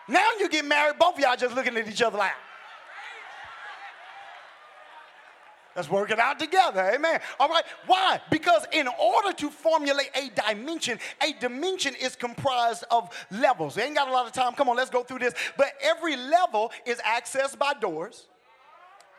Now 0.08 0.28
you 0.40 0.50
get 0.50 0.66
married, 0.66 1.00
both 1.00 1.16
of 1.16 1.20
y'all 1.20 1.36
just 1.36 1.56
looking 1.56 1.76
at 1.76 1.88
each 1.88 2.02
other 2.02 2.18
like, 2.18 2.34
Let's 5.76 5.90
work 5.90 6.12
it 6.12 6.20
out 6.20 6.40
together. 6.40 6.92
Amen. 6.94 7.20
All 7.40 7.50
right. 7.50 7.64
Why? 7.88 8.22
Because 8.30 8.66
in 8.72 8.88
order 8.88 9.34
to 9.38 9.50
formulate 9.50 10.12
a 10.16 10.30
dimension, 10.50 11.00
a 11.22 11.34
dimension 11.40 11.96
is 11.96 12.16
comprised 12.16 12.84
of 12.92 13.10
levels. 13.32 13.76
We 13.76 13.84
ain't 13.84 13.96
got 13.96 14.08
a 14.08 14.12
lot 14.12 14.26
of 14.26 14.34
time. 14.34 14.54
Come 14.54 14.70
on, 14.70 14.76
let's 14.76 14.90
go 14.90 15.04
through 15.04 15.20
this. 15.20 15.34
But 15.58 15.74
every 15.82 16.16
level 16.16 16.72
is 16.86 17.00
accessed 17.00 17.58
by 17.58 17.74
doors 17.74 18.28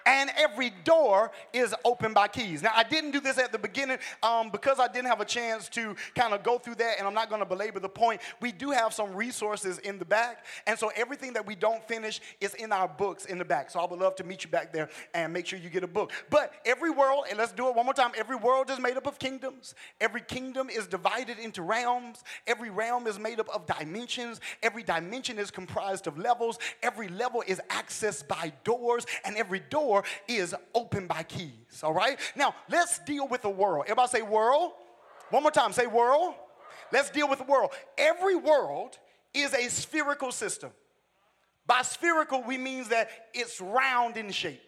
and 0.07 0.31
every 0.37 0.71
door 0.85 1.31
is 1.53 1.75
opened 1.85 2.15
by 2.15 2.29
keys. 2.29 2.63
Now, 2.63 2.73
I 2.75 2.83
didn't 2.83 3.13
do 3.13 3.21
this 3.21 3.39
at 3.39 3.53
the 3.53 3.59
beginning 3.59 3.99
um, 4.23 4.51
because 4.51 4.79
I 4.79 4.89
didn't 4.89 5.09
have 5.09 5.21
a 5.21 5.25
chance 5.25 5.69
to 5.71 5.97
kind 6.15 6.35
of 6.35 6.43
go 6.43 6.59
through 6.59 6.77
that, 6.77 6.99
and 6.99 7.07
I'm 7.07 7.15
not 7.15 7.29
going 7.29 7.41
to 7.41 7.47
belabor 7.47 7.81
the 7.81 7.89
point. 7.89 8.21
We 8.41 8.53
do 8.53 8.71
have 8.71 8.93
some 8.93 9.15
resources 9.15 9.79
in 9.79 9.99
the 9.99 10.05
back, 10.05 10.45
and 10.67 10.79
so 10.79 10.91
everything 10.97 11.33
that 11.35 11.47
we 11.47 11.55
don't 11.55 11.87
finish 11.89 12.21
is 12.41 12.55
in 12.55 12.73
our 12.73 12.89
books 12.89 13.25
in 13.25 13.39
the 13.39 13.45
back. 13.45 13.71
So 13.71 13.81
I 13.81 13.87
would 13.87 13.99
love 13.99 14.17
to 14.17 14.25
meet 14.25 14.45
you 14.45 14.51
back 14.51 14.73
there 14.73 14.89
and 15.15 15.33
make 15.33 15.47
sure 15.47 15.59
you 15.59 15.71
get 15.71 15.85
a 15.85 15.89
book. 15.89 16.13
But 16.31 16.53
every 16.67 16.91
world, 16.91 17.27
and 17.29 17.39
let's 17.39 17.53
do 17.53 17.69
it 17.69 17.75
one 17.75 17.85
more 17.87 17.95
time 17.95 18.13
every 18.17 18.37
world 18.37 18.71
is 18.71 18.79
made 18.79 18.97
up 18.97 19.07
of 19.07 19.19
kingdoms, 19.19 19.75
every 20.01 20.21
kingdom 20.21 20.69
is 20.69 20.87
divided 20.87 21.39
into 21.39 21.63
realms, 21.63 22.23
every 22.47 22.71
realm 22.71 23.07
is 23.07 23.19
made 23.19 23.41
up 23.41 23.49
of 23.55 23.67
dimensions, 23.67 24.41
every 24.63 24.83
dimension 24.83 25.39
is 25.39 25.51
comprised 25.51 26.07
of 26.07 26.19
levels, 26.19 26.59
every 26.83 27.09
level 27.09 27.43
is 27.47 27.61
accessed 27.71 28.29
by 28.29 28.53
doors, 28.65 29.07
and 29.25 29.37
every 29.37 29.61
door 29.61 29.94
door 29.95 30.05
is 30.29 30.55
opened 30.75 31.09
by 31.09 31.23
keys, 31.23 31.83
all 31.83 31.93
right? 31.93 32.19
Now, 32.37 32.55
let's 32.69 32.99
deal 33.01 33.29
with 33.29 33.43
the 33.43 33.51
world. 33.51 33.85
Everybody 33.87 34.09
say 34.09 34.23
world. 34.23 34.73
One 35.31 35.43
more 35.43 35.53
time, 35.53 35.73
say 35.73 35.87
world. 35.87 36.35
Let's 36.93 37.11
deal 37.11 37.29
with 37.29 37.39
the 37.39 37.45
world. 37.45 37.71
Every 37.97 38.37
world 38.37 38.99
is 39.33 39.55
a 39.55 39.69
spherical 39.69 40.33
system. 40.33 40.71
By 41.67 41.83
spherical, 41.83 42.43
we 42.43 42.59
mean 42.59 42.85
that 42.91 43.09
it's 43.33 43.61
round 43.61 44.17
in 44.17 44.31
shape. 44.31 44.61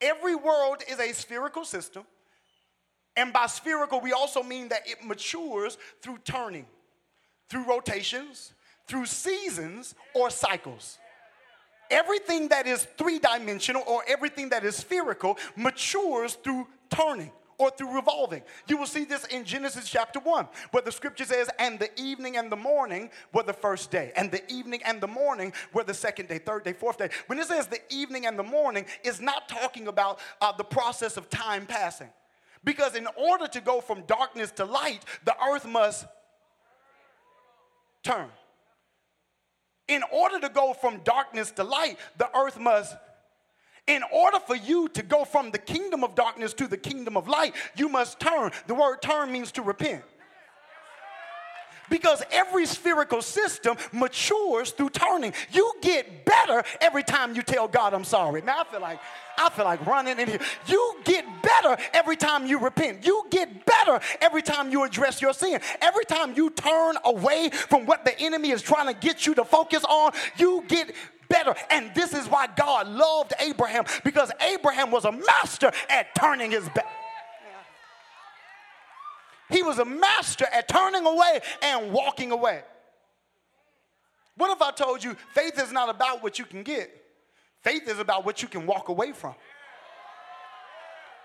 Every 0.00 0.36
world 0.36 0.82
is 0.88 1.00
a 1.00 1.12
spherical 1.12 1.64
system. 1.64 2.04
And 3.16 3.32
by 3.32 3.46
spherical, 3.46 4.00
we 4.00 4.12
also 4.12 4.44
mean 4.44 4.68
that 4.68 4.82
it 4.86 5.04
matures 5.04 5.76
through 6.02 6.18
turning, 6.24 6.66
through 7.48 7.64
rotations, 7.64 8.52
through 8.86 9.06
seasons 9.06 9.96
or 10.14 10.30
cycles 10.30 10.98
everything 11.90 12.48
that 12.48 12.66
is 12.66 12.86
three 12.96 13.18
dimensional 13.18 13.82
or 13.86 14.02
everything 14.06 14.48
that 14.50 14.64
is 14.64 14.76
spherical 14.76 15.38
matures 15.56 16.34
through 16.34 16.66
turning 16.90 17.32
or 17.58 17.70
through 17.70 17.94
revolving. 17.94 18.42
You 18.68 18.76
will 18.76 18.86
see 18.86 19.04
this 19.04 19.24
in 19.26 19.44
Genesis 19.44 19.88
chapter 19.88 20.20
1, 20.20 20.48
where 20.70 20.82
the 20.82 20.92
scripture 20.92 21.24
says, 21.24 21.50
And 21.58 21.78
the 21.78 21.90
evening 22.00 22.36
and 22.36 22.50
the 22.50 22.56
morning 22.56 23.10
were 23.32 23.42
the 23.42 23.52
first 23.52 23.90
day, 23.90 24.12
and 24.16 24.30
the 24.30 24.48
evening 24.50 24.80
and 24.84 25.00
the 25.00 25.08
morning 25.08 25.52
were 25.72 25.82
the 25.82 25.94
second 25.94 26.28
day, 26.28 26.38
third 26.38 26.64
day, 26.64 26.72
fourth 26.72 26.98
day. 26.98 27.10
When 27.26 27.38
it 27.38 27.46
says 27.46 27.66
the 27.66 27.80
evening 27.90 28.26
and 28.26 28.38
the 28.38 28.44
morning, 28.44 28.86
it's 29.02 29.20
not 29.20 29.48
talking 29.48 29.88
about 29.88 30.20
uh, 30.40 30.52
the 30.52 30.64
process 30.64 31.16
of 31.16 31.28
time 31.28 31.66
passing. 31.66 32.10
Because 32.64 32.94
in 32.94 33.08
order 33.16 33.48
to 33.48 33.60
go 33.60 33.80
from 33.80 34.02
darkness 34.02 34.50
to 34.52 34.64
light, 34.64 35.04
the 35.24 35.34
earth 35.44 35.66
must 35.66 36.06
turn 38.02 38.28
in 39.88 40.02
order 40.12 40.38
to 40.40 40.48
go 40.48 40.74
from 40.74 41.00
darkness 41.04 41.50
to 41.52 41.64
light, 41.64 41.98
the 42.18 42.28
earth 42.36 42.58
must. 42.58 42.94
In 43.86 44.02
order 44.12 44.38
for 44.38 44.54
you 44.54 44.88
to 44.90 45.02
go 45.02 45.24
from 45.24 45.50
the 45.50 45.58
kingdom 45.58 46.04
of 46.04 46.14
darkness 46.14 46.52
to 46.54 46.66
the 46.66 46.76
kingdom 46.76 47.16
of 47.16 47.26
light, 47.26 47.54
you 47.74 47.88
must 47.88 48.20
turn. 48.20 48.52
The 48.66 48.74
word 48.74 49.00
turn 49.00 49.32
means 49.32 49.50
to 49.52 49.62
repent. 49.62 50.04
Because 51.90 52.22
every 52.30 52.66
spherical 52.66 53.22
system 53.22 53.76
matures 53.92 54.70
through 54.72 54.90
turning. 54.90 55.32
You 55.52 55.72
get 55.80 56.24
better 56.24 56.62
every 56.80 57.02
time 57.02 57.34
you 57.34 57.42
tell 57.42 57.68
God, 57.68 57.94
I'm 57.94 58.04
sorry. 58.04 58.42
Now 58.42 58.60
I 58.60 58.64
feel 58.64 58.80
like 58.80 59.00
I 59.38 59.50
feel 59.50 59.64
like 59.64 59.86
running 59.86 60.18
in 60.18 60.28
here. 60.28 60.40
You 60.66 60.96
get 61.04 61.24
better 61.42 61.80
every 61.94 62.16
time 62.16 62.46
you 62.46 62.58
repent. 62.58 63.06
You 63.06 63.24
get 63.30 63.64
better 63.64 64.00
every 64.20 64.42
time 64.42 64.72
you 64.72 64.82
address 64.82 65.22
your 65.22 65.32
sin. 65.32 65.60
Every 65.80 66.04
time 66.04 66.34
you 66.36 66.50
turn 66.50 66.96
away 67.04 67.50
from 67.50 67.86
what 67.86 68.04
the 68.04 68.18
enemy 68.20 68.50
is 68.50 68.62
trying 68.62 68.92
to 68.92 69.00
get 69.00 69.26
you 69.26 69.34
to 69.36 69.44
focus 69.44 69.84
on, 69.84 70.12
you 70.36 70.64
get 70.66 70.92
better. 71.28 71.54
And 71.70 71.94
this 71.94 72.14
is 72.14 72.26
why 72.26 72.48
God 72.56 72.88
loved 72.88 73.32
Abraham 73.40 73.84
because 74.04 74.32
Abraham 74.40 74.90
was 74.90 75.04
a 75.04 75.12
master 75.12 75.70
at 75.88 76.14
turning 76.14 76.50
his 76.50 76.68
back. 76.70 76.86
He 79.50 79.62
was 79.62 79.78
a 79.78 79.84
master 79.84 80.46
at 80.52 80.68
turning 80.68 81.06
away 81.06 81.40
and 81.62 81.92
walking 81.92 82.32
away. 82.32 82.62
What 84.36 84.50
if 84.50 84.62
I 84.62 84.70
told 84.70 85.02
you 85.02 85.16
faith 85.34 85.60
is 85.60 85.72
not 85.72 85.88
about 85.88 86.22
what 86.22 86.38
you 86.38 86.44
can 86.44 86.62
get? 86.62 86.90
Faith 87.62 87.88
is 87.88 87.98
about 87.98 88.24
what 88.24 88.40
you 88.42 88.48
can 88.48 88.66
walk 88.66 88.88
away 88.88 89.12
from. 89.12 89.34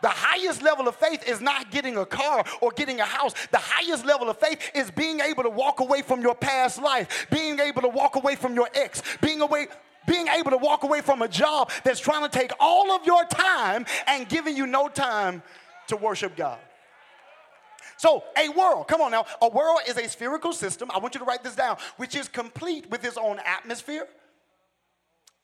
The 0.02 0.10
highest 0.10 0.62
level 0.62 0.90
of 0.90 0.96
faith 0.98 1.28
is 1.30 1.40
not 1.40 1.72
getting 1.72 1.98
a 1.98 2.06
car 2.06 2.44
or 2.60 2.72
getting 2.72 3.00
a 3.00 3.06
house. 3.06 3.34
The 3.52 3.60
highest 3.60 4.06
level 4.06 4.30
of 4.30 4.38
faith 4.38 4.60
is 4.76 4.92
being 4.92 5.22
able 5.22 5.44
to 5.44 5.50
walk 5.50 5.80
away 5.80 6.02
from 6.02 6.22
your 6.22 6.36
past 6.36 6.82
life, 6.82 7.28
being 7.32 7.58
able 7.60 7.82
to 7.84 7.88
walk 7.88 8.18
away 8.18 8.36
from 8.36 8.54
your 8.54 8.68
ex, 8.74 9.02
being 9.22 9.42
away 9.42 9.68
being 10.06 10.28
able 10.28 10.52
to 10.52 10.58
walk 10.58 10.84
away 10.84 11.00
from 11.00 11.22
a 11.22 11.30
job 11.30 11.72
that's 11.86 12.02
trying 12.02 12.30
to 12.30 12.38
take 12.38 12.52
all 12.60 12.92
of 12.92 13.06
your 13.06 13.24
time 13.26 13.86
and 14.06 14.28
giving 14.28 14.58
you 14.58 14.68
no 14.68 14.90
time 14.90 15.42
to 15.88 15.96
worship 15.96 16.36
God. 16.36 16.60
So, 18.04 18.22
a 18.38 18.50
world, 18.50 18.90
come 18.90 19.00
on 19.00 19.12
now, 19.12 19.26
a 19.42 19.48
world 19.48 19.80
is 19.88 19.96
a 19.96 20.10
spherical 20.10 20.52
system. 20.52 20.92
I 20.94 21.00
want 21.00 21.16
you 21.16 21.20
to 21.20 21.26
write 21.26 21.42
this 21.42 21.56
down, 21.56 21.78
which 21.96 22.18
is 22.18 22.28
complete 22.28 22.90
with 22.90 23.06
its 23.06 23.16
own 23.16 23.40
atmosphere, 23.46 24.10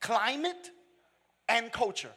climate, 0.01 0.69
and 1.47 1.71
culture. 1.71 2.11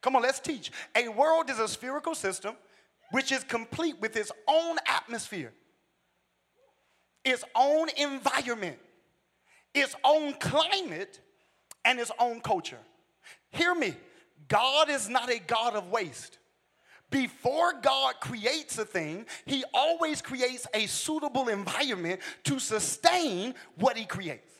Come 0.00 0.16
on, 0.16 0.22
let's 0.22 0.40
teach. 0.40 0.72
A 0.96 1.06
world 1.10 1.48
is 1.48 1.60
a 1.60 1.68
spherical 1.68 2.16
system 2.16 2.56
which 3.12 3.30
is 3.30 3.44
complete 3.44 3.94
with 4.00 4.16
its 4.16 4.32
own 4.48 4.78
atmosphere, 4.88 5.52
its 7.24 7.44
own 7.54 7.90
environment, 7.98 8.80
its 9.74 9.94
own 10.02 10.32
climate, 10.40 11.20
and 11.84 12.00
its 12.00 12.10
own 12.18 12.40
culture. 12.40 12.80
Hear 13.52 13.76
me. 13.76 13.94
God 14.48 14.90
is 14.90 15.08
not 15.08 15.30
a 15.30 15.38
God 15.38 15.76
of 15.76 15.88
waste. 15.88 16.37
Before 17.10 17.72
God 17.80 18.16
creates 18.20 18.78
a 18.78 18.84
thing, 18.84 19.26
He 19.46 19.64
always 19.72 20.20
creates 20.20 20.66
a 20.74 20.86
suitable 20.86 21.48
environment 21.48 22.20
to 22.44 22.58
sustain 22.58 23.54
what 23.76 23.96
He 23.96 24.04
creates. 24.04 24.52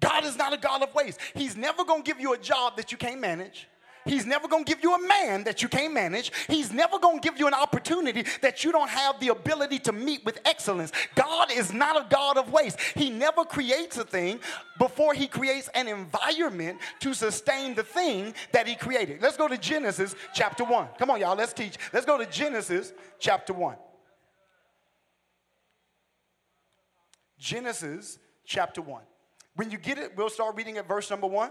God 0.00 0.24
is 0.24 0.36
not 0.36 0.52
a 0.52 0.58
God 0.58 0.82
of 0.82 0.94
waste. 0.94 1.20
He's 1.34 1.56
never 1.56 1.84
gonna 1.84 2.02
give 2.02 2.20
you 2.20 2.34
a 2.34 2.38
job 2.38 2.76
that 2.76 2.92
you 2.92 2.98
can't 2.98 3.20
manage. 3.20 3.68
He's 4.06 4.24
never 4.24 4.48
going 4.48 4.64
to 4.64 4.72
give 4.72 4.82
you 4.82 4.94
a 4.94 5.06
man 5.06 5.44
that 5.44 5.62
you 5.62 5.68
can't 5.68 5.92
manage. 5.92 6.32
He's 6.48 6.72
never 6.72 6.98
going 6.98 7.20
to 7.20 7.28
give 7.28 7.38
you 7.38 7.46
an 7.46 7.54
opportunity 7.54 8.24
that 8.40 8.64
you 8.64 8.72
don't 8.72 8.88
have 8.88 9.18
the 9.20 9.28
ability 9.28 9.80
to 9.80 9.92
meet 9.92 10.24
with 10.24 10.40
excellence. 10.44 10.92
God 11.14 11.50
is 11.50 11.72
not 11.72 11.96
a 11.96 12.06
God 12.08 12.38
of 12.38 12.52
waste. 12.52 12.80
He 12.94 13.10
never 13.10 13.44
creates 13.44 13.98
a 13.98 14.04
thing 14.04 14.40
before 14.78 15.12
he 15.14 15.26
creates 15.26 15.68
an 15.74 15.88
environment 15.88 16.78
to 17.00 17.14
sustain 17.14 17.74
the 17.74 17.82
thing 17.82 18.34
that 18.52 18.66
he 18.66 18.76
created. 18.76 19.20
Let's 19.20 19.36
go 19.36 19.48
to 19.48 19.58
Genesis 19.58 20.14
chapter 20.34 20.64
1. 20.64 20.88
Come 20.98 21.10
on, 21.10 21.20
y'all, 21.20 21.36
let's 21.36 21.52
teach. 21.52 21.76
Let's 21.92 22.06
go 22.06 22.16
to 22.16 22.26
Genesis 22.26 22.92
chapter 23.18 23.52
1. 23.52 23.76
Genesis 27.38 28.18
chapter 28.44 28.80
1. 28.80 29.02
When 29.56 29.70
you 29.70 29.78
get 29.78 29.98
it, 29.98 30.12
we'll 30.16 30.30
start 30.30 30.56
reading 30.56 30.78
at 30.78 30.86
verse 30.86 31.10
number 31.10 31.26
1. 31.26 31.50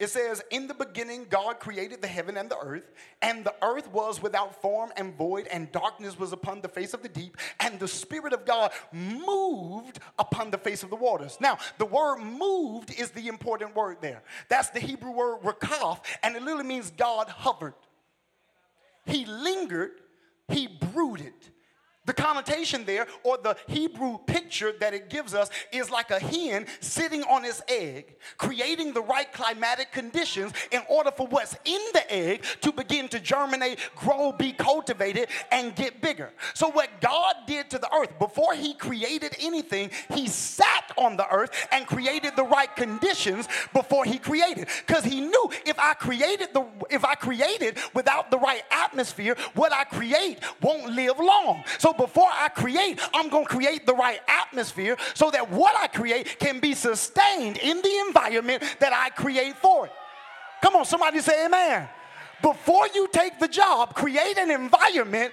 It 0.00 0.08
says, 0.08 0.42
In 0.50 0.66
the 0.66 0.74
beginning, 0.74 1.26
God 1.30 1.60
created 1.60 2.02
the 2.02 2.08
heaven 2.08 2.36
and 2.36 2.50
the 2.50 2.58
earth, 2.58 2.92
and 3.22 3.44
the 3.44 3.54
earth 3.62 3.88
was 3.92 4.20
without 4.20 4.60
form 4.60 4.90
and 4.96 5.14
void, 5.16 5.46
and 5.46 5.70
darkness 5.70 6.18
was 6.18 6.32
upon 6.32 6.60
the 6.60 6.68
face 6.68 6.94
of 6.94 7.02
the 7.02 7.08
deep, 7.08 7.36
and 7.60 7.78
the 7.78 7.86
Spirit 7.86 8.32
of 8.32 8.44
God 8.44 8.72
moved 8.92 10.00
upon 10.18 10.50
the 10.50 10.58
face 10.58 10.82
of 10.82 10.90
the 10.90 10.96
waters. 10.96 11.38
Now, 11.40 11.58
the 11.78 11.86
word 11.86 12.18
moved 12.18 12.92
is 12.98 13.12
the 13.12 13.28
important 13.28 13.76
word 13.76 13.98
there. 14.00 14.22
That's 14.48 14.70
the 14.70 14.80
Hebrew 14.80 15.12
word 15.12 15.42
rakaf, 15.42 16.00
and 16.24 16.34
it 16.34 16.42
literally 16.42 16.66
means 16.66 16.90
God 16.90 17.28
hovered. 17.28 17.74
He 19.06 19.26
lingered, 19.26 19.92
he 20.48 20.66
brooded. 20.66 21.34
The 22.06 22.12
connotation 22.12 22.84
there, 22.84 23.06
or 23.22 23.38
the 23.38 23.56
Hebrew 23.66 24.18
picture 24.26 24.72
that 24.80 24.92
it 24.92 25.08
gives 25.08 25.32
us, 25.32 25.48
is 25.72 25.90
like 25.90 26.10
a 26.10 26.18
hen 26.18 26.66
sitting 26.80 27.22
on 27.24 27.44
its 27.44 27.62
egg, 27.66 28.16
creating 28.36 28.92
the 28.92 29.00
right 29.00 29.32
climatic 29.32 29.90
conditions 29.90 30.52
in 30.70 30.82
order 30.90 31.10
for 31.10 31.26
what's 31.26 31.56
in 31.64 31.80
the 31.94 32.12
egg 32.12 32.44
to 32.60 32.72
begin 32.72 33.08
to 33.08 33.20
germinate, 33.20 33.78
grow, 33.96 34.32
be 34.32 34.52
cultivated, 34.52 35.28
and 35.50 35.74
get 35.76 36.02
bigger. 36.02 36.30
So, 36.52 36.68
what 36.70 37.00
God 37.00 37.34
did 37.46 37.70
to 37.70 37.78
the 37.78 37.92
earth, 37.94 38.18
before 38.18 38.54
He 38.54 38.74
created 38.74 39.34
anything, 39.40 39.90
He 40.12 40.28
sat 40.28 40.92
on 40.98 41.16
the 41.16 41.28
earth 41.30 41.68
and 41.72 41.86
created 41.86 42.36
the 42.36 42.44
right 42.44 42.74
conditions 42.76 43.48
before 43.72 44.04
He 44.04 44.18
created. 44.18 44.68
Because 44.86 45.04
He 45.04 45.22
knew 45.22 45.50
if 45.64 45.78
I 45.78 45.94
created 45.94 46.48
the 46.52 46.66
if 46.90 47.04
I 47.04 47.14
created 47.14 47.78
without 47.94 48.30
the 48.30 48.38
right 48.38 48.62
atmosphere, 48.70 49.36
what 49.54 49.72
I 49.72 49.84
create 49.84 50.40
won't 50.60 50.90
live 50.90 51.18
long. 51.18 51.64
So 51.78 51.93
before 51.96 52.28
I 52.30 52.48
create, 52.48 52.98
I'm 53.12 53.28
going 53.28 53.44
to 53.44 53.50
create 53.50 53.86
the 53.86 53.94
right 53.94 54.20
atmosphere 54.28 54.96
so 55.14 55.30
that 55.30 55.50
what 55.50 55.74
I 55.76 55.88
create 55.88 56.38
can 56.38 56.60
be 56.60 56.74
sustained 56.74 57.58
in 57.58 57.80
the 57.82 58.04
environment 58.06 58.62
that 58.80 58.92
I 58.92 59.10
create 59.10 59.56
for 59.56 59.86
it. 59.86 59.92
Come 60.62 60.76
on, 60.76 60.84
somebody 60.84 61.20
say 61.20 61.46
amen. 61.46 61.88
Before 62.42 62.86
you 62.94 63.08
take 63.12 63.38
the 63.38 63.48
job, 63.48 63.94
create 63.94 64.38
an 64.38 64.50
environment 64.50 65.32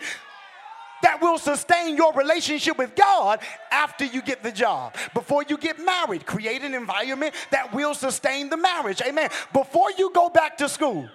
that 1.02 1.22
will 1.22 1.38
sustain 1.38 1.98
your 1.98 2.14
relationship 2.14 2.78
with 2.78 2.96
God 2.96 3.40
after 3.72 4.06
you 4.06 4.22
get 4.22 4.44
the 4.44 4.52
job. 4.52 4.96
Before 5.14 5.44
you 5.48 5.58
get 5.58 5.84
married, 5.84 6.26
create 6.26 6.62
an 6.62 6.74
environment 6.74 7.34
that 7.50 7.74
will 7.74 7.94
sustain 7.94 8.50
the 8.50 8.58
marriage. 8.58 9.02
Amen. 9.02 9.30
Before 9.54 9.92
you 9.98 10.12
go 10.14 10.30
back 10.30 10.58
to 10.58 10.70
school, 10.70 11.10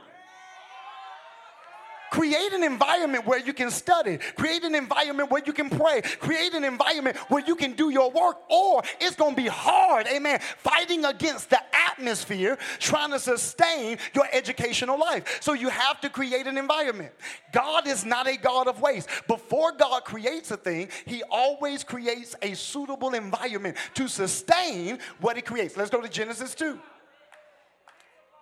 Create 2.10 2.52
an 2.52 2.62
environment 2.62 3.26
where 3.26 3.38
you 3.38 3.52
can 3.52 3.70
study. 3.70 4.18
Create 4.36 4.64
an 4.64 4.74
environment 4.74 5.30
where 5.30 5.42
you 5.44 5.52
can 5.52 5.70
pray. 5.70 6.00
Create 6.02 6.54
an 6.54 6.64
environment 6.64 7.16
where 7.28 7.44
you 7.44 7.56
can 7.56 7.72
do 7.72 7.90
your 7.90 8.10
work, 8.10 8.38
or 8.48 8.82
it's 9.00 9.16
going 9.16 9.34
to 9.34 9.42
be 9.42 9.48
hard, 9.48 10.06
amen, 10.06 10.40
fighting 10.58 11.04
against 11.04 11.50
the 11.50 11.60
atmosphere 11.72 12.58
trying 12.78 13.10
to 13.10 13.18
sustain 13.18 13.98
your 14.14 14.26
educational 14.32 14.98
life. 14.98 15.38
So 15.40 15.52
you 15.52 15.68
have 15.68 16.00
to 16.02 16.10
create 16.10 16.46
an 16.46 16.58
environment. 16.58 17.12
God 17.52 17.86
is 17.86 18.04
not 18.04 18.26
a 18.26 18.36
God 18.36 18.68
of 18.68 18.80
waste. 18.80 19.08
Before 19.26 19.72
God 19.72 20.04
creates 20.04 20.50
a 20.50 20.56
thing, 20.56 20.88
He 21.06 21.22
always 21.30 21.84
creates 21.84 22.34
a 22.42 22.54
suitable 22.54 23.14
environment 23.14 23.76
to 23.94 24.08
sustain 24.08 24.98
what 25.20 25.36
He 25.36 25.42
creates. 25.42 25.76
Let's 25.76 25.90
go 25.90 26.00
to 26.00 26.08
Genesis 26.08 26.54
2. 26.54 26.78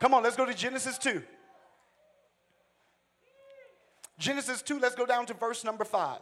Come 0.00 0.14
on, 0.14 0.22
let's 0.22 0.36
go 0.36 0.44
to 0.44 0.54
Genesis 0.54 0.98
2. 0.98 1.22
Genesis 4.18 4.62
2, 4.62 4.78
let's 4.78 4.94
go 4.94 5.06
down 5.06 5.26
to 5.26 5.34
verse 5.34 5.64
number 5.64 5.84
5. 5.84 6.20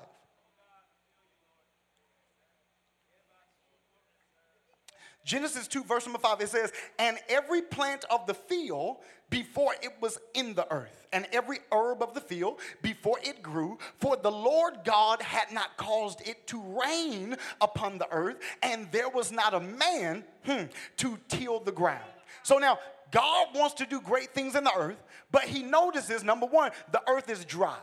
Genesis 5.25 5.69
2, 5.69 5.85
verse 5.85 6.05
number 6.05 6.19
5, 6.19 6.41
it 6.41 6.49
says, 6.49 6.73
And 6.99 7.17
every 7.29 7.63
plant 7.63 8.05
of 8.11 8.27
the 8.27 8.35
field 8.35 8.97
before 9.31 9.75
it 9.81 9.93
was 10.01 10.19
in 10.35 10.55
the 10.55 10.71
earth, 10.73 11.07
and 11.13 11.27
every 11.33 11.61
herb 11.71 12.03
of 12.03 12.13
the 12.13 12.21
field 12.21 12.59
before 12.83 13.19
it 13.23 13.43
grew, 13.43 13.79
for 13.99 14.17
the 14.17 14.31
Lord 14.31 14.79
God 14.85 15.23
had 15.23 15.53
not 15.53 15.77
caused 15.77 16.27
it 16.27 16.47
to 16.49 16.61
rain 16.61 17.37
upon 17.61 17.99
the 17.99 18.09
earth, 18.11 18.39
and 18.63 18.91
there 18.91 19.09
was 19.09 19.31
not 19.31 19.55
a 19.55 19.61
man 19.61 20.25
hmm, 20.45 20.65
to 20.99 21.19
till 21.29 21.61
the 21.61 21.73
ground. 21.73 22.03
So 22.43 22.59
now, 22.59 22.79
God 23.13 23.49
wants 23.55 23.75
to 23.75 23.87
do 23.87 24.01
great 24.01 24.35
things 24.35 24.57
in 24.57 24.65
the 24.65 24.73
earth, 24.77 25.01
but 25.31 25.45
he 25.45 25.63
notices 25.63 26.25
number 26.25 26.47
one, 26.47 26.73
the 26.91 27.03
earth 27.09 27.31
is 27.31 27.45
dry. 27.45 27.79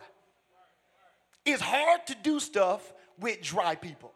It's 1.46 1.62
hard 1.62 2.06
to 2.08 2.16
do 2.22 2.40
stuff 2.40 2.94
with 3.20 3.42
dry 3.42 3.76
people. 3.76 4.12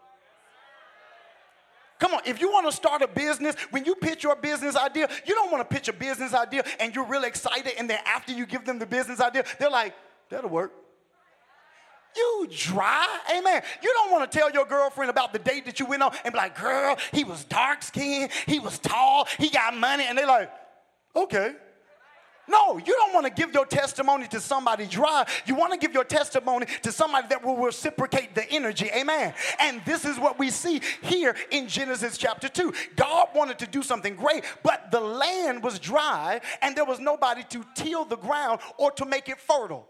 Come 1.99 2.16
on, 2.16 2.22
if 2.26 2.41
you 2.41 2.51
want 2.51 2.70
to 2.70 2.76
start 2.76 3.01
a 3.01 3.07
business, 3.07 3.55
when 3.70 3.86
you 3.86 3.95
pitch 3.95 4.24
your 4.24 4.36
business 4.36 4.76
idea, 4.76 5.07
you 5.26 5.36
don't 5.36 5.51
want 5.51 5.68
to 5.68 5.74
pitch 5.74 5.88
a 5.88 5.93
business 5.93 6.34
idea 6.34 6.64
and 6.80 6.93
you're 6.93 7.05
really 7.05 7.28
excited, 7.28 7.74
and 7.78 7.89
then 7.89 7.99
after 8.05 8.34
you 8.34 8.45
give 8.45 8.66
them 8.66 8.80
the 8.80 8.86
business 8.86 9.22
idea, 9.22 9.45
they're 9.59 9.70
like, 9.70 9.93
that'll 10.30 10.49
work. 10.49 10.74
You 12.16 12.47
dry, 12.51 13.20
amen. 13.38 13.61
You 13.82 13.93
don't 13.93 14.11
want 14.11 14.30
to 14.30 14.38
tell 14.38 14.51
your 14.51 14.66
girlfriend 14.66 15.09
about 15.09 15.32
the 15.32 15.39
date 15.39 15.66
that 15.66 15.80
you 15.80 15.86
went 15.86 16.03
on 16.03 16.14
and 16.26 16.34
be 16.34 16.38
like, 16.38 16.59
girl, 16.59 16.97
he 17.11 17.24
was 17.24 17.43
dark 17.45 17.84
skinned, 17.84 18.32
he 18.47 18.59
was 18.59 18.80
tall, 18.80 19.28
he 19.38 19.49
got 19.49 19.76
money, 19.76 20.05
and 20.07 20.18
they're 20.18 20.28
like, 20.28 20.51
okay. 21.16 21.55
No, 22.47 22.78
you 22.78 22.93
don't 22.93 23.14
want 23.14 23.26
to 23.26 23.32
give 23.32 23.53
your 23.53 23.66
testimony 23.66 24.28
to 24.28 24.39
somebody 24.41 24.86
dry. 24.86 25.26
You 25.45 25.55
want 25.55 25.72
to 25.72 25.80
give 25.80 25.93
your 25.93 26.03
testimony 26.03 26.66
to 26.82 26.91
somebody 26.91 27.28
that 27.30 27.43
will 27.43 27.55
reciprocate 27.55 28.36
the 28.36 28.49
energy. 28.51 28.89
Amen. 28.93 29.34
And 29.59 29.82
this 29.86 30.03
is 30.03 30.20
what 30.20 30.38
we 30.38 30.49
see 30.49 30.82
here 31.01 31.36
in 31.51 31.70
Genesis 31.70 32.18
chapter 32.18 32.49
2. 32.49 32.74
God 32.97 33.30
wanted 33.34 33.59
to 33.59 33.68
do 33.68 33.82
something 33.82 34.16
great, 34.16 34.43
but 34.61 34.91
the 34.91 34.99
land 34.99 35.64
was 35.64 35.80
dry 35.80 36.41
and 36.61 36.76
there 36.76 36.86
was 36.86 36.99
nobody 36.99 37.43
to 37.49 37.66
till 37.76 38.03
the 38.03 38.18
ground 38.18 38.59
or 38.78 38.91
to 38.91 39.05
make 39.05 39.30
it 39.30 39.39
fertile. 39.39 39.88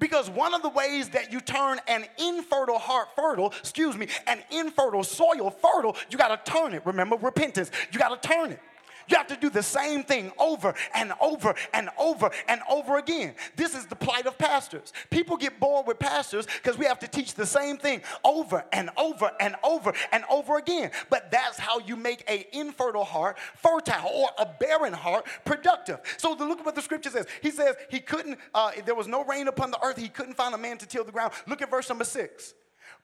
Because 0.00 0.28
one 0.28 0.54
of 0.54 0.62
the 0.62 0.70
ways 0.70 1.10
that 1.10 1.32
you 1.32 1.40
turn 1.40 1.78
an 1.86 2.04
infertile 2.18 2.78
heart 2.78 3.08
fertile, 3.14 3.52
excuse 3.60 3.96
me, 3.96 4.08
an 4.26 4.42
infertile 4.50 5.04
soil 5.04 5.50
fertile, 5.50 5.96
you 6.10 6.18
got 6.18 6.44
to 6.44 6.52
turn 6.52 6.72
it. 6.74 6.84
Remember, 6.84 7.16
repentance. 7.16 7.70
You 7.92 8.00
got 8.00 8.20
to 8.20 8.28
turn 8.28 8.50
it. 8.52 8.60
You 9.08 9.16
have 9.16 9.26
to 9.28 9.36
do 9.36 9.50
the 9.50 9.62
same 9.62 10.02
thing 10.02 10.32
over 10.38 10.74
and 10.94 11.12
over 11.20 11.54
and 11.72 11.88
over 11.98 12.30
and 12.48 12.60
over 12.68 12.98
again. 12.98 13.34
This 13.56 13.74
is 13.74 13.86
the 13.86 13.96
plight 13.96 14.26
of 14.26 14.38
pastors. 14.38 14.92
People 15.10 15.36
get 15.36 15.58
bored 15.60 15.86
with 15.86 15.98
pastors 15.98 16.46
because 16.46 16.78
we 16.78 16.86
have 16.86 16.98
to 17.00 17.08
teach 17.08 17.34
the 17.34 17.46
same 17.46 17.76
thing 17.76 18.02
over 18.24 18.64
and 18.72 18.90
over 18.96 19.30
and 19.40 19.56
over 19.62 19.92
and 20.12 20.24
over 20.30 20.58
again. 20.58 20.90
But 21.10 21.30
that's 21.30 21.58
how 21.58 21.78
you 21.80 21.96
make 21.96 22.24
a 22.28 22.46
infertile 22.56 23.04
heart 23.04 23.38
fertile 23.56 24.08
or 24.08 24.28
a 24.38 24.46
barren 24.46 24.92
heart 24.92 25.26
productive. 25.44 26.00
So 26.16 26.32
look 26.32 26.60
at 26.60 26.66
what 26.66 26.74
the 26.74 26.82
scripture 26.82 27.10
says. 27.10 27.26
He 27.40 27.50
says 27.50 27.76
he 27.90 28.00
couldn't, 28.00 28.38
uh, 28.54 28.72
there 28.84 28.94
was 28.94 29.06
no 29.06 29.24
rain 29.24 29.48
upon 29.48 29.70
the 29.70 29.84
earth. 29.84 29.96
He 29.96 30.08
couldn't 30.08 30.34
find 30.34 30.54
a 30.54 30.58
man 30.58 30.78
to 30.78 30.86
till 30.86 31.04
the 31.04 31.12
ground. 31.12 31.32
Look 31.46 31.62
at 31.62 31.70
verse 31.70 31.88
number 31.88 32.04
six. 32.04 32.54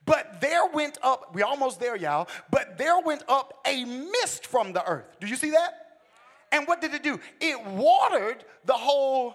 But 0.05 0.40
there 0.40 0.66
went 0.66 0.99
up, 1.03 1.34
we 1.34 1.42
almost 1.42 1.80
there, 1.80 1.96
y'all, 1.96 2.28
but 2.51 2.78
there 2.78 2.99
went 3.01 3.22
up 3.28 3.61
a 3.66 3.84
mist 3.84 4.46
from 4.46 4.72
the 4.72 4.84
earth. 4.86 5.05
Do 5.20 5.26
you 5.26 5.36
see 5.36 5.51
that? 5.51 5.88
And 6.53 6.66
what 6.66 6.80
did 6.80 6.94
it 6.94 7.03
do? 7.03 7.20
It 7.40 7.64
watered 7.66 8.44
the 8.64 8.72
whole. 8.72 9.34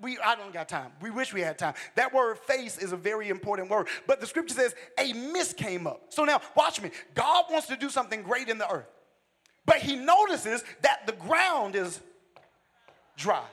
We, 0.00 0.18
I 0.18 0.36
don't 0.36 0.52
got 0.52 0.68
time. 0.68 0.92
We 1.00 1.10
wish 1.10 1.32
we 1.32 1.40
had 1.40 1.58
time. 1.58 1.74
That 1.96 2.12
word 2.12 2.38
face 2.38 2.78
is 2.78 2.92
a 2.92 2.96
very 2.96 3.28
important 3.28 3.70
word. 3.70 3.88
But 4.06 4.20
the 4.20 4.26
scripture 4.26 4.54
says 4.54 4.74
a 4.98 5.12
mist 5.12 5.56
came 5.56 5.86
up. 5.86 6.06
So 6.10 6.24
now, 6.24 6.40
watch 6.56 6.80
me. 6.80 6.90
God 7.14 7.46
wants 7.50 7.66
to 7.68 7.76
do 7.76 7.88
something 7.88 8.22
great 8.22 8.48
in 8.48 8.58
the 8.58 8.70
earth. 8.70 8.86
But 9.66 9.76
he 9.78 9.96
notices 9.96 10.64
that 10.82 11.06
the 11.06 11.12
ground 11.12 11.74
is 11.74 12.00
dry. 13.16 13.44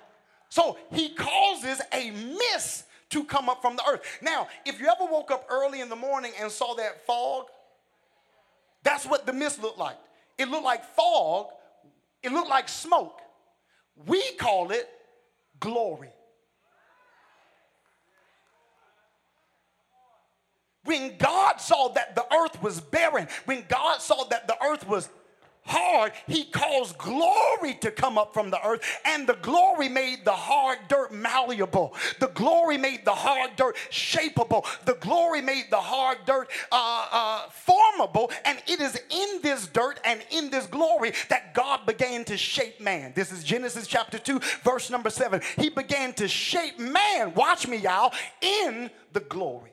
So 0.50 0.78
he 0.94 1.10
causes 1.10 1.82
a 1.92 2.12
mist 2.12 2.86
to 3.10 3.24
come 3.24 3.50
up 3.50 3.62
from 3.62 3.76
the 3.76 3.84
earth. 3.90 4.02
Now, 4.22 4.48
if 4.66 4.80
you 4.80 4.88
ever 4.88 5.12
woke 5.12 5.32
up 5.32 5.46
early 5.50 5.82
in 5.82 5.90
the 5.90 5.96
morning 5.96 6.32
and 6.40 6.52
saw 6.52 6.76
that 6.76 7.06
fog, 7.06 7.46
that's 8.84 9.06
what 9.06 9.26
the 9.26 9.34
mist 9.34 9.62
looked 9.62 9.80
like. 9.80 9.98
It 10.38 10.50
looked 10.50 10.64
like 10.64 10.86
fog, 10.96 11.48
it 12.26 12.32
looked 12.32 12.50
like 12.50 12.68
smoke. 12.68 13.22
We 14.08 14.22
call 14.34 14.72
it 14.72 14.90
glory. 15.60 16.10
When 20.84 21.18
God 21.18 21.62
saw 21.62 21.90
that 21.90 22.16
the 22.16 22.26
earth 22.34 22.62
was 22.62 22.80
barren, 22.80 23.28
when 23.46 23.66
God 23.68 24.02
saw 24.02 24.26
that 24.26 24.48
the 24.48 24.58
earth 24.64 24.88
was 24.88 25.10
hard, 26.06 26.14
he 26.28 26.46
caused 26.46 26.98
glory 26.98 27.76
to 27.82 27.92
come 27.92 28.18
up 28.18 28.34
from 28.34 28.50
the 28.50 28.66
earth, 28.66 28.82
and 29.06 29.28
the 29.28 29.38
glory 29.42 29.90
made 29.90 30.26
the 30.26 30.32
hard 30.32 30.80
dirt 30.88 31.12
malleable. 31.12 31.94
The 32.20 32.28
glory 32.28 32.78
made 32.78 33.06
the 33.06 33.12
hard 33.12 33.56
dirt 33.56 33.76
shapeable. 33.92 34.66
The 34.86 34.96
glory 34.96 35.42
made 35.42 35.66
the 35.70 35.78
hard 35.78 36.20
dirt 36.26 36.50
uh, 36.72 37.08
uh, 37.12 37.50
formable, 37.50 38.32
and 38.44 38.62
it 38.68 38.80
is 38.80 39.00
in 39.10 39.42
this 39.42 39.68
dirt 39.68 40.00
and 40.06 40.22
in 40.32 40.50
this 40.50 40.68
glory 40.68 41.14
that 41.30 41.54
God 41.54 41.86
began 41.86 42.24
to 42.26 42.38
shape 42.38 42.80
man. 42.80 43.14
This 43.16 43.32
is 43.32 43.44
Genesis 43.44 43.88
chapter 43.88 44.18
2, 44.18 44.40
verse 44.64 44.90
number 44.90 45.10
7. 45.10 45.42
He 45.58 45.70
began 45.70 46.14
to 46.14 46.28
shape 46.28 46.80
man, 46.80 47.34
watch 47.34 47.68
me, 47.68 47.78
y'all, 47.78 48.14
in 48.42 48.90
the 49.14 49.20
glory. 49.22 49.72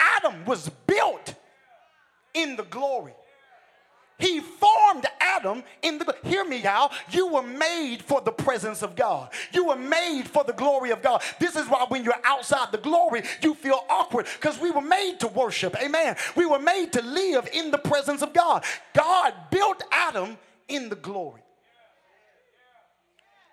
Adam 0.00 0.44
was 0.44 0.68
built 0.86 1.34
in 2.34 2.56
the 2.56 2.62
glory. 2.64 3.14
He 4.18 4.40
formed 4.40 5.06
Adam 5.20 5.62
in 5.82 5.98
the 5.98 6.16
hear 6.24 6.44
me 6.44 6.60
y'all. 6.60 6.90
You 7.10 7.28
were 7.28 7.42
made 7.42 8.02
for 8.02 8.20
the 8.20 8.32
presence 8.32 8.82
of 8.82 8.96
God. 8.96 9.30
You 9.52 9.66
were 9.66 9.76
made 9.76 10.24
for 10.26 10.42
the 10.42 10.52
glory 10.52 10.90
of 10.90 11.02
God. 11.02 11.22
This 11.38 11.54
is 11.54 11.68
why 11.68 11.86
when 11.88 12.02
you're 12.02 12.14
outside 12.24 12.72
the 12.72 12.78
glory 12.78 13.22
you 13.42 13.54
feel 13.54 13.84
awkward 13.88 14.26
because 14.40 14.58
we 14.58 14.72
were 14.72 14.80
made 14.80 15.20
to 15.20 15.28
worship. 15.28 15.76
Amen. 15.80 16.16
We 16.34 16.46
were 16.46 16.58
made 16.58 16.92
to 16.94 17.02
live 17.02 17.48
in 17.52 17.70
the 17.70 17.78
presence 17.78 18.22
of 18.22 18.32
God. 18.32 18.64
God 18.92 19.34
built 19.52 19.84
Adam 19.92 20.36
in 20.66 20.88
the 20.88 20.96
glory. 20.96 21.42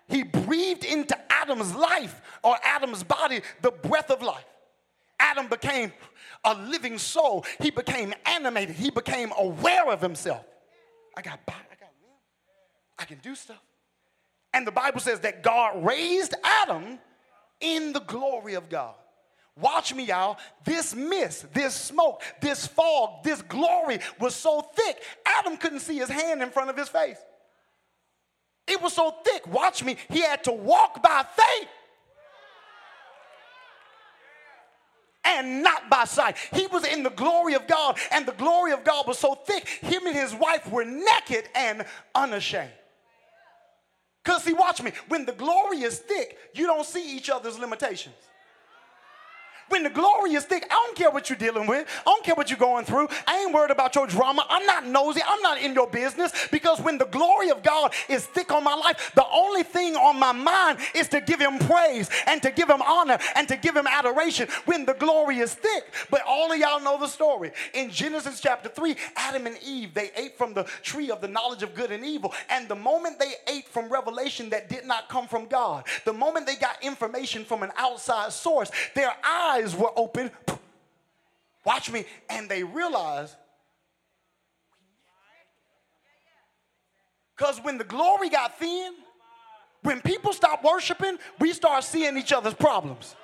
He 0.08 0.24
breathed 0.24 0.84
into 0.84 1.16
Adam's 1.32 1.74
life 1.76 2.20
or 2.42 2.56
Adam's 2.64 3.04
body 3.04 3.40
the 3.62 3.70
breath 3.70 4.10
of 4.10 4.20
life. 4.20 4.44
Adam 5.20 5.46
became 5.46 5.92
a 6.44 6.54
living 6.54 6.98
soul. 6.98 7.44
He 7.60 7.70
became 7.70 8.14
animated. 8.24 8.74
He 8.74 8.90
became 8.90 9.32
aware 9.38 9.90
of 9.90 10.00
himself. 10.00 10.44
I 11.16 11.22
got 11.22 11.44
body, 11.46 11.58
I 11.70 11.74
got 11.74 11.90
limb. 12.02 12.18
I 12.98 13.04
can 13.04 13.18
do 13.18 13.34
stuff. 13.34 13.62
And 14.52 14.66
the 14.66 14.72
Bible 14.72 15.00
says 15.00 15.20
that 15.20 15.42
God 15.42 15.84
raised 15.84 16.34
Adam 16.62 16.98
in 17.60 17.92
the 17.92 18.00
glory 18.00 18.54
of 18.54 18.68
God. 18.68 18.94
Watch 19.58 19.94
me, 19.94 20.04
y'all. 20.04 20.38
This 20.64 20.94
mist, 20.94 21.52
this 21.54 21.74
smoke, 21.74 22.22
this 22.40 22.66
fog, 22.66 23.24
this 23.24 23.40
glory 23.42 24.00
was 24.20 24.34
so 24.34 24.60
thick, 24.60 24.98
Adam 25.24 25.56
couldn't 25.56 25.80
see 25.80 25.96
his 25.96 26.10
hand 26.10 26.42
in 26.42 26.50
front 26.50 26.68
of 26.68 26.76
his 26.76 26.88
face. 26.88 27.18
It 28.66 28.82
was 28.82 28.92
so 28.92 29.14
thick. 29.24 29.46
Watch 29.46 29.84
me. 29.84 29.96
He 30.08 30.20
had 30.20 30.44
to 30.44 30.52
walk 30.52 31.02
by 31.02 31.24
faith 31.36 31.68
and 35.26 35.62
not 35.62 35.90
by 35.90 36.04
sight. 36.04 36.36
He 36.52 36.66
was 36.68 36.84
in 36.84 37.02
the 37.02 37.10
glory 37.10 37.54
of 37.54 37.66
God, 37.66 37.98
and 38.12 38.24
the 38.24 38.32
glory 38.32 38.72
of 38.72 38.84
God 38.84 39.06
was 39.06 39.18
so 39.18 39.34
thick, 39.34 39.68
him 39.68 40.06
and 40.06 40.16
his 40.16 40.34
wife 40.34 40.70
were 40.70 40.84
naked 40.84 41.48
and 41.54 41.84
unashamed. 42.14 42.70
Because, 44.24 44.42
see, 44.42 44.54
watch 44.54 44.82
me, 44.82 44.92
when 45.08 45.24
the 45.24 45.32
glory 45.32 45.82
is 45.82 45.98
thick, 45.98 46.36
you 46.54 46.66
don't 46.66 46.86
see 46.86 47.16
each 47.16 47.30
other's 47.30 47.58
limitations. 47.58 48.14
When 49.68 49.82
the 49.82 49.90
glory 49.90 50.34
is 50.34 50.44
thick, 50.44 50.64
I 50.70 50.74
don't 50.74 50.96
care 50.96 51.10
what 51.10 51.28
you're 51.28 51.38
dealing 51.38 51.66
with. 51.66 51.88
I 52.00 52.04
don't 52.04 52.24
care 52.24 52.34
what 52.34 52.50
you're 52.50 52.58
going 52.58 52.84
through. 52.84 53.08
I 53.26 53.40
ain't 53.40 53.52
worried 53.52 53.72
about 53.72 53.94
your 53.94 54.06
drama. 54.06 54.46
I'm 54.48 54.64
not 54.64 54.86
nosy. 54.86 55.20
I'm 55.26 55.42
not 55.42 55.60
in 55.60 55.74
your 55.74 55.88
business 55.88 56.32
because 56.50 56.80
when 56.80 56.98
the 56.98 57.06
glory 57.06 57.50
of 57.50 57.62
God 57.62 57.92
is 58.08 58.24
thick 58.24 58.52
on 58.52 58.62
my 58.62 58.74
life, 58.74 59.12
the 59.14 59.26
only 59.32 59.64
thing 59.64 59.96
on 59.96 60.18
my 60.18 60.32
mind 60.32 60.78
is 60.94 61.08
to 61.08 61.20
give 61.20 61.40
him 61.40 61.58
praise 61.58 62.08
and 62.26 62.40
to 62.42 62.50
give 62.50 62.70
him 62.70 62.80
honor 62.82 63.18
and 63.34 63.48
to 63.48 63.56
give 63.56 63.76
him 63.76 63.86
adoration 63.86 64.48
when 64.66 64.84
the 64.84 64.94
glory 64.94 65.38
is 65.38 65.54
thick. 65.54 65.84
But 66.10 66.22
all 66.26 66.52
of 66.52 66.58
y'all 66.58 66.80
know 66.80 66.98
the 66.98 67.08
story. 67.08 67.50
In 67.74 67.90
Genesis 67.90 68.40
chapter 68.40 68.68
3, 68.68 68.94
Adam 69.16 69.46
and 69.46 69.58
Eve, 69.64 69.94
they 69.94 70.10
ate 70.16 70.38
from 70.38 70.54
the 70.54 70.64
tree 70.82 71.10
of 71.10 71.20
the 71.20 71.28
knowledge 71.28 71.62
of 71.62 71.74
good 71.74 71.90
and 71.90 72.04
evil. 72.04 72.32
And 72.50 72.68
the 72.68 72.76
moment 72.76 73.18
they 73.18 73.34
ate 73.48 73.66
from 73.68 73.88
revelation 73.88 74.50
that 74.50 74.68
did 74.68 74.86
not 74.86 75.08
come 75.08 75.26
from 75.26 75.46
God, 75.46 75.86
the 76.04 76.12
moment 76.12 76.46
they 76.46 76.56
got 76.56 76.82
information 76.82 77.44
from 77.44 77.64
an 77.64 77.72
outside 77.76 78.32
source, 78.32 78.70
their 78.94 79.12
eyes 79.24 79.55
eyes 79.56 79.74
were 79.74 79.90
open. 79.96 80.30
Watch 81.64 81.90
me. 81.90 82.04
And 82.30 82.48
they 82.48 82.62
realized 82.62 83.34
because 87.36 87.62
when 87.62 87.76
the 87.76 87.84
glory 87.84 88.30
got 88.30 88.58
thin, 88.58 88.92
when 89.82 90.00
people 90.00 90.32
stop 90.32 90.64
worshiping, 90.64 91.18
we 91.38 91.52
start 91.52 91.84
seeing 91.84 92.16
each 92.16 92.32
other's 92.32 92.54
problems. 92.54 93.14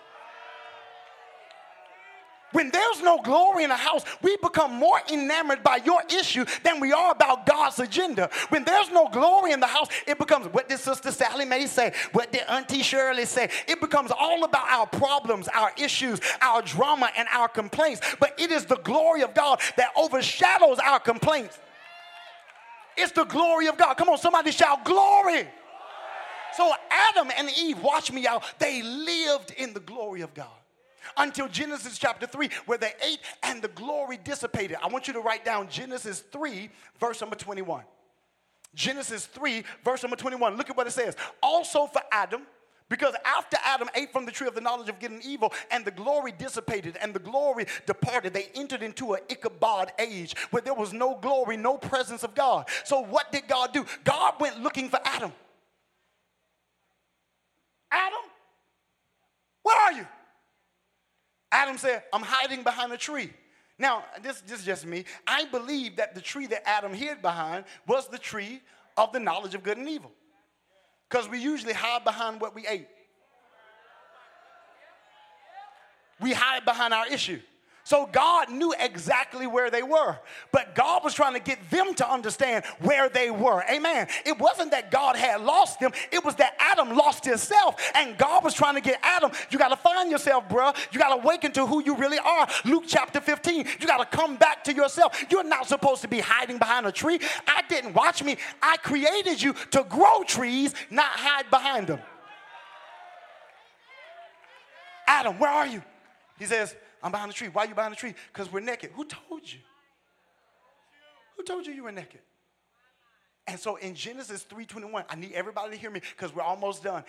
When 2.52 2.70
there's 2.70 3.02
no 3.02 3.20
glory 3.20 3.64
in 3.64 3.70
a 3.70 3.76
house, 3.76 4.04
we 4.22 4.36
become 4.36 4.72
more 4.72 5.00
enamored 5.10 5.62
by 5.62 5.76
your 5.76 6.02
issue 6.08 6.44
than 6.62 6.80
we 6.80 6.92
are 6.92 7.12
about 7.12 7.46
God's 7.46 7.78
agenda. 7.78 8.30
When 8.50 8.64
there's 8.64 8.90
no 8.90 9.08
glory 9.08 9.52
in 9.52 9.60
the 9.60 9.66
house, 9.66 9.88
it 10.06 10.18
becomes 10.18 10.46
what 10.48 10.68
did 10.68 10.78
Sister 10.78 11.10
Sally 11.10 11.44
Mae 11.44 11.66
say? 11.66 11.92
What 12.12 12.30
did 12.30 12.42
Auntie 12.48 12.82
Shirley 12.82 13.24
say? 13.24 13.48
It 13.66 13.80
becomes 13.80 14.10
all 14.10 14.44
about 14.44 14.68
our 14.68 14.86
problems, 14.86 15.48
our 15.48 15.72
issues, 15.76 16.20
our 16.40 16.62
drama, 16.62 17.10
and 17.16 17.26
our 17.32 17.48
complaints. 17.48 18.02
But 18.20 18.38
it 18.38 18.50
is 18.50 18.66
the 18.66 18.76
glory 18.76 19.22
of 19.22 19.34
God 19.34 19.60
that 19.76 19.90
overshadows 19.96 20.78
our 20.78 21.00
complaints. 21.00 21.58
It's 22.96 23.12
the 23.12 23.24
glory 23.24 23.68
of 23.68 23.78
God. 23.78 23.94
Come 23.94 24.10
on, 24.10 24.18
somebody 24.18 24.50
shout 24.50 24.84
glory. 24.84 25.48
So 26.54 26.70
Adam 26.90 27.30
and 27.38 27.50
Eve, 27.56 27.82
watch 27.82 28.12
me 28.12 28.26
out, 28.26 28.44
they 28.58 28.82
lived 28.82 29.52
in 29.52 29.72
the 29.72 29.80
glory 29.80 30.20
of 30.20 30.34
God 30.34 30.61
until 31.16 31.48
Genesis 31.48 31.98
chapter 31.98 32.26
3, 32.26 32.48
where 32.66 32.78
they 32.78 32.92
ate 33.04 33.20
and 33.42 33.62
the 33.62 33.68
glory 33.68 34.18
dissipated. 34.22 34.76
I 34.82 34.88
want 34.88 35.06
you 35.06 35.14
to 35.14 35.20
write 35.20 35.44
down 35.44 35.68
Genesis 35.68 36.20
3, 36.20 36.70
verse 36.98 37.20
number 37.20 37.36
21. 37.36 37.84
Genesis 38.74 39.26
3, 39.26 39.64
verse 39.84 40.02
number 40.02 40.16
21. 40.16 40.56
Look 40.56 40.70
at 40.70 40.76
what 40.76 40.86
it 40.86 40.92
says. 40.92 41.16
Also 41.42 41.86
for 41.86 42.00
Adam, 42.10 42.42
because 42.88 43.14
after 43.24 43.56
Adam 43.64 43.88
ate 43.94 44.12
from 44.12 44.26
the 44.26 44.30
tree 44.30 44.46
of 44.46 44.54
the 44.54 44.60
knowledge 44.60 44.90
of 44.90 45.00
good 45.00 45.12
and 45.12 45.24
evil, 45.24 45.52
and 45.70 45.82
the 45.82 45.90
glory 45.90 46.30
dissipated 46.30 46.98
and 47.00 47.14
the 47.14 47.18
glory 47.18 47.64
departed, 47.86 48.34
they 48.34 48.48
entered 48.54 48.82
into 48.82 49.14
an 49.14 49.20
Ichabod 49.30 49.92
age 49.98 50.36
where 50.50 50.60
there 50.60 50.74
was 50.74 50.92
no 50.92 51.18
glory, 51.22 51.56
no 51.56 51.78
presence 51.78 52.22
of 52.22 52.34
God. 52.34 52.68
So, 52.84 53.00
what 53.00 53.32
did 53.32 53.48
God 53.48 53.72
do? 53.72 53.86
God 54.04 54.34
went 54.40 54.60
looking 54.60 54.90
for 54.90 55.00
Adam. 55.04 55.32
Adam, 57.90 58.30
where 59.62 59.76
are 59.76 59.92
you? 59.92 60.06
Adam 61.52 61.76
said, 61.76 62.02
I'm 62.12 62.22
hiding 62.22 62.62
behind 62.62 62.92
a 62.92 62.96
tree. 62.96 63.30
Now, 63.78 64.04
this, 64.22 64.40
this 64.40 64.60
is 64.60 64.64
just 64.64 64.86
me. 64.86 65.04
I 65.26 65.44
believe 65.44 65.96
that 65.96 66.14
the 66.14 66.20
tree 66.20 66.46
that 66.46 66.66
Adam 66.68 66.94
hid 66.94 67.20
behind 67.20 67.64
was 67.86 68.08
the 68.08 68.18
tree 68.18 68.60
of 68.96 69.12
the 69.12 69.20
knowledge 69.20 69.54
of 69.54 69.62
good 69.62 69.76
and 69.76 69.88
evil. 69.88 70.10
Because 71.08 71.28
we 71.28 71.38
usually 71.38 71.74
hide 71.74 72.04
behind 72.04 72.40
what 72.40 72.54
we 72.54 72.66
ate. 72.66 72.88
We 76.20 76.32
hide 76.32 76.64
behind 76.64 76.94
our 76.94 77.06
issue. 77.06 77.40
So 77.84 78.08
God 78.10 78.48
knew 78.48 78.72
exactly 78.78 79.46
where 79.48 79.68
they 79.68 79.82
were, 79.82 80.16
but 80.52 80.74
God 80.76 81.02
was 81.02 81.14
trying 81.14 81.34
to 81.34 81.40
get 81.40 81.58
them 81.68 81.94
to 81.94 82.08
understand 82.08 82.64
where 82.80 83.08
they 83.08 83.30
were. 83.30 83.64
Amen. 83.68 84.06
It 84.24 84.38
wasn't 84.38 84.70
that 84.70 84.92
God 84.92 85.16
had 85.16 85.40
lost 85.40 85.80
them, 85.80 85.90
it 86.12 86.24
was 86.24 86.36
that 86.36 86.54
Adam 86.60 86.96
lost 86.96 87.24
himself, 87.24 87.80
and 87.96 88.16
God 88.16 88.44
was 88.44 88.54
trying 88.54 88.76
to 88.76 88.80
get 88.80 89.00
Adam. 89.02 89.32
You 89.50 89.58
got 89.58 89.68
to 89.68 89.76
find 89.76 90.10
yourself, 90.12 90.48
bro. 90.48 90.72
You 90.92 90.98
got 91.00 91.14
to 91.14 91.22
awaken 91.22 91.50
to 91.52 91.66
who 91.66 91.82
you 91.82 91.96
really 91.96 92.18
are. 92.18 92.46
Luke 92.64 92.84
chapter 92.86 93.20
15. 93.20 93.66
You 93.80 93.86
got 93.86 93.98
to 93.98 94.16
come 94.16 94.36
back 94.36 94.62
to 94.64 94.72
yourself. 94.72 95.24
You're 95.28 95.44
not 95.44 95.66
supposed 95.66 96.02
to 96.02 96.08
be 96.08 96.20
hiding 96.20 96.58
behind 96.58 96.86
a 96.86 96.92
tree. 96.92 97.18
I 97.48 97.62
didn't 97.68 97.94
watch 97.94 98.22
me. 98.22 98.36
I 98.62 98.76
created 98.76 99.42
you 99.42 99.54
to 99.72 99.84
grow 99.88 100.22
trees, 100.22 100.72
not 100.88 101.10
hide 101.10 101.50
behind 101.50 101.88
them. 101.88 101.98
Adam, 105.06 105.38
where 105.38 105.50
are 105.50 105.66
you? 105.66 105.82
He 106.38 106.46
says, 106.46 106.74
I'm 107.02 107.10
behind 107.10 107.30
the 107.30 107.34
tree. 107.34 107.48
Why 107.48 107.64
are 107.64 107.68
you 107.68 107.74
behind 107.74 107.92
the 107.92 107.96
tree? 107.96 108.14
Because 108.32 108.52
we're 108.52 108.60
naked. 108.60 108.90
Who 108.94 109.04
told 109.04 109.42
you? 109.42 109.58
Who 111.36 111.42
told 111.42 111.66
you 111.66 111.72
you 111.72 111.84
were 111.84 111.92
naked? 111.92 112.20
And 113.46 113.58
so 113.58 113.76
in 113.76 113.94
Genesis 113.94 114.44
3:21, 114.44 115.04
I 115.08 115.14
need 115.16 115.32
everybody 115.32 115.72
to 115.72 115.76
hear 115.76 115.90
me 115.90 116.00
because 116.00 116.34
we're 116.34 116.42
almost 116.42 116.84
done. 116.84 117.04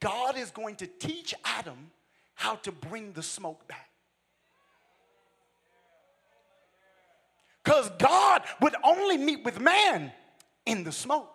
God 0.00 0.36
is 0.36 0.50
going 0.50 0.76
to 0.76 0.86
teach 0.86 1.34
Adam 1.44 1.90
how 2.34 2.56
to 2.56 2.72
bring 2.72 3.12
the 3.12 3.22
smoke 3.22 3.66
back. 3.66 3.88
Because 7.64 7.90
God 7.98 8.42
would 8.60 8.74
only 8.82 9.16
meet 9.16 9.44
with 9.44 9.60
man 9.60 10.12
in 10.66 10.84
the 10.84 10.92
smoke. 10.92 11.32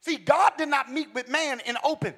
See, 0.00 0.16
God 0.16 0.52
did 0.56 0.68
not 0.68 0.90
meet 0.90 1.12
with 1.14 1.28
man 1.28 1.60
in 1.66 1.76
open 1.82 2.14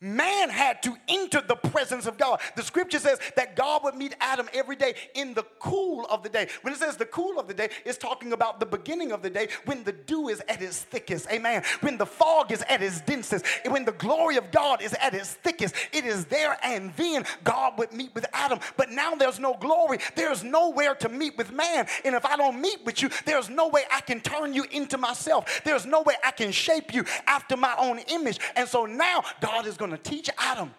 man 0.00 0.48
had 0.48 0.82
to 0.82 0.96
enter 1.08 1.40
the 1.40 1.56
presence 1.56 2.06
of 2.06 2.16
God. 2.16 2.40
The 2.56 2.62
scripture 2.62 2.98
says 2.98 3.18
that 3.36 3.56
God 3.56 3.84
would 3.84 3.94
meet 3.94 4.14
Adam 4.20 4.48
every 4.52 4.76
day 4.76 4.94
in 5.14 5.34
the 5.34 5.44
cool 5.58 6.06
of 6.06 6.22
the 6.22 6.28
day. 6.28 6.48
When 6.62 6.72
it 6.72 6.78
says 6.78 6.96
the 6.96 7.06
cool 7.06 7.38
of 7.38 7.48
the 7.48 7.54
day, 7.54 7.68
it's 7.84 7.98
talking 7.98 8.32
about 8.32 8.60
the 8.60 8.66
beginning 8.66 9.12
of 9.12 9.22
the 9.22 9.30
day 9.30 9.48
when 9.66 9.84
the 9.84 9.92
dew 9.92 10.28
is 10.28 10.42
at 10.48 10.62
its 10.62 10.82
thickest. 10.82 11.30
Amen. 11.30 11.62
When 11.80 11.98
the 11.98 12.06
fog 12.06 12.50
is 12.52 12.62
at 12.68 12.82
its 12.82 13.00
densest, 13.02 13.44
when 13.66 13.84
the 13.84 13.92
glory 13.92 14.36
of 14.36 14.50
God 14.50 14.82
is 14.82 14.94
at 14.94 15.14
its 15.14 15.34
thickest, 15.34 15.74
it 15.92 16.04
is 16.04 16.24
there 16.26 16.56
and 16.62 16.94
then 16.96 17.24
God 17.44 17.78
would 17.78 17.92
meet 17.92 18.14
with 18.14 18.26
Adam. 18.32 18.58
But 18.76 18.90
now 18.90 19.14
there's 19.14 19.38
no 19.38 19.54
glory. 19.54 19.98
There's 20.16 20.42
nowhere 20.42 20.94
to 20.96 21.08
meet 21.08 21.36
with 21.36 21.52
man. 21.52 21.86
And 22.04 22.14
if 22.14 22.24
I 22.24 22.36
don't 22.36 22.60
meet 22.60 22.84
with 22.84 23.02
you, 23.02 23.10
there's 23.26 23.50
no 23.50 23.68
way 23.68 23.84
I 23.92 24.00
can 24.00 24.20
turn 24.20 24.54
you 24.54 24.64
into 24.70 24.96
myself. 24.96 25.62
There's 25.64 25.84
no 25.84 26.02
way 26.02 26.14
I 26.24 26.30
can 26.30 26.52
shape 26.52 26.94
you 26.94 27.04
after 27.26 27.56
my 27.56 27.74
own 27.78 27.98
image. 28.10 28.38
And 28.56 28.68
so 28.68 28.86
now 28.86 29.22
God 29.40 29.66
is 29.66 29.76
going 29.76 29.89
going 29.90 30.00
to 30.00 30.10
teach 30.10 30.30
Adam 30.38 30.72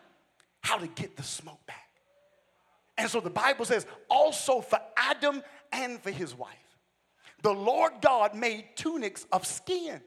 how 0.61 0.77
to 0.77 0.87
get 0.87 1.15
the 1.15 1.23
smoke 1.23 1.65
back. 1.65 1.89
And 2.97 3.09
so 3.09 3.19
the 3.19 3.29
Bible 3.29 3.65
says, 3.65 3.85
also 4.09 4.61
for 4.61 4.79
Adam 4.95 5.41
and 5.71 5.99
for 6.01 6.11
his 6.11 6.35
wife, 6.35 6.55
the 7.41 7.53
Lord 7.53 7.93
God 8.01 8.35
made 8.35 8.65
tunics 8.75 9.25
of 9.31 9.45
skin 9.45 10.01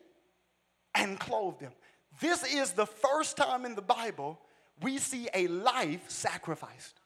and 0.95 1.19
clothed 1.19 1.61
them. 1.61 1.73
This 2.21 2.45
is 2.45 2.73
the 2.73 2.87
first 2.87 3.37
time 3.37 3.65
in 3.65 3.75
the 3.75 3.83
Bible 3.83 4.39
we 4.81 4.99
see 4.99 5.29
a 5.35 5.49
life 5.49 6.09
sacrificed. 6.09 7.01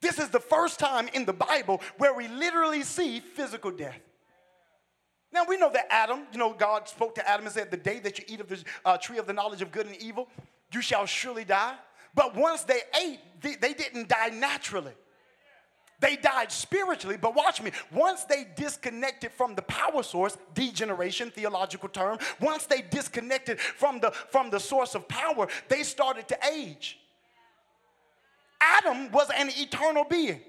This 0.00 0.18
is 0.18 0.30
the 0.30 0.40
first 0.40 0.80
time 0.80 1.08
in 1.14 1.24
the 1.24 1.32
Bible 1.32 1.80
where 1.98 2.12
we 2.12 2.26
literally 2.26 2.82
see 2.82 3.20
physical 3.20 3.70
death. 3.70 4.00
Now 5.32 5.44
we 5.48 5.56
know 5.56 5.70
that 5.72 5.86
Adam, 5.90 6.26
you 6.32 6.38
know, 6.38 6.52
God 6.52 6.88
spoke 6.88 7.14
to 7.14 7.28
Adam 7.28 7.46
and 7.46 7.54
said, 7.54 7.70
The 7.70 7.76
day 7.76 7.98
that 8.00 8.18
you 8.18 8.24
eat 8.28 8.40
of 8.40 8.48
the 8.48 8.62
uh, 8.84 8.98
tree 8.98 9.18
of 9.18 9.26
the 9.26 9.32
knowledge 9.32 9.62
of 9.62 9.72
good 9.72 9.86
and 9.86 9.96
evil, 9.96 10.28
you 10.72 10.82
shall 10.82 11.06
surely 11.06 11.44
die. 11.44 11.74
But 12.14 12.36
once 12.36 12.64
they 12.64 12.80
ate, 13.00 13.20
they, 13.40 13.54
they 13.54 13.72
didn't 13.72 14.08
die 14.08 14.28
naturally. 14.28 14.92
They 16.00 16.16
died 16.16 16.50
spiritually, 16.50 17.16
but 17.16 17.34
watch 17.34 17.62
me. 17.62 17.70
Once 17.92 18.24
they 18.24 18.48
disconnected 18.56 19.30
from 19.30 19.54
the 19.54 19.62
power 19.62 20.02
source, 20.02 20.36
degeneration, 20.52 21.30
theological 21.30 21.88
term, 21.88 22.18
once 22.40 22.66
they 22.66 22.82
disconnected 22.82 23.60
from 23.60 24.00
the, 24.00 24.10
from 24.10 24.50
the 24.50 24.58
source 24.58 24.96
of 24.96 25.06
power, 25.06 25.46
they 25.68 25.84
started 25.84 26.26
to 26.26 26.38
age. 26.52 26.98
Adam 28.60 29.12
was 29.12 29.30
an 29.36 29.48
eternal 29.56 30.04
being. 30.04 30.40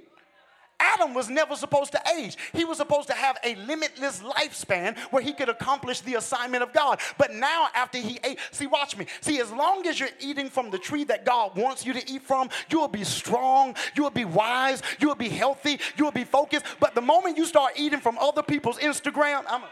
Adam 0.79 1.13
was 1.13 1.29
never 1.29 1.55
supposed 1.55 1.91
to 1.91 2.01
age. 2.17 2.37
He 2.53 2.65
was 2.65 2.77
supposed 2.77 3.07
to 3.07 3.13
have 3.13 3.37
a 3.43 3.55
limitless 3.55 4.19
lifespan 4.19 4.97
where 5.11 5.21
he 5.21 5.33
could 5.33 5.49
accomplish 5.49 6.01
the 6.01 6.15
assignment 6.15 6.63
of 6.63 6.73
God. 6.73 6.99
But 7.17 7.33
now, 7.33 7.67
after 7.75 7.97
he 7.97 8.19
ate, 8.23 8.39
see, 8.51 8.67
watch 8.67 8.97
me. 8.97 9.05
See, 9.21 9.39
as 9.39 9.51
long 9.51 9.85
as 9.87 9.99
you're 9.99 10.09
eating 10.19 10.49
from 10.49 10.69
the 10.69 10.77
tree 10.77 11.03
that 11.05 11.25
God 11.25 11.55
wants 11.57 11.85
you 11.85 11.93
to 11.93 12.11
eat 12.11 12.23
from, 12.23 12.49
you 12.69 12.79
will 12.79 12.87
be 12.87 13.03
strong, 13.03 13.75
you 13.95 14.03
will 14.03 14.09
be 14.09 14.25
wise, 14.25 14.81
you 14.99 15.07
will 15.07 15.15
be 15.15 15.29
healthy, 15.29 15.79
you 15.97 16.03
will 16.03 16.11
be 16.11 16.23
focused. 16.23 16.65
But 16.79 16.95
the 16.95 17.01
moment 17.01 17.37
you 17.37 17.45
start 17.45 17.73
eating 17.75 17.99
from 17.99 18.17
other 18.17 18.43
people's 18.43 18.77
Instagram, 18.79 19.43
I'm 19.47 19.63
a 19.63 19.69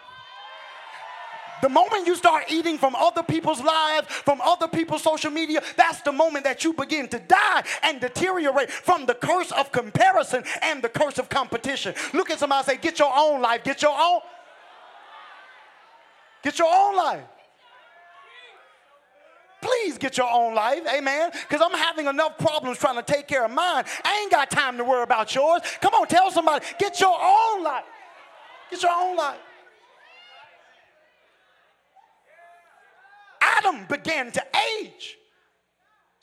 the 1.61 1.69
moment 1.69 2.07
you 2.07 2.15
start 2.15 2.45
eating 2.49 2.77
from 2.77 2.95
other 2.95 3.23
people's 3.23 3.61
lives, 3.61 4.07
from 4.07 4.41
other 4.41 4.67
people's 4.67 5.03
social 5.03 5.31
media, 5.31 5.61
that's 5.77 6.01
the 6.01 6.11
moment 6.11 6.43
that 6.45 6.63
you 6.63 6.73
begin 6.73 7.07
to 7.09 7.19
die 7.19 7.63
and 7.83 7.99
deteriorate 8.01 8.69
from 8.69 9.05
the 9.05 9.13
curse 9.13 9.51
of 9.51 9.71
comparison 9.71 10.43
and 10.61 10.81
the 10.81 10.89
curse 10.89 11.17
of 11.17 11.29
competition. 11.29 11.93
Look 12.13 12.29
at 12.29 12.39
somebody 12.39 12.65
say, 12.65 12.77
Get 12.77 12.99
your 12.99 13.11
own 13.15 13.41
life, 13.41 13.63
get 13.63 13.81
your 13.81 13.95
own. 13.97 14.21
Get 16.43 16.57
your 16.57 16.69
own 16.73 16.95
life. 16.95 17.23
Please 19.61 19.99
get 19.99 20.17
your 20.17 20.29
own 20.29 20.55
life, 20.55 20.81
amen. 20.91 21.29
Because 21.31 21.61
I'm 21.61 21.77
having 21.77 22.07
enough 22.07 22.37
problems 22.39 22.79
trying 22.79 22.95
to 22.95 23.03
take 23.03 23.27
care 23.27 23.45
of 23.45 23.51
mine. 23.51 23.83
I 24.03 24.21
ain't 24.21 24.31
got 24.31 24.49
time 24.49 24.77
to 24.77 24.83
worry 24.83 25.03
about 25.03 25.35
yours. 25.35 25.61
Come 25.81 25.93
on, 25.93 26.07
tell 26.07 26.31
somebody, 26.31 26.65
get 26.79 26.99
your 26.99 27.15
own 27.21 27.63
life. 27.63 27.83
Get 28.71 28.81
your 28.81 28.91
own 28.91 29.15
life. 29.15 29.37
Adam 33.71 33.85
began 33.87 34.31
to 34.31 34.43
age. 34.79 35.17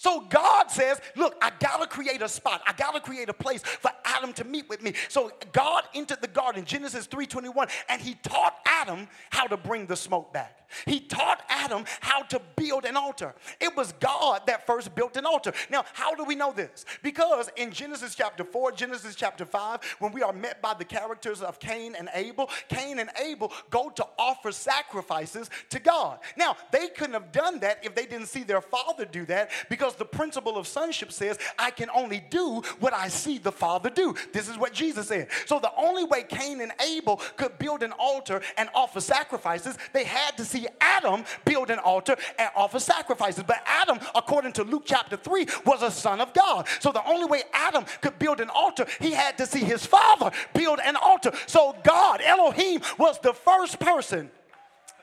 So 0.09 0.20
God 0.20 0.70
says, 0.70 1.02
Look, 1.16 1.36
I 1.42 1.52
gotta 1.61 1.86
create 1.86 2.22
a 2.22 2.30
spot. 2.30 2.62
I 2.66 2.72
gotta 2.72 2.98
create 2.98 3.28
a 3.28 3.34
place 3.34 3.62
for 3.62 3.90
Adam 4.06 4.32
to 4.34 4.44
meet 4.44 4.66
with 4.66 4.82
me. 4.82 4.94
So 5.11 5.30
God 5.52 5.84
entered 5.92 6.22
the 6.22 6.28
garden, 6.28 6.64
Genesis 6.64 7.06
3:21, 7.06 7.68
and 7.90 8.00
he 8.00 8.14
taught 8.14 8.56
Adam 8.64 9.06
how 9.28 9.46
to 9.46 9.59
bring 9.59 9.84
the 9.84 9.96
smoke 9.96 10.32
back. 10.32 10.59
He 10.86 11.00
taught 11.00 11.42
Adam 11.48 11.84
how 12.00 12.22
to 12.24 12.40
build 12.56 12.84
an 12.84 12.96
altar. 12.96 13.34
It 13.61 13.74
was 13.76 13.92
God 14.00 14.42
that 14.46 14.66
first 14.66 14.94
built 14.94 15.16
an 15.16 15.26
altar. 15.26 15.52
Now, 15.70 15.84
how 15.94 16.14
do 16.14 16.24
we 16.24 16.34
know 16.34 16.52
this? 16.52 16.84
Because 17.02 17.50
in 17.56 17.70
Genesis 17.70 18.14
chapter 18.14 18.44
4, 18.44 18.72
Genesis 18.72 19.14
chapter 19.14 19.44
5, 19.44 19.96
when 19.98 20.12
we 20.12 20.22
are 20.22 20.32
met 20.32 20.61
by 20.61 20.74
the 20.74 20.84
characters 20.84 21.40
of 21.40 21.59
Cain 21.59 21.94
and 21.94 22.09
Abel, 22.14 22.50
Cain 22.68 22.98
and 22.98 23.11
Abel 23.22 23.52
go 23.70 23.90
to 23.90 24.06
offer 24.18 24.52
sacrifices 24.52 25.50
to 25.70 25.78
God. 25.78 26.18
Now, 26.36 26.56
they 26.70 26.88
couldn't 26.88 27.14
have 27.14 27.32
done 27.32 27.61
that 27.61 27.78
if 27.82 27.94
they 27.94 28.06
didn't 28.06 28.26
see 28.26 28.42
their 28.42 28.61
father 28.61 29.04
do 29.04 29.24
that 29.26 29.50
because 29.68 29.94
the 29.99 30.05
principle 30.05 30.57
of 30.57 30.66
sonship 30.66 31.12
says, 31.12 31.38
I 31.59 31.70
can 31.70 31.90
only 31.94 32.22
do 32.30 32.62
what 32.80 32.94
I 32.94 33.09
see 33.09 33.38
the 33.38 33.53
father 33.53 33.90
do. 33.90 34.14
This 34.32 34.49
is 34.49 34.57
what 34.57 34.72
Jesus 34.72 35.09
said. 35.09 35.28
So 35.46 35.59
the 35.59 35.72
only 35.76 36.05
way 36.05 36.22
Cain 36.22 36.61
and 36.61 36.72
Abel 36.80 37.20
could 37.36 37.59
build 37.59 37.82
an 37.82 37.92
altar 37.92 38.40
and 38.57 38.68
offer 38.74 39.01
sacrifices, 39.01 39.76
they 39.92 40.05
had 40.05 40.36
to 40.36 40.44
see 40.44 40.66
Adam 40.80 41.24
build 41.44 41.70
an 41.70 41.78
altar 41.78 42.16
and 42.38 42.51
offer 42.57 42.78
sacrifices. 42.78 43.44
But 43.46 43.62
Adam, 43.66 43.99
according 44.14 44.53
to 44.55 44.64
Luke 44.64 44.84
chapter 44.86 45.16
3, 45.16 45.46
was 45.66 45.82
a 45.82 45.90
son 45.90 46.20
of 46.20 46.32
God. 46.32 46.66
So 46.80 46.92
the 46.92 47.07
only 47.07 47.26
way 47.26 47.42
Adam 47.53 47.84
could 48.01 48.18
build 48.18 48.40
an 48.40 48.51
altar, 48.51 48.86
he 49.01 49.12
had 49.12 49.36
to 49.38 49.46
see 49.46 49.61
his 49.61 49.84
father 49.84 50.30
build 50.55 50.80
an 50.84 50.96
altar. 50.96 51.32
So 51.46 51.76
God, 51.82 52.20
Elohim, 52.22 52.80
was 52.99 53.18
the 53.20 53.32
first 53.32 53.78
person 53.78 54.30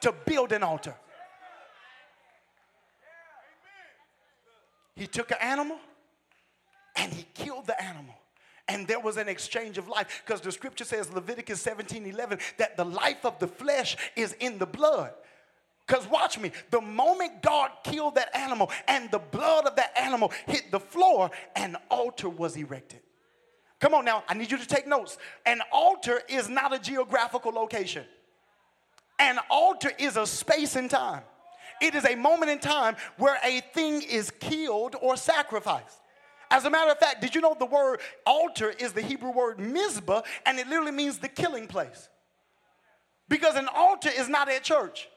to 0.01 0.13
build 0.25 0.51
an 0.51 0.63
altar. 0.63 0.95
He 4.95 5.07
took 5.07 5.31
an 5.31 5.37
animal 5.41 5.77
and 6.95 7.11
he 7.11 7.25
killed 7.33 7.67
the 7.67 7.81
animal 7.81 8.15
and 8.67 8.87
there 8.87 8.99
was 8.99 9.17
an 9.17 9.27
exchange 9.27 9.77
of 9.77 9.87
life 9.87 10.23
because 10.25 10.41
the 10.41 10.51
scripture 10.51 10.85
says 10.85 11.11
leviticus 11.11 11.61
17 11.61 12.05
11 12.05 12.39
that 12.57 12.77
the 12.77 12.85
life 12.85 13.25
of 13.25 13.37
the 13.39 13.47
flesh 13.47 13.97
is 14.15 14.33
in 14.39 14.57
the 14.57 14.65
blood 14.65 15.11
because 15.85 16.07
watch 16.09 16.39
me, 16.39 16.51
the 16.71 16.81
moment 16.81 17.41
God 17.41 17.69
killed 17.83 18.15
that 18.15 18.35
animal 18.35 18.71
and 18.87 19.11
the 19.11 19.19
blood 19.19 19.65
of 19.65 19.75
that 19.75 19.95
animal 19.97 20.31
hit 20.47 20.71
the 20.71 20.79
floor, 20.79 21.29
an 21.55 21.77
altar 21.91 22.27
was 22.27 22.55
erected. 22.55 23.01
Come 23.79 23.93
on 23.93 24.05
now, 24.05 24.23
I 24.27 24.33
need 24.33 24.49
you 24.49 24.57
to 24.57 24.67
take 24.67 24.87
notes. 24.87 25.17
An 25.45 25.61
altar 25.71 26.21
is 26.27 26.49
not 26.49 26.73
a 26.73 26.79
geographical 26.79 27.51
location, 27.51 28.05
an 29.19 29.37
altar 29.49 29.91
is 29.99 30.17
a 30.17 30.25
space 30.25 30.75
and 30.75 30.89
time. 30.89 31.21
It 31.81 31.95
is 31.95 32.05
a 32.05 32.15
moment 32.15 32.51
in 32.51 32.59
time 32.59 32.95
where 33.17 33.37
a 33.43 33.61
thing 33.73 34.01
is 34.01 34.31
killed 34.39 34.95
or 35.01 35.17
sacrificed. 35.17 35.99
As 36.51 36.65
a 36.65 36.69
matter 36.69 36.91
of 36.91 36.99
fact, 36.99 37.21
did 37.21 37.35
you 37.35 37.41
know 37.41 37.55
the 37.57 37.65
word 37.65 37.99
altar 38.25 38.69
is 38.69 38.93
the 38.93 39.01
Hebrew 39.01 39.31
word 39.31 39.57
mizbah 39.57 40.23
and 40.45 40.59
it 40.59 40.67
literally 40.67 40.91
means 40.91 41.17
the 41.17 41.27
killing 41.27 41.67
place? 41.67 42.09
Because 43.27 43.55
an 43.55 43.67
altar 43.73 44.09
is 44.15 44.29
not 44.29 44.49
at 44.49 44.63
church. 44.63 45.09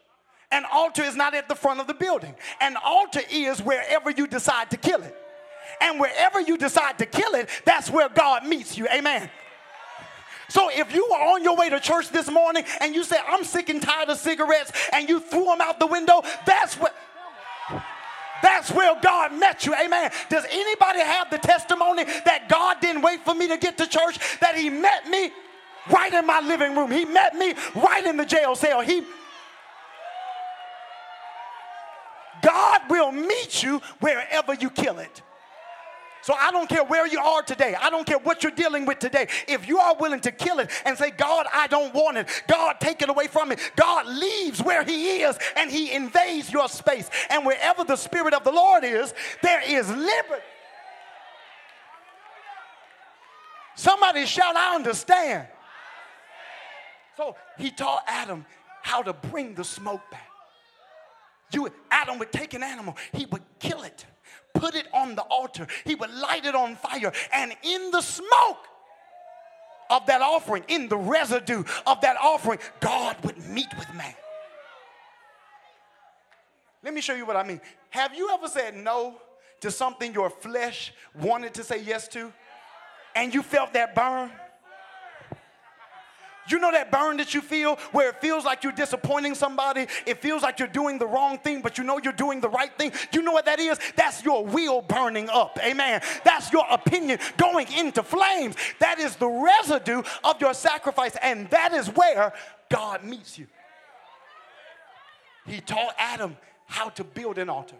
An 0.50 0.64
altar 0.72 1.02
is 1.02 1.14
not 1.14 1.34
at 1.34 1.48
the 1.48 1.54
front 1.54 1.80
of 1.80 1.86
the 1.86 1.94
building. 1.94 2.34
An 2.60 2.76
altar 2.82 3.20
is 3.30 3.60
wherever 3.60 4.10
you 4.10 4.26
decide 4.26 4.70
to 4.70 4.78
kill 4.78 5.02
it. 5.02 5.14
And 5.82 6.00
wherever 6.00 6.40
you 6.40 6.56
decide 6.56 6.98
to 6.98 7.06
kill 7.06 7.34
it, 7.34 7.48
that's 7.66 7.90
where 7.90 8.08
God 8.08 8.46
meets 8.46 8.78
you. 8.78 8.88
Amen. 8.88 9.30
So 10.48 10.70
if 10.72 10.94
you 10.94 11.06
were 11.10 11.16
on 11.16 11.44
your 11.44 11.56
way 11.56 11.68
to 11.68 11.78
church 11.78 12.08
this 12.08 12.30
morning 12.30 12.64
and 12.80 12.94
you 12.94 13.04
say, 13.04 13.16
I'm 13.26 13.44
sick 13.44 13.68
and 13.68 13.82
tired 13.82 14.08
of 14.08 14.18
cigarettes, 14.18 14.72
and 14.92 15.08
you 15.08 15.20
threw 15.20 15.44
them 15.44 15.60
out 15.60 15.78
the 15.78 15.86
window, 15.86 16.22
that's 16.46 16.74
what. 16.74 16.94
That's 18.40 18.70
where 18.70 18.96
God 19.02 19.32
met 19.32 19.66
you. 19.66 19.74
Amen. 19.74 20.12
Does 20.28 20.44
anybody 20.48 21.00
have 21.00 21.28
the 21.28 21.38
testimony 21.38 22.04
that 22.04 22.48
God 22.48 22.76
didn't 22.80 23.02
wait 23.02 23.24
for 23.24 23.34
me 23.34 23.48
to 23.48 23.58
get 23.58 23.76
to 23.78 23.86
church? 23.86 24.18
That 24.40 24.54
He 24.54 24.70
met 24.70 25.08
me 25.08 25.32
right 25.90 26.12
in 26.14 26.24
my 26.24 26.40
living 26.40 26.76
room. 26.76 26.90
He 26.90 27.04
met 27.04 27.34
me 27.34 27.54
right 27.74 28.06
in 28.06 28.16
the 28.16 28.24
jail 28.24 28.54
cell. 28.54 28.80
He 28.80 29.02
God 32.42 32.82
will 32.88 33.10
meet 33.10 33.62
you 33.62 33.80
wherever 34.00 34.54
you 34.54 34.70
kill 34.70 35.00
it. 35.00 35.22
So 36.28 36.34
I 36.34 36.50
don't 36.50 36.68
care 36.68 36.84
where 36.84 37.06
you 37.06 37.18
are 37.20 37.40
today. 37.40 37.74
I 37.80 37.88
don't 37.88 38.06
care 38.06 38.18
what 38.18 38.42
you're 38.42 38.52
dealing 38.52 38.84
with 38.84 38.98
today. 38.98 39.28
If 39.46 39.66
you 39.66 39.78
are 39.78 39.96
willing 39.96 40.20
to 40.20 40.30
kill 40.30 40.58
it 40.58 40.68
and 40.84 40.98
say, 40.98 41.10
God, 41.10 41.46
I 41.54 41.68
don't 41.68 41.94
want 41.94 42.18
it. 42.18 42.28
God, 42.46 42.76
take 42.80 43.00
it 43.00 43.08
away 43.08 43.28
from 43.28 43.48
me. 43.48 43.56
God 43.76 44.06
leaves 44.06 44.62
where 44.62 44.84
he 44.84 45.22
is 45.22 45.38
and 45.56 45.70
he 45.70 45.90
invades 45.90 46.52
your 46.52 46.68
space. 46.68 47.08
And 47.30 47.46
wherever 47.46 47.82
the 47.82 47.96
spirit 47.96 48.34
of 48.34 48.44
the 48.44 48.52
Lord 48.52 48.84
is, 48.84 49.14
there 49.42 49.62
is 49.66 49.88
liberty. 49.88 50.42
Somebody 53.74 54.26
shout, 54.26 54.54
I 54.54 54.74
understand. 54.74 55.48
So 57.16 57.36
he 57.56 57.70
taught 57.70 58.02
Adam 58.06 58.44
how 58.82 59.00
to 59.00 59.14
bring 59.14 59.54
the 59.54 59.64
smoke 59.64 60.02
back. 60.10 60.28
You, 61.54 61.72
Adam 61.90 62.18
would 62.18 62.32
take 62.32 62.52
an 62.52 62.62
animal, 62.62 62.98
he 63.14 63.24
would 63.24 63.44
kill 63.58 63.82
it, 63.82 64.04
put 64.58 64.74
it 64.74 64.86
on 64.92 65.14
the 65.14 65.22
altar, 65.22 65.66
he 65.84 65.94
would 65.94 66.10
light 66.10 66.44
it 66.44 66.54
on 66.54 66.76
fire, 66.76 67.12
and 67.32 67.52
in 67.62 67.90
the 67.90 68.00
smoke 68.00 68.66
of 69.90 70.04
that 70.06 70.20
offering, 70.20 70.64
in 70.68 70.88
the 70.88 70.96
residue 70.96 71.64
of 71.86 72.00
that 72.02 72.16
offering, 72.20 72.58
God 72.80 73.16
would 73.24 73.38
meet 73.48 73.68
with 73.78 73.92
man. 73.94 74.14
Let 76.82 76.94
me 76.94 77.00
show 77.00 77.14
you 77.14 77.26
what 77.26 77.36
I 77.36 77.42
mean. 77.42 77.60
Have 77.90 78.14
you 78.14 78.30
ever 78.30 78.48
said 78.48 78.76
no 78.76 79.20
to 79.60 79.70
something 79.70 80.12
your 80.12 80.30
flesh 80.30 80.92
wanted 81.14 81.54
to 81.54 81.64
say 81.64 81.82
yes 81.82 82.06
to? 82.08 82.32
And 83.16 83.34
you 83.34 83.42
felt 83.42 83.72
that 83.72 83.94
burn? 83.94 84.30
You 86.50 86.58
know 86.58 86.70
that 86.72 86.90
burn 86.90 87.16
that 87.18 87.34
you 87.34 87.40
feel 87.40 87.76
where 87.92 88.10
it 88.10 88.20
feels 88.20 88.44
like 88.44 88.62
you're 88.62 88.72
disappointing 88.72 89.34
somebody? 89.34 89.86
It 90.06 90.22
feels 90.22 90.42
like 90.42 90.58
you're 90.58 90.68
doing 90.68 90.98
the 90.98 91.06
wrong 91.06 91.38
thing, 91.38 91.60
but 91.60 91.78
you 91.78 91.84
know 91.84 92.00
you're 92.02 92.12
doing 92.12 92.40
the 92.40 92.48
right 92.48 92.72
thing. 92.76 92.92
You 93.12 93.22
know 93.22 93.32
what 93.32 93.46
that 93.46 93.60
is? 93.60 93.78
That's 93.96 94.24
your 94.24 94.44
will 94.44 94.82
burning 94.82 95.28
up. 95.28 95.58
Amen. 95.62 96.00
That's 96.24 96.52
your 96.52 96.64
opinion 96.70 97.18
going 97.36 97.70
into 97.72 98.02
flames. 98.02 98.56
That 98.78 98.98
is 98.98 99.16
the 99.16 99.28
residue 99.28 100.02
of 100.24 100.40
your 100.40 100.54
sacrifice, 100.54 101.16
and 101.22 101.48
that 101.50 101.72
is 101.72 101.88
where 101.88 102.32
God 102.70 103.04
meets 103.04 103.38
you. 103.38 103.46
He 105.46 105.60
taught 105.60 105.94
Adam 105.98 106.36
how 106.66 106.90
to 106.90 107.04
build 107.04 107.38
an 107.38 107.48
altar. 107.48 107.76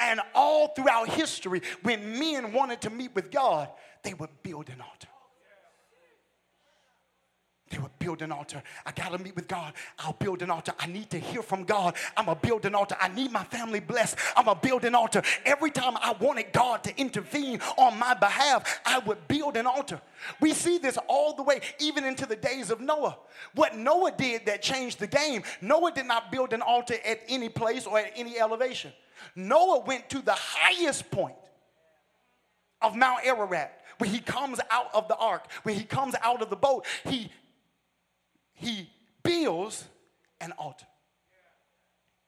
And 0.00 0.20
all 0.34 0.68
throughout 0.68 1.10
history, 1.10 1.60
when 1.82 2.18
men 2.18 2.52
wanted 2.52 2.80
to 2.82 2.90
meet 2.90 3.14
with 3.14 3.30
God, 3.30 3.68
they 4.02 4.14
would 4.14 4.30
build 4.42 4.68
an 4.70 4.80
altar. 4.80 5.08
They 7.70 7.78
would 7.78 7.96
build 8.00 8.20
an 8.20 8.32
altar. 8.32 8.60
I 8.84 8.90
got 8.90 9.12
to 9.12 9.18
meet 9.18 9.36
with 9.36 9.46
God. 9.46 9.74
I'll 10.00 10.14
build 10.14 10.42
an 10.42 10.50
altar. 10.50 10.72
I 10.80 10.86
need 10.86 11.08
to 11.10 11.20
hear 11.20 11.40
from 11.40 11.62
God. 11.62 11.94
I'm 12.16 12.24
going 12.24 12.36
to 12.36 12.46
build 12.46 12.66
an 12.66 12.74
altar. 12.74 12.96
I 13.00 13.06
need 13.08 13.30
my 13.30 13.44
family 13.44 13.78
blessed. 13.78 14.16
I'm 14.36 14.46
going 14.46 14.58
to 14.58 14.66
build 14.66 14.84
an 14.84 14.96
altar. 14.96 15.22
Every 15.46 15.70
time 15.70 15.96
I 15.98 16.16
wanted 16.18 16.52
God 16.52 16.82
to 16.84 17.00
intervene 17.00 17.60
on 17.78 17.96
my 17.96 18.14
behalf, 18.14 18.80
I 18.84 18.98
would 18.98 19.28
build 19.28 19.56
an 19.56 19.68
altar. 19.68 20.00
We 20.40 20.52
see 20.52 20.78
this 20.78 20.98
all 21.06 21.36
the 21.36 21.44
way, 21.44 21.60
even 21.78 22.04
into 22.04 22.26
the 22.26 22.34
days 22.34 22.70
of 22.70 22.80
Noah. 22.80 23.16
What 23.54 23.76
Noah 23.76 24.10
did 24.18 24.46
that 24.46 24.62
changed 24.62 24.98
the 24.98 25.06
game, 25.06 25.44
Noah 25.60 25.92
did 25.92 26.06
not 26.06 26.32
build 26.32 26.52
an 26.52 26.62
altar 26.62 26.96
at 27.06 27.20
any 27.28 27.48
place 27.48 27.86
or 27.86 28.00
at 28.00 28.12
any 28.16 28.40
elevation. 28.40 28.92
Noah 29.36 29.80
went 29.80 30.10
to 30.10 30.20
the 30.20 30.34
highest 30.34 31.08
point 31.12 31.36
of 32.82 32.96
Mount 32.96 33.24
Ararat. 33.24 33.76
When 33.98 34.10
he 34.10 34.18
comes 34.18 34.58
out 34.70 34.92
of 34.94 35.06
the 35.08 35.16
ark, 35.16 35.44
when 35.62 35.76
he 35.76 35.84
comes 35.84 36.14
out 36.22 36.42
of 36.42 36.48
the 36.50 36.56
boat, 36.56 36.86
he 37.04 37.30
he 38.60 38.90
builds 39.22 39.84
an 40.40 40.52
altar. 40.52 40.86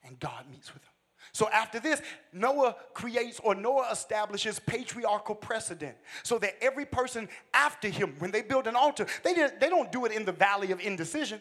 And 0.05 0.19
God 0.19 0.45
meets 0.51 0.73
with 0.73 0.83
him. 0.83 0.89
So 1.33 1.49
after 1.49 1.79
this, 1.79 2.03
Noah 2.33 2.77
creates 2.93 3.41
or 3.41 3.55
Noah 3.55 3.89
establishes 3.93 4.59
patriarchal 4.59 5.35
precedent 5.35 5.97
so 6.23 6.39
that 6.39 6.57
every 6.61 6.85
person 6.85 7.29
after 7.55 7.89
him, 7.89 8.17
when 8.19 8.31
they 8.31 8.43
build 8.43 8.67
an 8.67 8.77
altar, 8.77 9.07
they, 9.23 9.35
they 9.35 9.69
don't 9.69 9.93
do 9.93 10.05
it 10.05 10.13
in 10.13 10.25
the 10.25 10.33
valley 10.33 10.73
of 10.73 10.81
indecision. 10.81 11.41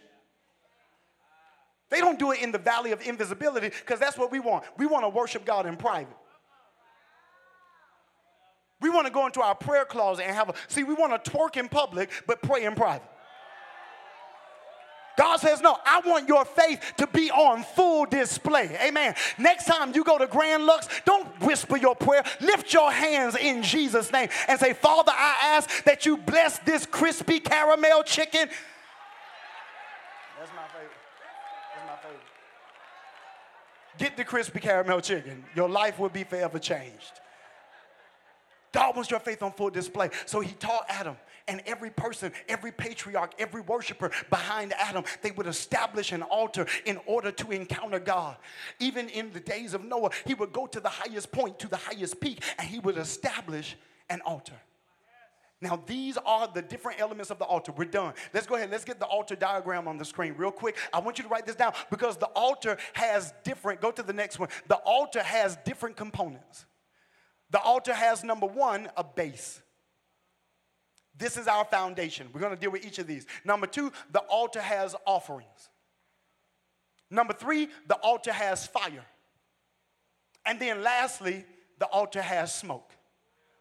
They 1.90 2.00
don't 2.00 2.20
do 2.20 2.32
it 2.32 2.42
in 2.42 2.52
the 2.52 2.58
valley 2.58 2.94
of 2.94 3.02
invisibility 3.02 3.68
because 3.68 4.00
that's 4.00 4.18
what 4.18 4.32
we 4.32 4.40
want. 4.40 4.64
We 4.78 4.86
want 4.86 5.04
to 5.04 5.10
worship 5.10 5.44
God 5.44 5.66
in 5.66 5.76
private. 5.76 6.16
We 8.80 8.90
want 8.90 9.08
to 9.08 9.14
go 9.14 9.26
into 9.26 9.42
our 9.42 9.56
prayer 9.56 9.86
closet 9.86 10.24
and 10.24 10.36
have 10.36 10.50
a, 10.50 10.54
see, 10.68 10.84
we 10.84 10.94
want 10.94 11.24
to 11.24 11.32
twerk 11.32 11.58
in 11.58 11.68
public 11.68 12.10
but 12.28 12.42
pray 12.42 12.64
in 12.64 12.76
private. 12.76 13.08
God 15.22 15.40
says, 15.40 15.62
No, 15.62 15.78
I 15.86 16.02
want 16.04 16.28
your 16.28 16.44
faith 16.46 16.94
to 16.98 17.06
be 17.06 17.30
on 17.30 17.62
full 17.62 18.08
display. 18.08 18.76
Amen. 18.82 19.14
Next 19.38 19.66
time 19.66 19.94
you 19.94 20.04
go 20.04 20.18
to 20.18 20.26
Grand 20.26 20.66
Lux, 20.66 20.88
don't 21.06 21.28
whisper 21.42 21.78
your 21.78 21.96
prayer. 21.96 22.24
Lift 22.40 22.74
your 22.74 22.92
hands 22.92 23.36
in 23.36 23.62
Jesus' 23.62 24.12
name 24.12 24.30
and 24.48 24.60
say, 24.60 24.74
Father, 24.74 25.12
I 25.16 25.38
ask 25.44 25.84
that 25.84 26.08
you 26.08 26.18
bless 26.18 26.58
this 26.60 26.88
crispy 26.88 27.40
caramel 27.40 28.02
chicken. 28.02 28.50
That's 30.40 30.52
my 30.56 30.64
favorite. 30.70 30.90
That's 31.76 31.88
my 31.88 31.98
favorite. 32.10 32.26
Get 34.00 34.18
the 34.18 34.24
crispy 34.24 34.60
caramel 34.60 35.02
chicken. 35.02 35.46
Your 35.56 35.70
life 35.70 36.00
will 36.00 36.10
be 36.10 36.24
forever 36.24 36.58
changed. 36.58 37.22
God 38.72 38.96
wants 38.96 39.12
your 39.12 39.20
faith 39.20 39.44
on 39.44 39.52
full 39.52 39.70
display. 39.70 40.10
So 40.26 40.40
he 40.40 40.54
taught 40.54 40.86
Adam 40.90 41.16
and 41.52 41.62
every 41.66 41.90
person, 41.90 42.32
every 42.48 42.72
patriarch, 42.72 43.34
every 43.38 43.62
worshiper 43.62 44.10
behind 44.30 44.74
Adam, 44.78 45.04
they 45.22 45.32
would 45.32 45.48
establish 45.48 46.14
an 46.14 46.24
altar 46.24 46.66
in 46.86 46.98
order 47.06 47.30
to 47.30 47.52
encounter 47.52 48.00
God. 48.00 48.38
Even 48.80 49.10
in 49.10 49.32
the 49.34 49.42
days 49.42 49.74
of 49.74 49.84
Noah, 49.84 50.12
he 50.26 50.34
would 50.34 50.54
go 50.54 50.66
to 50.68 50.80
the 50.80 50.88
highest 50.88 51.30
point, 51.34 51.60
to 51.60 51.68
the 51.68 51.76
highest 51.76 52.22
peak, 52.22 52.42
and 52.58 52.66
he 52.66 52.80
would 52.80 52.98
establish 52.98 53.76
an 54.10 54.22
altar. 54.26 54.56
Now, 55.60 55.84
these 55.86 56.18
are 56.26 56.48
the 56.48 56.62
different 56.62 57.02
elements 57.02 57.30
of 57.32 57.38
the 57.38 57.46
altar. 57.46 57.74
We're 57.74 57.84
done. 57.84 58.14
Let's 58.34 58.48
go 58.48 58.56
ahead. 58.56 58.72
Let's 58.72 58.86
get 58.86 59.00
the 59.00 59.06
altar 59.06 59.36
diagram 59.36 59.90
on 59.90 59.98
the 59.98 60.06
screen 60.06 60.34
real 60.38 60.52
quick. 60.52 60.78
I 60.94 61.00
want 61.00 61.18
you 61.18 61.24
to 61.26 61.30
write 61.30 61.46
this 61.46 61.58
down 61.58 61.74
because 61.90 62.16
the 62.16 62.28
altar 62.28 62.78
has 62.94 63.34
different, 63.44 63.82
go 63.82 63.92
to 63.92 64.02
the 64.02 64.14
next 64.14 64.40
one. 64.40 64.48
The 64.70 64.78
altar 64.78 65.22
has 65.22 65.58
different 65.66 65.98
components. 65.98 66.66
The 67.52 67.60
altar 67.60 67.94
has 67.94 68.24
number 68.24 68.48
one, 68.48 68.90
a 68.96 69.04
base. 69.04 69.62
This 71.22 71.38
is 71.38 71.48
our 71.48 71.66
foundation. 71.66 72.28
We're 72.34 72.42
going 72.42 72.56
to 72.56 72.60
deal 72.60 72.72
with 72.72 72.84
each 72.84 72.98
of 72.98 73.06
these. 73.06 73.28
Number 73.46 73.68
two, 73.68 73.94
the 74.12 74.22
altar 74.22 74.60
has 74.60 74.96
offerings. 75.06 75.70
Number 77.12 77.32
three, 77.34 77.70
the 77.88 77.94
altar 77.98 78.32
has 78.32 78.66
fire. 78.66 79.06
And 80.48 80.60
then 80.60 80.82
lastly, 80.82 81.46
the 81.78 81.86
altar 81.86 82.24
has 82.24 82.56
smoke. 82.56 82.90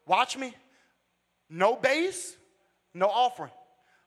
Watch 0.07 0.35
me. 0.39 0.55
No 1.51 1.75
base, 1.75 2.35
no 2.95 3.05
offering. 3.05 3.51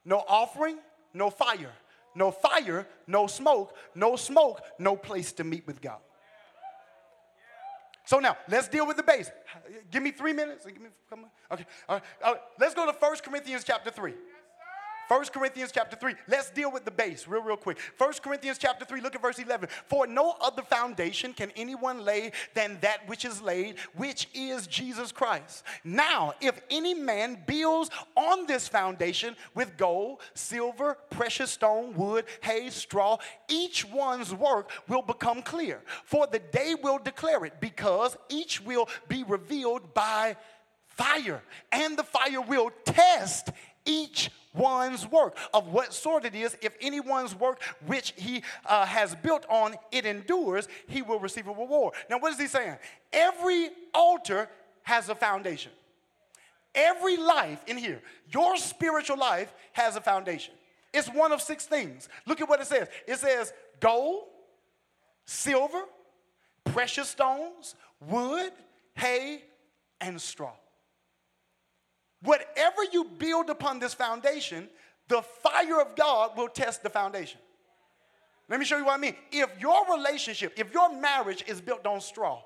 No 0.05 0.25
offering, 0.27 0.79
no 1.13 1.31
fire. 1.31 1.73
No 2.17 2.33
fire, 2.33 2.89
no 3.07 3.29
smoke. 3.29 3.77
No 3.95 4.17
smoke, 4.17 4.63
no 4.81 4.97
place 4.97 5.31
to 5.35 5.45
meet 5.45 5.65
with 5.65 5.81
God. 5.81 6.01
So 8.05 8.19
now, 8.19 8.37
let's 8.49 8.69
deal 8.69 8.87
with 8.87 8.99
the 8.99 9.03
base. 9.03 9.31
Give 9.91 10.03
me 10.03 10.11
three 10.11 10.35
minutes. 10.35 10.67
Give 10.67 10.81
me, 10.81 10.89
come 11.09 11.21
on. 11.25 11.31
Okay. 11.53 11.65
All 11.89 11.97
right. 11.97 12.05
All 12.23 12.33
right. 12.35 12.43
Let's 12.61 12.75
go 12.75 12.85
to 12.85 12.93
1 12.93 13.17
Corinthians 13.25 13.65
chapter 13.65 13.91
3. 13.91 14.13
1 15.09 15.25
Corinthians 15.27 15.71
chapter 15.73 15.97
3. 15.97 16.15
Let's 16.29 16.51
deal 16.51 16.73
with 16.73 16.85
the 16.85 16.91
base 16.91 17.29
real, 17.29 17.43
real 17.43 17.57
quick. 17.57 17.79
1 17.99 18.13
Corinthians 18.23 18.59
chapter 18.59 18.85
3, 18.85 19.01
look 19.01 19.15
at 19.15 19.23
verse 19.23 19.39
11. 19.39 19.69
For 19.87 20.07
no 20.07 20.37
other 20.41 20.63
foundation 20.63 21.33
can 21.33 21.51
anyone 21.57 22.05
lay 22.05 22.33
than 22.55 22.79
that 22.81 23.07
which 23.09 23.25
is 23.25 23.43
laid, 23.43 23.79
which 23.95 24.29
is 24.35 24.67
Jesus 24.67 25.13
Christ. 25.13 25.65
Now, 25.85 26.35
if 26.41 26.61
any 26.71 26.95
man 26.95 27.39
builds 27.47 27.91
on 28.17 28.47
this 28.47 28.69
foundation 28.69 29.37
with 29.55 29.77
gold, 29.77 30.21
silver, 30.35 30.97
precious 31.11 31.51
stone, 31.51 31.95
wood, 31.95 32.25
hay, 32.41 32.71
straw, 32.71 33.19
each 33.49 33.85
one's 33.85 34.33
work 34.33 34.71
will 34.89 35.03
become 35.03 35.43
clear. 35.43 35.83
For 36.05 36.27
the 36.27 36.39
day 36.39 36.75
will 36.83 36.99
declare 36.99 37.45
it, 37.45 37.61
because 37.61 38.17
each 38.29 38.63
will 38.63 38.89
be 39.09 39.25
revealed 39.25 39.93
by 39.95 40.37
fire, 40.87 41.43
and 41.73 41.97
the 41.97 42.05
fire 42.05 42.41
will 42.41 42.71
test 42.85 43.51
each 43.85 44.31
one's 44.55 45.11
work 45.11 45.37
of 45.53 45.69
what 45.69 45.93
sort 45.93 46.25
it 46.25 46.35
is. 46.35 46.57
If 46.63 46.77
anyone's 46.81 47.35
work 47.35 47.63
which 47.87 48.15
he 48.17 48.43
uh, 48.67 48.87
has 48.87 49.15
built 49.17 49.45
on 49.49 49.75
it 49.91 50.07
endures 50.07 50.69
he 50.87 51.03
will 51.03 51.19
receive 51.19 51.47
a 51.47 51.53
reward. 51.53 51.95
Now 52.09 52.19
what 52.19 52.33
is 52.33 52.39
he 52.39 52.47
saying? 52.47 52.77
Every 53.13 53.71
altar 53.93 54.49
has 54.83 55.09
a 55.09 55.15
foundation. 55.15 55.73
Every 56.75 57.17
life 57.17 57.63
in 57.67 57.77
here 57.77 58.01
your 58.33 58.57
spiritual 58.57 59.19
life 59.19 59.53
has 59.73 59.97
a 59.97 60.01
foundation. 60.01 60.55
It's 60.93 61.09
one 61.09 61.33
of 61.33 61.43
six 61.43 61.67
things. 61.67 62.09
Look 62.27 62.41
at 62.41 62.49
what 62.49 62.61
it 62.61 62.67
says. 62.67 62.89
It 63.07 63.19
says 63.19 63.53
gold 63.81 64.25
silver 65.27 65.83
precious 66.65 67.09
stones 67.09 67.75
wood 68.01 68.53
hay 68.95 69.43
and 70.01 70.21
straw 70.21 70.53
Whatever 72.25 72.85
you 72.93 73.05
build 73.05 73.51
upon 73.51 73.79
this 73.79 73.95
foundation, 73.95 74.69
the 75.09 75.23
fire 75.23 75.81
of 75.81 75.95
God 75.95 76.37
will 76.37 76.49
test 76.49 76.83
the 76.83 76.91
foundation. 76.91 77.41
Let 78.49 78.59
me 78.59 78.67
show 78.67 78.77
you 78.77 78.85
what 78.85 78.95
I 78.95 79.01
mean. 79.01 79.15
If 79.31 79.51
your 79.61 79.87
relationship, 79.97 80.55
if 80.57 80.73
your 80.73 80.93
marriage 81.01 81.45
is 81.47 81.61
built 81.61 81.87
on 81.87 82.01
straw, 82.01 82.43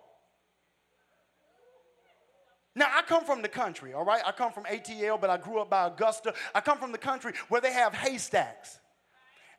now, 2.78 2.86
I 2.94 3.02
come 3.02 3.24
from 3.24 3.42
the 3.42 3.48
country, 3.48 3.92
all 3.92 4.04
right? 4.04 4.22
I 4.24 4.30
come 4.30 4.52
from 4.52 4.62
ATL, 4.62 5.20
but 5.20 5.30
I 5.30 5.36
grew 5.36 5.58
up 5.58 5.68
by 5.68 5.88
Augusta. 5.88 6.32
I 6.54 6.60
come 6.60 6.78
from 6.78 6.92
the 6.92 6.98
country 6.98 7.32
where 7.48 7.60
they 7.60 7.72
have 7.72 7.92
haystacks. 7.92 8.78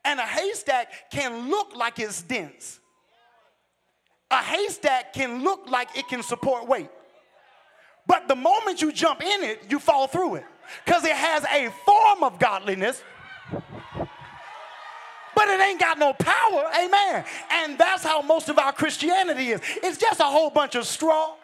And 0.06 0.18
a 0.18 0.22
haystack 0.22 1.10
can 1.10 1.50
look 1.50 1.76
like 1.76 1.98
it's 1.98 2.22
dense. 2.22 2.80
A 4.30 4.38
haystack 4.38 5.12
can 5.12 5.42
look 5.44 5.68
like 5.68 5.88
it 5.98 6.08
can 6.08 6.22
support 6.22 6.66
weight. 6.66 6.88
But 8.10 8.26
the 8.26 8.34
moment 8.34 8.82
you 8.82 8.90
jump 8.90 9.22
in 9.22 9.44
it, 9.44 9.66
you 9.68 9.78
fall 9.78 10.08
through 10.08 10.34
it 10.34 10.44
because 10.84 11.04
it 11.04 11.14
has 11.14 11.44
a 11.44 11.70
form 11.86 12.24
of 12.24 12.40
godliness, 12.40 13.04
but 15.36 15.46
it 15.46 15.60
ain't 15.60 15.78
got 15.78 15.96
no 15.96 16.12
power. 16.14 16.64
Amen. 16.76 17.24
And 17.52 17.78
that's 17.78 18.02
how 18.02 18.20
most 18.20 18.48
of 18.48 18.58
our 18.58 18.72
Christianity 18.72 19.50
is. 19.50 19.60
It's 19.84 19.96
just 19.96 20.18
a 20.18 20.24
whole 20.24 20.50
bunch 20.50 20.74
of 20.74 20.86
straw. 20.86 21.36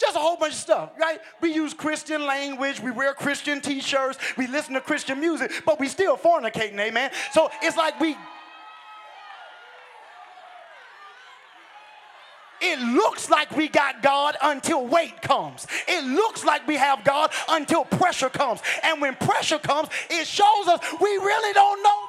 Just 0.00 0.16
a 0.16 0.18
whole 0.18 0.38
bunch 0.38 0.54
of 0.54 0.58
stuff, 0.58 0.92
right? 0.98 1.20
We 1.42 1.52
use 1.52 1.74
Christian 1.74 2.24
language, 2.24 2.80
we 2.80 2.92
wear 2.92 3.12
Christian 3.12 3.60
t 3.60 3.82
shirts, 3.82 4.18
we 4.38 4.46
listen 4.46 4.72
to 4.72 4.80
Christian 4.80 5.20
music, 5.20 5.52
but 5.66 5.78
we 5.78 5.88
still 5.88 6.16
fornicating, 6.16 6.80
amen? 6.80 7.10
So 7.32 7.50
it's 7.62 7.76
like 7.76 8.00
we 8.00 8.16
It 12.68 12.80
looks 12.80 13.30
like 13.30 13.56
we 13.56 13.68
got 13.68 14.02
God 14.02 14.36
until 14.42 14.86
weight 14.86 15.22
comes. 15.22 15.68
It 15.86 16.04
looks 16.04 16.44
like 16.44 16.66
we 16.66 16.74
have 16.76 17.04
God 17.04 17.30
until 17.48 17.84
pressure 17.84 18.28
comes. 18.28 18.60
And 18.82 19.00
when 19.00 19.14
pressure 19.14 19.58
comes, 19.58 19.88
it 20.10 20.26
shows 20.26 20.66
us 20.66 20.80
we 21.00 21.08
really 21.08 21.52
don't 21.52 21.82
know. 21.82 22.02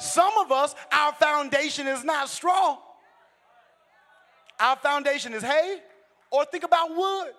Some 0.00 0.32
of 0.38 0.50
us, 0.50 0.74
our 0.90 1.12
foundation 1.12 1.86
is 1.86 2.02
not 2.02 2.28
strong. 2.28 2.78
Our 4.58 4.76
foundation 4.76 5.32
is 5.32 5.42
hay, 5.42 5.78
or 6.30 6.44
think 6.44 6.64
about 6.64 6.96
wood. 6.96 7.32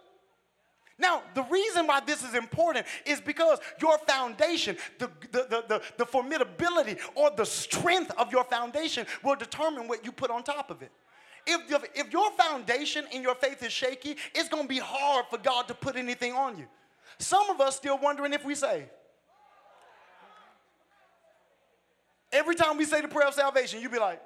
Now, 1.04 1.22
the 1.34 1.44
reason 1.44 1.86
why 1.86 2.00
this 2.00 2.24
is 2.24 2.34
important 2.34 2.86
is 3.06 3.20
because 3.20 3.60
your 3.82 3.98
foundation, 3.98 4.78
the, 5.00 5.12
the, 5.34 5.40
the, 5.50 5.64
the, 5.68 5.82
the 5.98 6.06
formidability 6.06 6.98
or 7.14 7.30
the 7.30 7.46
strength 7.46 8.12
of 8.18 8.32
your 8.32 8.46
foundation 8.46 9.06
will 9.22 9.36
determine 9.36 9.90
what 9.90 10.06
you 10.06 10.14
put 10.14 10.32
on 10.32 10.44
top 10.44 10.72
of 10.72 10.82
it. 10.82 10.92
If, 11.46 11.84
if 11.94 12.14
your 12.14 12.32
foundation 12.32 13.06
in 13.12 13.22
your 13.22 13.36
faith 13.36 13.62
is 13.64 13.74
shaky, 13.74 14.16
it's 14.34 14.48
going 14.48 14.64
to 14.64 14.70
be 14.70 14.80
hard 14.80 15.26
for 15.30 15.38
God 15.38 15.68
to 15.68 15.74
put 15.74 15.98
anything 15.98 16.32
on 16.32 16.58
you. 16.58 16.68
Some 17.18 17.50
of 17.50 17.60
us 17.60 17.76
still 17.76 18.00
wondering 18.02 18.32
if 18.32 18.46
we 18.46 18.56
say. 18.56 18.86
Every 22.32 22.56
time 22.56 22.78
we 22.78 22.86
say 22.86 23.02
the 23.02 23.10
prayer 23.10 23.28
of 23.28 23.34
salvation, 23.34 23.82
you 23.82 23.90
be 23.90 24.00
like, 24.00 24.22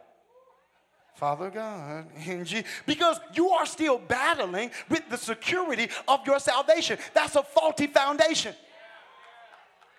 Father 1.17 1.49
God, 1.49 2.05
in 2.27 2.45
Jesus, 2.45 2.69
because 2.85 3.19
you 3.33 3.49
are 3.49 3.65
still 3.65 3.97
battling 3.97 4.69
with 4.87 5.01
the 5.09 5.17
security 5.17 5.89
of 6.07 6.19
your 6.27 6.37
salvation. 6.37 6.99
That's 7.15 7.35
a 7.35 7.41
faulty 7.41 7.87
foundation. 7.87 8.53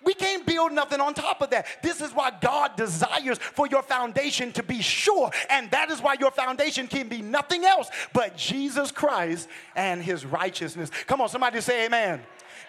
We 0.05 0.15
can't 0.15 0.47
build 0.47 0.71
nothing 0.71 1.01
on 1.01 1.15
top 1.15 1.43
of 1.43 1.51
that. 1.51 1.67
This 1.83 2.01
is 2.01 2.13
why 2.13 2.31
God 2.41 2.77
desires 2.77 3.39
for 3.39 3.67
your 3.67 3.83
foundation 3.83 4.53
to 4.53 4.63
be 4.63 4.81
sure. 4.81 5.33
And 5.51 5.69
that 5.73 5.91
is 5.91 6.01
why 6.01 6.15
your 6.21 6.31
foundation 6.31 6.87
can 6.87 7.09
be 7.09 7.21
nothing 7.21 7.65
else 7.65 7.91
but 8.13 8.37
Jesus 8.37 8.93
Christ 8.93 9.49
and 9.75 10.01
his 10.01 10.25
righteousness. 10.25 10.89
Come 11.09 11.21
on, 11.21 11.29
somebody 11.29 11.61
say 11.61 11.87
amen. 11.87 12.21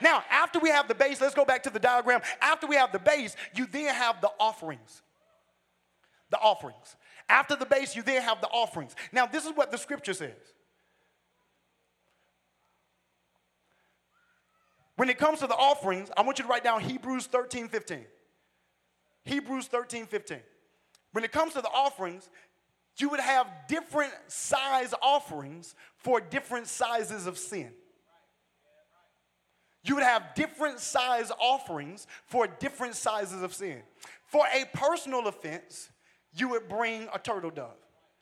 Now, 0.02 0.24
after 0.32 0.58
we 0.58 0.70
have 0.70 0.88
the 0.88 0.96
base, 0.96 1.22
let's 1.22 1.36
go 1.36 1.46
back 1.46 1.62
to 1.64 1.70
the 1.70 1.80
diagram. 1.80 2.22
After 2.42 2.66
we 2.66 2.78
have 2.78 2.92
the 2.92 3.00
base, 3.00 3.36
you 3.54 3.68
then 3.72 3.94
have 3.94 4.22
the 4.22 4.32
offerings. 4.40 5.04
The 6.32 6.40
offerings. 6.40 6.96
After 7.30 7.56
the 7.56 7.66
base, 7.66 7.96
you 7.96 8.02
then 8.02 8.24
have 8.24 8.42
the 8.42 8.48
offerings. 8.48 8.96
Now, 9.12 9.28
this 9.28 9.46
is 9.46 9.52
what 9.56 9.72
the 9.72 9.78
scripture 9.78 10.14
says. 10.14 10.34
When 14.96 15.10
it 15.10 15.18
comes 15.18 15.40
to 15.40 15.48
the 15.48 15.56
offerings, 15.56 16.10
I 16.18 16.24
want 16.24 16.40
you 16.40 16.44
to 16.44 16.50
write 16.50 16.64
down 16.64 16.82
Hebrews 16.82 17.28
13 17.28 17.70
15. 17.70 18.04
Hebrews 19.24 19.68
13 19.68 20.08
15. 20.08 20.40
When 21.14 21.24
it 21.24 21.32
comes 21.32 21.54
to 21.54 21.62
the 21.62 21.70
offerings, 21.70 22.30
you 22.98 23.10
would 23.10 23.22
have 23.22 23.48
different 23.70 24.12
size 24.28 24.94
offerings 25.02 25.76
for 25.96 26.20
different 26.20 26.68
sizes 26.68 27.28
of 27.28 27.38
sin. 27.38 27.72
You 29.84 29.96
would 29.96 30.04
have 30.04 30.36
different 30.36 30.80
size 30.80 31.32
offerings 31.40 32.06
for 32.26 32.48
different 32.48 32.96
sizes 32.96 33.42
of 33.42 33.54
sin. 33.54 33.82
For 34.26 34.46
a 34.54 34.66
personal 34.78 35.28
offense, 35.28 35.90
you 36.34 36.50
would 36.50 36.68
bring 36.68 37.08
a 37.14 37.20
turtle 37.20 37.50
dove, 37.50 37.78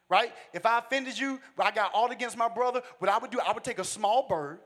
right? 0.10 0.34
If 0.53 0.66
I 0.66 0.80
offended 0.80 1.18
you, 1.18 1.39
I 1.58 1.72
got 1.72 1.91
all 1.93 2.12
against 2.12 2.38
my 2.38 2.47
brother, 2.47 2.82
what 2.99 3.10
I 3.10 3.18
would 3.18 3.32
do, 3.32 3.39
I 3.39 3.51
would 3.51 3.64
take 3.64 3.80
a 3.80 3.84
small 3.84 4.28
bird 4.28 4.60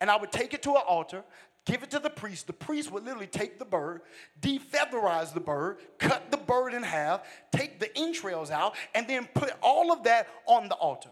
and 0.00 0.10
I 0.10 0.16
would 0.16 0.32
take 0.32 0.54
it 0.54 0.62
to 0.62 0.70
an 0.70 0.82
altar, 0.86 1.24
give 1.64 1.82
it 1.82 1.90
to 1.92 1.98
the 1.98 2.10
priest. 2.10 2.46
The 2.46 2.52
priest 2.52 2.90
would 2.92 3.04
literally 3.04 3.26
take 3.26 3.58
the 3.58 3.64
bird, 3.64 4.02
defeatherize 4.40 5.32
the 5.32 5.40
bird, 5.40 5.78
cut 5.98 6.30
the 6.30 6.36
bird 6.36 6.74
in 6.74 6.82
half, 6.82 7.22
take 7.52 7.80
the 7.80 7.96
entrails 7.96 8.50
out, 8.50 8.74
and 8.94 9.06
then 9.08 9.28
put 9.34 9.52
all 9.62 9.92
of 9.92 10.04
that 10.04 10.28
on 10.46 10.68
the 10.68 10.74
altar. 10.74 11.10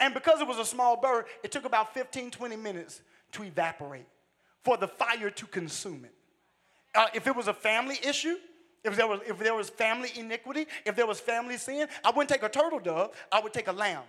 And 0.00 0.14
because 0.14 0.40
it 0.40 0.48
was 0.48 0.58
a 0.58 0.64
small 0.64 0.96
bird, 0.96 1.26
it 1.44 1.52
took 1.52 1.64
about 1.64 1.94
15, 1.94 2.30
20 2.30 2.56
minutes 2.56 3.02
to 3.32 3.44
evaporate 3.44 4.06
for 4.64 4.76
the 4.76 4.88
fire 4.88 5.30
to 5.30 5.46
consume 5.46 6.04
it. 6.04 6.14
Uh, 6.94 7.06
if 7.14 7.26
it 7.26 7.34
was 7.34 7.48
a 7.48 7.54
family 7.54 7.98
issue, 8.04 8.36
if 8.84 8.96
there, 8.96 9.06
was, 9.06 9.20
if 9.26 9.38
there 9.38 9.54
was 9.54 9.70
family 9.70 10.10
iniquity, 10.16 10.66
if 10.84 10.96
there 10.96 11.06
was 11.06 11.20
family 11.20 11.56
sin, 11.56 11.86
I 12.04 12.10
wouldn't 12.10 12.28
take 12.28 12.42
a 12.42 12.48
turtle 12.48 12.80
dove, 12.80 13.14
I 13.30 13.40
would 13.40 13.52
take 13.52 13.68
a 13.68 13.72
lamb. 13.72 14.02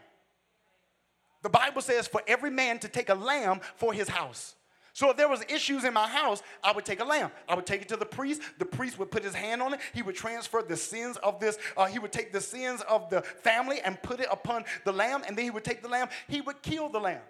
The 1.44 1.50
Bible 1.50 1.82
says 1.82 2.08
for 2.08 2.22
every 2.26 2.50
man 2.50 2.80
to 2.80 2.88
take 2.88 3.10
a 3.10 3.16
lamb 3.16 3.60
for 3.76 3.94
his 3.94 4.08
house. 4.08 4.56
So 4.94 5.10
if 5.10 5.18
there 5.18 5.28
was 5.28 5.44
issues 5.50 5.84
in 5.84 5.94
my 5.94 6.08
house, 6.08 6.44
I 6.64 6.72
would 6.72 6.86
take 6.86 7.00
a 7.00 7.04
lamb. 7.04 7.32
I 7.50 7.56
would 7.56 7.66
take 7.66 7.82
it 7.82 7.90
to 7.90 7.98
the 7.98 8.06
priest. 8.06 8.42
The 8.60 8.66
priest 8.66 9.00
would 9.00 9.10
put 9.10 9.24
his 9.24 9.34
hand 9.34 9.62
on 9.62 9.74
it. 9.74 9.80
He 9.94 10.04
would 10.04 10.16
transfer 10.16 10.62
the 10.62 10.78
sins 10.78 11.18
of 11.18 11.40
this. 11.40 11.58
Uh, 11.76 11.86
he 11.86 11.98
would 11.98 12.12
take 12.12 12.32
the 12.32 12.40
sins 12.40 12.82
of 12.88 13.10
the 13.10 13.22
family 13.22 13.82
and 13.82 14.02
put 14.04 14.20
it 14.20 14.28
upon 14.32 14.66
the 14.86 14.92
lamb, 14.92 15.24
and 15.28 15.36
then 15.36 15.46
he 15.46 15.52
would 15.52 15.64
take 15.64 15.82
the 15.82 15.88
lamb. 15.90 16.10
He 16.28 16.42
would 16.42 16.62
kill 16.62 16.90
the 16.90 17.00
lamb, 17.00 17.22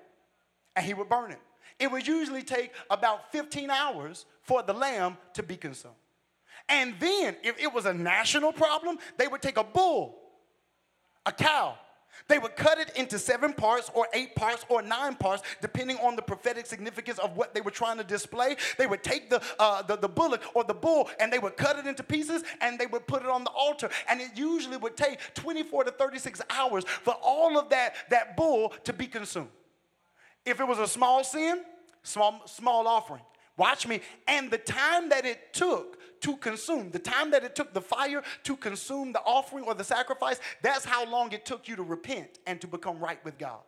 and 0.75 0.85
he 0.85 0.93
would 0.93 1.07
burn 1.07 1.31
it. 1.31 1.39
It 1.79 1.89
would 1.89 2.05
usually 2.05 2.43
take 2.43 2.71
about 2.89 3.31
15 3.31 3.69
hours 3.69 4.25
for 4.41 4.61
the 4.61 4.73
lamb 4.73 5.17
to 5.33 5.41
be 5.41 5.55
consumed. 5.55 5.95
And 6.69 6.95
then, 6.99 7.35
if 7.43 7.59
it 7.61 7.73
was 7.73 7.85
a 7.85 7.93
national 7.93 8.53
problem, 8.53 8.97
they 9.17 9.27
would 9.27 9.41
take 9.41 9.57
a 9.57 9.63
bull, 9.63 10.17
a 11.25 11.31
cow, 11.31 11.77
they 12.27 12.39
would 12.39 12.55
cut 12.55 12.77
it 12.77 12.91
into 12.95 13.19
seven 13.19 13.53
parts 13.53 13.91
or 13.93 14.07
eight 14.13 14.35
parts 14.35 14.65
or 14.69 14.81
nine 14.81 15.15
parts, 15.15 15.43
depending 15.61 15.97
on 15.97 16.15
the 16.15 16.21
prophetic 16.21 16.65
significance 16.65 17.19
of 17.19 17.35
what 17.35 17.53
they 17.53 17.61
were 17.61 17.71
trying 17.71 17.97
to 17.97 18.03
display. 18.03 18.55
They 18.77 18.87
would 18.87 19.03
take 19.03 19.29
the, 19.29 19.41
uh, 19.59 19.81
the, 19.81 19.97
the 19.97 20.07
bullock 20.07 20.41
or 20.53 20.63
the 20.63 20.73
bull 20.73 21.09
and 21.19 21.31
they 21.31 21.39
would 21.39 21.57
cut 21.57 21.77
it 21.77 21.85
into 21.85 22.03
pieces 22.03 22.43
and 22.61 22.79
they 22.79 22.85
would 22.85 23.07
put 23.07 23.23
it 23.23 23.29
on 23.29 23.43
the 23.43 23.49
altar. 23.51 23.89
And 24.09 24.21
it 24.21 24.31
usually 24.35 24.77
would 24.77 24.95
take 24.95 25.19
24 25.33 25.85
to 25.85 25.91
36 25.91 26.41
hours 26.49 26.85
for 26.85 27.15
all 27.21 27.57
of 27.57 27.69
that, 27.69 27.95
that 28.09 28.37
bull 28.37 28.69
to 28.85 28.93
be 28.93 29.07
consumed. 29.07 29.49
If 30.45 30.59
it 30.59 30.67
was 30.67 30.79
a 30.79 30.87
small 30.87 31.23
sin, 31.23 31.63
small, 32.03 32.41
small 32.45 32.87
offering. 32.87 33.23
Watch 33.57 33.87
me. 33.87 34.01
And 34.27 34.49
the 34.49 34.57
time 34.57 35.09
that 35.09 35.25
it 35.25 35.53
took 35.53 35.99
to 36.21 36.37
consume, 36.37 36.89
the 36.89 36.99
time 36.99 37.31
that 37.31 37.43
it 37.43 37.55
took 37.55 37.73
the 37.73 37.81
fire 37.81 38.23
to 38.43 38.55
consume 38.55 39.11
the 39.11 39.21
offering 39.21 39.65
or 39.65 39.73
the 39.73 39.83
sacrifice, 39.83 40.39
that's 40.61 40.85
how 40.85 41.05
long 41.09 41.31
it 41.33 41.45
took 41.45 41.67
you 41.67 41.75
to 41.75 41.83
repent 41.83 42.39
and 42.47 42.59
to 42.61 42.67
become 42.67 42.99
right 42.99 43.23
with 43.23 43.37
God. 43.37 43.59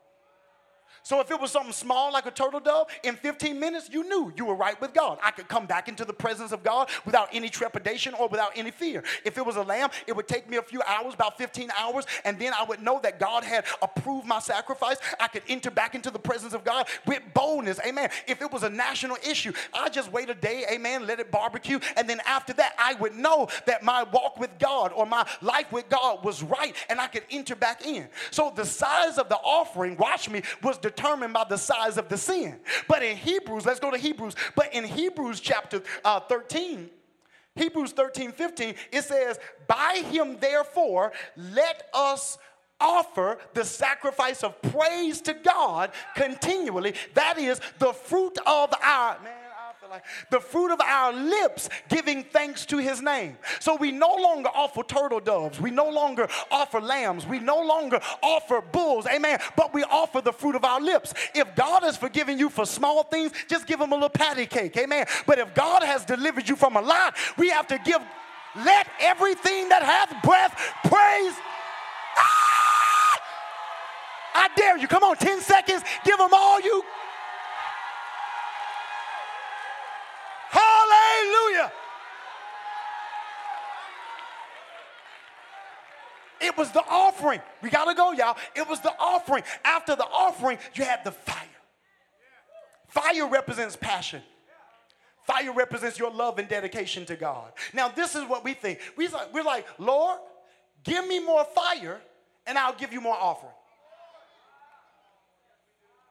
So 1.06 1.20
if 1.20 1.30
it 1.30 1.39
was 1.39 1.51
something 1.51 1.72
small 1.72 2.12
like 2.12 2.26
a 2.26 2.32
turtle 2.32 2.60
dove, 2.60 2.88
in 3.03 3.16
15 3.16 3.60
minutes, 3.60 3.91
you 3.91 4.10
knew 4.10 4.34
you 4.36 4.43
were 4.43 4.56
right 4.56 4.80
with 4.82 4.91
God. 4.91 5.20
I 5.22 5.30
could 5.30 5.47
come 5.47 5.68
back 5.68 5.88
into 5.88 6.03
the 6.03 6.14
presence 6.14 6.51
of 6.51 6.64
God 6.64 6.89
without 7.06 7.30
any 7.32 7.47
trepidation 7.47 8.16
or 8.16 8.28
without 8.28 8.49
any 8.56 8.72
fear. 8.72 9.03
If 9.24 9.38
it 9.38 9.45
was 9.45 9.56
a 9.56 9.62
lamb, 9.62 9.91
it 10.08 10.16
would 10.16 10.28
take 10.28 10.49
me 10.49 10.58
a 10.58 10.64
few 10.64 10.82
hours, 10.82 11.14
about 11.14 11.38
15 11.38 11.70
hours, 11.78 12.08
and 12.24 12.39
then 12.39 12.53
I 12.60 12.64
would 12.64 12.82
know 12.82 12.99
that 13.03 13.20
God 13.20 13.43
had 13.43 13.66
approved 13.84 14.26
my 14.26 14.39
sacrifice. 14.39 14.97
I 15.20 15.28
could 15.28 15.43
enter 15.47 15.70
back 15.70 15.93
into 15.93 16.10
the 16.10 16.18
presence 16.18 16.56
of 16.56 16.64
God 16.64 16.88
with 17.06 17.22
boldness. 17.36 17.80
Amen. 17.86 18.10
If 18.28 18.41
it 18.41 18.51
was 18.51 18.64
a 18.64 18.70
national 18.72 19.18
issue, 19.30 19.53
I 19.76 19.89
just 19.89 20.12
wait 20.12 20.32
a 20.32 20.34
day, 20.34 20.66
amen, 20.72 21.06
let 21.06 21.20
it 21.20 21.30
barbecue, 21.30 21.78
and 21.97 22.10
then 22.10 22.20
after 22.26 22.53
that, 22.53 22.74
I 22.80 22.95
would 22.95 23.16
know 23.16 23.47
that 23.68 23.84
my 23.84 24.01
walk 24.12 24.39
with 24.39 24.58
God 24.58 24.91
or 24.91 25.06
my 25.06 25.24
life 25.43 25.72
with 25.72 25.88
God 25.88 26.26
was 26.26 26.41
right, 26.41 26.76
and 26.89 26.99
I 26.99 27.06
could 27.06 27.26
enter 27.30 27.56
back 27.56 27.86
in. 27.86 28.08
So 28.32 28.51
the 28.56 28.66
size 28.66 29.20
of 29.20 29.30
the 29.30 29.36
offering, 29.36 29.97
watch 29.97 30.32
me, 30.32 30.41
was 30.64 30.80
determined 30.80 30.95
determined 30.96 31.34
by 31.34 31.46
the 31.48 31.58
size 31.58 31.98
of 31.98 32.10
the 32.10 32.18
sin. 32.18 32.60
But 32.88 33.04
in 33.04 33.18
Hebrews, 33.18 33.66
let's 33.66 33.80
go 33.80 33.91
to 33.91 33.98
Hebrews. 33.98 34.36
But 34.56 34.74
in 34.74 34.84
Hebrews 34.84 35.39
chapter 35.39 35.82
uh, 36.04 36.20
13, 36.22 36.89
Hebrews 37.56 37.91
13, 37.91 38.32
15, 38.32 38.76
it 38.91 39.04
says, 39.04 39.39
By 39.68 40.04
him, 40.12 40.38
therefore, 40.39 41.14
let 41.38 41.89
us 41.93 42.38
offer 42.80 43.38
the 43.54 43.64
sacrifice 43.64 44.43
of 44.43 44.62
praise 44.62 45.22
to 45.22 45.34
God 45.34 45.91
continually. 46.16 46.93
That 47.14 47.38
is 47.38 47.62
the 47.80 47.93
fruit 47.93 48.38
of 48.46 48.74
our. 48.84 49.20
Man, 49.24 49.45
the 50.30 50.40
fruit 50.40 50.72
of 50.72 50.82
our 50.82 51.14
lips 51.14 51.70
giving 51.90 52.24
thanks 52.24 52.66
to 52.68 52.78
his 52.78 53.02
name. 53.02 53.38
So 53.60 53.76
we 53.76 53.92
no 53.92 54.16
longer 54.16 54.50
offer 54.54 54.84
turtle 54.84 55.20
doves. 55.20 55.60
We 55.60 55.72
no 55.72 55.90
longer 55.90 56.28
offer 56.52 56.82
lambs. 56.82 57.26
We 57.26 57.40
no 57.40 57.62
longer 57.62 58.00
offer 58.22 58.62
bulls. 58.62 59.08
Amen. 59.08 59.40
But 59.56 59.74
we 59.74 59.84
offer 59.84 60.22
the 60.22 60.34
fruit 60.34 60.56
of 60.56 60.64
our 60.64 60.82
lips. 60.82 61.14
If 61.34 61.56
God 61.56 61.84
has 61.84 61.98
forgiven 61.98 62.38
you 62.38 62.50
for 62.50 62.66
small 62.66 63.04
things, 63.04 63.32
just 63.48 63.68
give 63.68 63.80
him 63.80 63.92
a 63.92 63.96
little 63.96 64.10
patty 64.10 64.46
cake. 64.46 64.78
Amen. 64.78 65.06
But 65.26 65.40
if 65.40 65.54
God 65.54 65.84
has 65.84 66.06
delivered 66.06 66.48
you 66.48 66.56
from 66.56 66.76
a 66.76 66.82
lot, 66.82 67.16
we 67.38 67.50
have 67.50 67.68
to 67.68 67.78
give, 67.80 68.02
let 68.56 68.88
everything 69.00 69.70
that 69.70 69.84
hath 69.84 70.24
breath 70.24 70.54
praise. 70.84 71.34
Ah! 72.18 72.56
I 74.36 74.50
dare 74.56 74.78
you. 74.78 74.88
Come 74.88 75.04
on, 75.04 75.16
10 75.16 75.42
seconds. 75.42 75.84
Give 76.04 76.18
them 76.18 76.32
all 76.34 76.62
you 76.62 76.84
It 86.46 86.56
was 86.56 86.72
the 86.72 86.84
offering. 86.88 87.41
We 87.64 87.70
got 87.70 87.86
to 87.86 87.96
go, 87.96 88.12
y'all. 88.12 88.38
It 88.56 88.70
was 88.70 88.80
the 88.80 88.93
offering. 89.00 89.43
After 89.64 89.96
the 89.96 90.06
offering, 90.06 90.60
you 90.76 90.84
had 90.84 91.04
the 91.04 91.12
fire. 91.12 91.41
Fire 92.88 93.28
represents 93.28 93.76
passion. 93.76 94.22
Fire 95.24 95.52
represents 95.52 95.98
your 95.98 96.12
love 96.12 96.38
and 96.38 96.48
dedication 96.48 97.04
to 97.08 97.16
God. 97.16 97.52
Now, 97.74 97.88
this 97.88 98.16
is 98.16 98.24
what 98.26 98.43
we 98.43 98.54
think. 98.54 98.80
We're 98.96 99.10
like, 99.10 99.34
we're 99.34 99.43
like, 99.43 99.66
Lord, 99.80 100.20
give 100.84 101.08
me 101.08 101.20
more 101.20 101.43
fire 101.46 102.00
and 102.46 102.60
I'll 102.60 102.76
give 102.76 102.93
you 102.93 103.02
more 103.02 103.16
offering. 103.16 103.52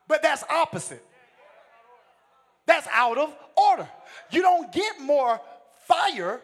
But 0.09 0.21
that's 0.21 0.43
opposite. 0.51 1.03
That's 2.67 2.89
out 2.93 3.19
of 3.19 3.33
order. 3.57 3.89
You 4.31 4.43
don't 4.43 4.73
get 4.73 5.01
more 5.01 5.41
fire 5.87 6.41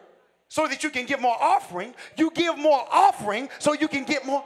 so 0.51 0.67
that 0.67 0.83
you 0.83 0.89
can 0.89 1.05
get 1.05 1.21
more 1.21 1.37
offering. 1.41 1.93
You 2.17 2.29
give 2.29 2.57
more 2.57 2.85
offering 2.91 3.47
so 3.57 3.71
you 3.71 3.87
can 3.87 4.03
get 4.03 4.25
more. 4.25 4.43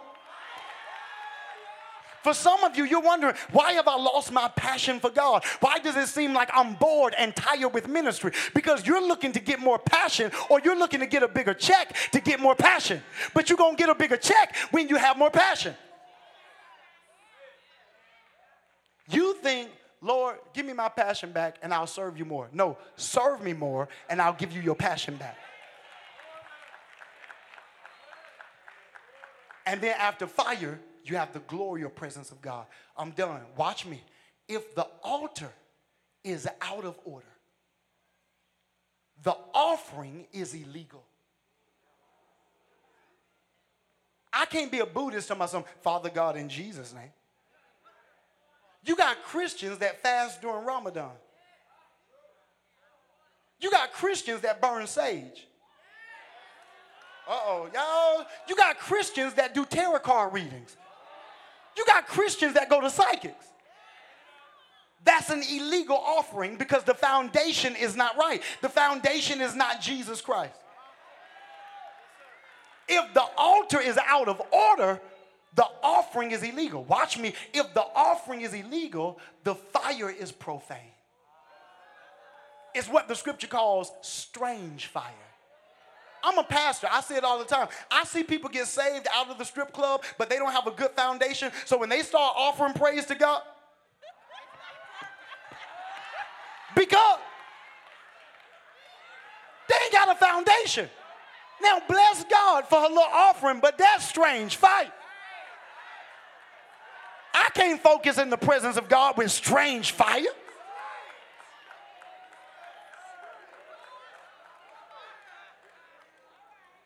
For 2.21 2.31
some 2.31 2.63
of 2.63 2.77
you, 2.77 2.85
you're 2.85 3.01
wondering, 3.01 3.33
why 3.51 3.71
have 3.71 3.87
I 3.87 3.95
lost 3.95 4.31
my 4.31 4.47
passion 4.49 4.99
for 4.99 5.09
God? 5.09 5.43
Why 5.61 5.79
does 5.79 5.95
it 5.95 6.07
seem 6.07 6.31
like 6.31 6.51
I'm 6.53 6.75
bored 6.75 7.15
and 7.17 7.35
tired 7.35 7.73
with 7.73 7.87
ministry? 7.87 8.33
Because 8.53 8.85
you're 8.85 9.01
looking 9.01 9.31
to 9.31 9.39
get 9.39 9.59
more 9.59 9.79
passion 9.79 10.29
or 10.51 10.61
you're 10.63 10.77
looking 10.77 10.99
to 10.99 11.07
get 11.07 11.23
a 11.23 11.27
bigger 11.27 11.55
check 11.55 11.95
to 12.11 12.21
get 12.21 12.39
more 12.39 12.53
passion. 12.53 13.01
But 13.33 13.49
you're 13.49 13.57
going 13.57 13.75
to 13.75 13.79
get 13.81 13.89
a 13.89 13.95
bigger 13.95 14.17
check 14.17 14.55
when 14.69 14.87
you 14.87 14.97
have 14.97 15.17
more 15.17 15.31
passion. 15.31 15.73
You 19.09 19.33
think 19.41 19.71
Lord, 20.01 20.35
give 20.53 20.67
me 20.67 20.73
my 20.73 20.89
passion 20.89 21.31
back 21.31 21.55
and 21.63 21.73
I'll 21.73 21.87
serve 21.87 22.15
you 22.15 22.25
more. 22.25 22.47
No, 22.53 22.77
serve 22.95 23.41
me 23.41 23.53
more 23.53 23.89
and 24.07 24.21
I'll 24.21 24.33
give 24.33 24.51
you 24.51 24.61
your 24.61 24.75
passion 24.75 25.15
back. 25.15 25.35
And 29.65 29.81
then 29.81 29.95
after 29.99 30.27
fire, 30.27 30.79
you 31.03 31.15
have 31.15 31.33
the 31.33 31.39
glory 31.39 31.83
or 31.83 31.89
presence 31.89 32.31
of 32.31 32.41
God. 32.41 32.65
I'm 32.97 33.11
done. 33.11 33.41
Watch 33.57 33.85
me. 33.85 34.01
If 34.47 34.75
the 34.75 34.87
altar 35.03 35.51
is 36.23 36.47
out 36.61 36.85
of 36.85 36.99
order, 37.03 37.25
the 39.23 39.35
offering 39.53 40.27
is 40.33 40.53
illegal. 40.53 41.03
I 44.31 44.45
can't 44.45 44.71
be 44.71 44.79
a 44.79 44.85
Buddhist 44.85 45.29
to 45.29 45.35
myself, 45.35 45.65
Father 45.81 46.09
God 46.09 46.35
in 46.35 46.49
Jesus' 46.49 46.93
name. 46.93 47.11
You 48.83 48.95
got 48.95 49.23
Christians 49.23 49.79
that 49.79 50.01
fast 50.01 50.41
during 50.41 50.65
Ramadan. 50.65 51.11
You 53.59 53.71
got 53.71 53.93
Christians 53.93 54.41
that 54.41 54.61
burn 54.61 54.85
sage. 54.85 55.47
Uh 57.27 57.39
oh, 57.45 57.69
y'all. 57.73 58.25
You 58.47 58.55
got 58.55 58.77
Christians 58.79 59.33
that 59.35 59.53
do 59.53 59.65
tarot 59.65 59.99
card 59.99 60.33
readings. 60.33 60.77
You 61.77 61.85
got 61.85 62.07
Christians 62.07 62.53
that 62.53 62.69
go 62.69 62.81
to 62.81 62.89
psychics. 62.89 63.45
That's 65.03 65.29
an 65.29 65.43
illegal 65.43 65.97
offering 65.97 66.57
because 66.57 66.83
the 66.83 66.93
foundation 66.93 67.75
is 67.75 67.95
not 67.95 68.17
right. 68.17 68.41
The 68.61 68.69
foundation 68.69 69.39
is 69.39 69.55
not 69.55 69.81
Jesus 69.81 70.19
Christ. 70.19 70.55
If 72.87 73.13
the 73.13 73.23
altar 73.37 73.79
is 73.79 73.97
out 73.97 74.27
of 74.27 74.41
order, 74.51 74.99
the 75.55 75.67
offering 75.83 76.31
is 76.31 76.43
illegal. 76.43 76.83
Watch 76.83 77.17
me. 77.17 77.33
If 77.53 77.73
the 77.73 77.85
offering 77.95 78.41
is 78.41 78.53
illegal, 78.53 79.19
the 79.43 79.55
fire 79.55 80.09
is 80.09 80.31
profane. 80.31 80.77
It's 82.73 82.89
what 82.89 83.07
the 83.07 83.15
scripture 83.15 83.47
calls 83.47 83.91
strange 84.01 84.87
fire. 84.87 85.11
I'm 86.25 86.39
a 86.39 86.43
pastor. 86.43 86.87
I 86.91 87.01
see 87.01 87.15
it 87.15 87.23
all 87.23 87.37
the 87.37 87.45
time. 87.45 87.67
I 87.91 88.03
see 88.03 88.23
people 88.23 88.49
get 88.49 88.65
saved 88.65 89.07
out 89.13 89.29
of 89.29 89.37
the 89.37 89.45
strip 89.45 89.71
club, 89.71 90.03
but 90.17 90.27
they 90.27 90.37
don't 90.37 90.51
have 90.51 90.65
a 90.65 90.71
good 90.71 90.91
foundation. 90.91 91.51
So 91.65 91.77
when 91.77 91.87
they 91.87 92.01
start 92.01 92.33
offering 92.35 92.73
praise 92.73 93.05
to 93.05 93.15
God, 93.15 93.43
because 96.75 97.19
they 99.69 99.75
ain't 99.83 99.93
got 99.93 100.09
a 100.09 100.15
foundation. 100.15 100.89
Now, 101.61 101.79
bless 101.87 102.25
God 102.25 102.65
for 102.67 102.79
a 102.79 102.87
little 102.87 103.03
offering, 103.13 103.59
but 103.61 103.77
that's 103.77 104.07
strange 104.07 104.57
fight. 104.57 104.91
I 107.33 107.49
can't 107.53 107.81
focus 107.81 108.17
in 108.17 108.29
the 108.29 108.37
presence 108.37 108.77
of 108.77 108.89
God 108.89 109.17
with 109.17 109.31
strange 109.31 109.91
fire. 109.91 110.23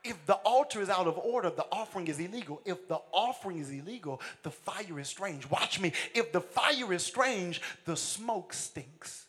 If 0.09 0.25
the 0.25 0.33
altar 0.33 0.81
is 0.81 0.89
out 0.89 1.05
of 1.05 1.19
order, 1.19 1.51
the 1.51 1.67
offering 1.71 2.07
is 2.07 2.19
illegal. 2.19 2.63
If 2.65 2.87
the 2.87 2.99
offering 3.13 3.59
is 3.59 3.69
illegal, 3.69 4.19
the 4.41 4.49
fire 4.49 4.99
is 4.99 5.07
strange. 5.07 5.47
Watch 5.51 5.79
me. 5.79 5.93
If 6.15 6.31
the 6.31 6.41
fire 6.41 6.91
is 6.91 7.05
strange, 7.05 7.61
the 7.85 7.95
smoke 7.95 8.51
stinks. 8.51 9.27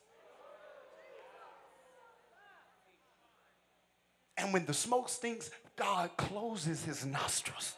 And 4.38 4.54
when 4.54 4.64
the 4.64 4.72
smoke 4.72 5.10
stinks, 5.10 5.50
God 5.76 6.16
closes 6.16 6.82
his 6.82 7.04
nostrils. 7.04 7.74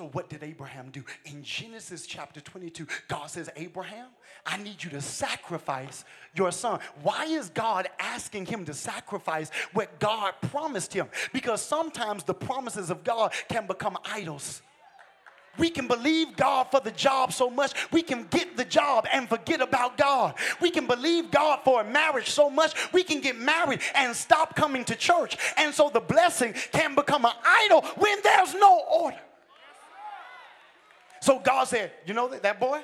So, 0.00 0.08
what 0.12 0.30
did 0.30 0.42
Abraham 0.42 0.88
do? 0.90 1.04
In 1.26 1.42
Genesis 1.42 2.06
chapter 2.06 2.40
22, 2.40 2.86
God 3.06 3.26
says, 3.26 3.50
Abraham, 3.54 4.06
I 4.46 4.56
need 4.56 4.82
you 4.82 4.88
to 4.92 5.02
sacrifice 5.02 6.06
your 6.34 6.52
son. 6.52 6.80
Why 7.02 7.26
is 7.26 7.50
God 7.50 7.86
asking 7.98 8.46
him 8.46 8.64
to 8.64 8.72
sacrifice 8.72 9.50
what 9.74 9.98
God 9.98 10.32
promised 10.50 10.94
him? 10.94 11.08
Because 11.34 11.60
sometimes 11.60 12.24
the 12.24 12.32
promises 12.32 12.88
of 12.88 13.04
God 13.04 13.34
can 13.50 13.66
become 13.66 13.98
idols. 14.06 14.62
We 15.58 15.68
can 15.68 15.86
believe 15.86 16.34
God 16.34 16.68
for 16.70 16.80
the 16.80 16.92
job 16.92 17.34
so 17.34 17.50
much, 17.50 17.74
we 17.92 18.00
can 18.00 18.26
get 18.30 18.56
the 18.56 18.64
job 18.64 19.06
and 19.12 19.28
forget 19.28 19.60
about 19.60 19.98
God. 19.98 20.34
We 20.62 20.70
can 20.70 20.86
believe 20.86 21.30
God 21.30 21.60
for 21.62 21.82
a 21.82 21.84
marriage 21.84 22.30
so 22.30 22.48
much, 22.48 22.72
we 22.94 23.02
can 23.02 23.20
get 23.20 23.36
married 23.36 23.80
and 23.94 24.16
stop 24.16 24.56
coming 24.56 24.82
to 24.86 24.96
church. 24.96 25.36
And 25.58 25.74
so 25.74 25.90
the 25.90 26.00
blessing 26.00 26.54
can 26.72 26.94
become 26.94 27.26
an 27.26 27.34
idol 27.44 27.82
when 27.98 28.16
there's 28.22 28.54
no 28.54 28.82
order. 28.90 29.18
So 31.20 31.38
God 31.38 31.64
said, 31.64 31.92
You 32.06 32.14
know 32.14 32.28
that, 32.28 32.42
that 32.42 32.60
boy 32.60 32.80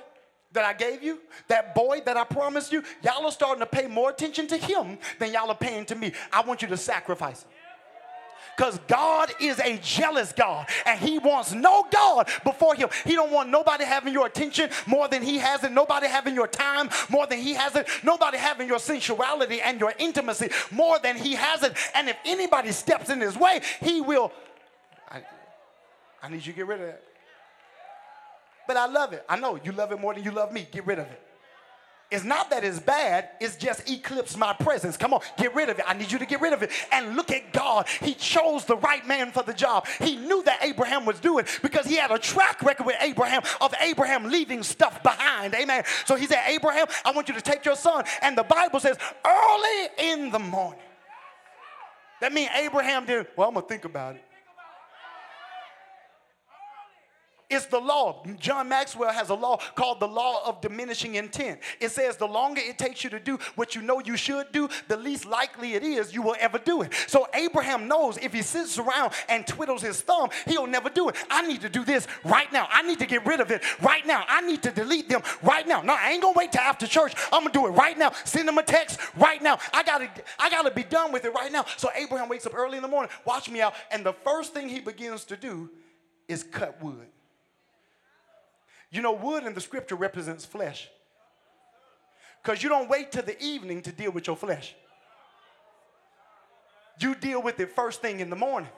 that 0.52 0.64
I 0.64 0.72
gave 0.72 1.02
you, 1.02 1.20
that 1.48 1.74
boy 1.74 2.00
that 2.04 2.16
I 2.16 2.24
promised 2.24 2.72
you, 2.72 2.82
y'all 3.02 3.24
are 3.26 3.32
starting 3.32 3.60
to 3.60 3.66
pay 3.66 3.86
more 3.86 4.10
attention 4.10 4.46
to 4.48 4.56
him 4.56 4.98
than 5.18 5.32
y'all 5.32 5.50
are 5.50 5.56
paying 5.56 5.84
to 5.86 5.94
me. 5.94 6.12
I 6.32 6.40
want 6.42 6.62
you 6.62 6.68
to 6.68 6.76
sacrifice 6.76 7.42
him. 7.42 7.50
Because 8.56 8.78
God 8.88 9.30
is 9.38 9.58
a 9.60 9.76
jealous 9.78 10.32
God 10.32 10.66
and 10.86 10.98
He 10.98 11.18
wants 11.18 11.52
no 11.52 11.86
God 11.90 12.28
before 12.42 12.74
Him. 12.74 12.88
He 13.04 13.14
don't 13.14 13.30
want 13.30 13.50
nobody 13.50 13.84
having 13.84 14.14
your 14.14 14.26
attention 14.26 14.70
more 14.86 15.08
than 15.08 15.22
He 15.22 15.36
has 15.36 15.62
it, 15.62 15.72
nobody 15.72 16.06
having 16.06 16.34
your 16.34 16.46
time 16.46 16.88
more 17.10 17.26
than 17.26 17.38
He 17.38 17.52
has 17.52 17.76
it, 17.76 17.86
nobody 18.02 18.38
having 18.38 18.66
your 18.66 18.78
sensuality 18.78 19.60
and 19.60 19.78
your 19.78 19.92
intimacy 19.98 20.48
more 20.70 20.98
than 20.98 21.16
He 21.16 21.34
has 21.34 21.62
it. 21.64 21.76
And 21.94 22.08
if 22.08 22.16
anybody 22.24 22.72
steps 22.72 23.10
in 23.10 23.20
His 23.20 23.36
way, 23.36 23.60
He 23.82 24.00
will. 24.00 24.32
I, 25.10 25.22
I 26.22 26.30
need 26.30 26.46
you 26.46 26.52
to 26.52 26.56
get 26.56 26.66
rid 26.66 26.80
of 26.80 26.86
that. 26.86 27.02
But 28.66 28.76
I 28.76 28.86
love 28.86 29.12
it. 29.12 29.24
I 29.28 29.36
know 29.36 29.58
you 29.62 29.72
love 29.72 29.92
it 29.92 30.00
more 30.00 30.14
than 30.14 30.24
you 30.24 30.30
love 30.30 30.52
me. 30.52 30.66
Get 30.70 30.86
rid 30.86 30.98
of 30.98 31.06
it. 31.06 31.22
It's 32.08 32.22
not 32.22 32.50
that 32.50 32.62
it's 32.62 32.78
bad, 32.78 33.30
it's 33.40 33.56
just 33.56 33.90
eclipse 33.90 34.36
my 34.36 34.52
presence. 34.52 34.96
Come 34.96 35.12
on, 35.12 35.22
get 35.36 35.56
rid 35.56 35.68
of 35.68 35.80
it. 35.80 35.84
I 35.88 35.94
need 35.94 36.12
you 36.12 36.20
to 36.20 36.26
get 36.26 36.40
rid 36.40 36.52
of 36.52 36.62
it. 36.62 36.70
And 36.92 37.16
look 37.16 37.32
at 37.32 37.52
God. 37.52 37.88
He 38.00 38.14
chose 38.14 38.64
the 38.64 38.76
right 38.76 39.04
man 39.08 39.32
for 39.32 39.42
the 39.42 39.52
job. 39.52 39.88
He 39.98 40.14
knew 40.14 40.40
that 40.44 40.62
Abraham 40.62 41.04
was 41.04 41.18
doing 41.18 41.46
because 41.62 41.84
he 41.84 41.96
had 41.96 42.12
a 42.12 42.18
track 42.18 42.62
record 42.62 42.86
with 42.86 42.94
Abraham 43.00 43.42
of 43.60 43.74
Abraham 43.80 44.30
leaving 44.30 44.62
stuff 44.62 45.02
behind. 45.02 45.52
Amen. 45.54 45.82
So 46.04 46.14
he 46.14 46.26
said, 46.26 46.44
Abraham, 46.46 46.86
I 47.04 47.10
want 47.10 47.28
you 47.28 47.34
to 47.34 47.40
take 47.40 47.64
your 47.64 47.76
son. 47.76 48.04
And 48.22 48.38
the 48.38 48.44
Bible 48.44 48.78
says, 48.78 48.96
early 49.24 50.12
in 50.12 50.30
the 50.30 50.38
morning. 50.38 50.78
That 52.20 52.32
means 52.32 52.50
Abraham 52.54 53.04
did, 53.04 53.26
well, 53.36 53.48
I'm 53.48 53.54
going 53.54 53.66
to 53.66 53.68
think 53.68 53.84
about 53.84 54.14
it. 54.14 54.24
It's 57.48 57.66
the 57.66 57.78
law. 57.78 58.24
John 58.40 58.68
Maxwell 58.68 59.12
has 59.12 59.28
a 59.28 59.34
law 59.34 59.58
called 59.76 60.00
the 60.00 60.08
law 60.08 60.44
of 60.48 60.60
diminishing 60.60 61.14
intent. 61.14 61.60
It 61.80 61.90
says 61.92 62.16
the 62.16 62.26
longer 62.26 62.60
it 62.64 62.76
takes 62.76 63.04
you 63.04 63.10
to 63.10 63.20
do 63.20 63.38
what 63.54 63.76
you 63.76 63.82
know 63.82 64.00
you 64.00 64.16
should 64.16 64.50
do, 64.50 64.68
the 64.88 64.96
least 64.96 65.26
likely 65.26 65.74
it 65.74 65.84
is 65.84 66.12
you 66.12 66.22
will 66.22 66.34
ever 66.40 66.58
do 66.58 66.82
it. 66.82 66.92
So 67.06 67.28
Abraham 67.34 67.86
knows 67.86 68.18
if 68.18 68.32
he 68.32 68.42
sits 68.42 68.78
around 68.78 69.12
and 69.28 69.46
twiddles 69.46 69.82
his 69.82 70.00
thumb, 70.00 70.30
he'll 70.46 70.66
never 70.66 70.90
do 70.90 71.08
it. 71.08 71.14
I 71.30 71.46
need 71.46 71.60
to 71.60 71.68
do 71.68 71.84
this 71.84 72.08
right 72.24 72.52
now. 72.52 72.66
I 72.68 72.82
need 72.82 72.98
to 72.98 73.06
get 73.06 73.24
rid 73.24 73.38
of 73.38 73.52
it 73.52 73.62
right 73.80 74.04
now. 74.04 74.24
I 74.28 74.40
need 74.40 74.64
to 74.64 74.72
delete 74.72 75.08
them 75.08 75.22
right 75.44 75.68
now. 75.68 75.82
No, 75.82 75.94
I 75.96 76.10
ain't 76.10 76.22
gonna 76.22 76.36
wait 76.36 76.50
till 76.50 76.62
after 76.62 76.88
church. 76.88 77.14
I'm 77.32 77.42
gonna 77.42 77.52
do 77.52 77.66
it 77.66 77.70
right 77.70 77.96
now. 77.96 78.10
Send 78.24 78.48
them 78.48 78.58
a 78.58 78.64
text 78.64 78.98
right 79.16 79.40
now. 79.40 79.60
I 79.72 79.84
gotta, 79.84 80.10
I 80.40 80.50
gotta 80.50 80.72
be 80.72 80.82
done 80.82 81.12
with 81.12 81.24
it 81.24 81.32
right 81.32 81.52
now. 81.52 81.64
So 81.76 81.90
Abraham 81.94 82.28
wakes 82.28 82.44
up 82.44 82.56
early 82.56 82.76
in 82.76 82.82
the 82.82 82.88
morning, 82.88 83.10
watch 83.24 83.48
me 83.48 83.60
out, 83.60 83.74
and 83.92 84.04
the 84.04 84.14
first 84.24 84.52
thing 84.52 84.68
he 84.68 84.80
begins 84.80 85.24
to 85.26 85.36
do 85.36 85.70
is 86.26 86.42
cut 86.42 86.82
wood. 86.82 87.06
You 88.96 89.02
know, 89.02 89.12
wood 89.12 89.44
in 89.44 89.52
the 89.52 89.60
scripture 89.60 89.94
represents 89.94 90.46
flesh. 90.46 90.88
Because 92.42 92.62
you 92.62 92.70
don't 92.70 92.88
wait 92.88 93.12
till 93.12 93.24
the 93.24 93.38
evening 93.42 93.82
to 93.82 93.92
deal 93.92 94.10
with 94.10 94.26
your 94.26 94.36
flesh. 94.36 94.74
you 96.98 97.14
deal 97.14 97.42
with 97.42 97.60
it 97.60 97.70
first 97.72 98.00
thing 98.00 98.20
in 98.20 98.30
the 98.30 98.36
morning. 98.36 98.70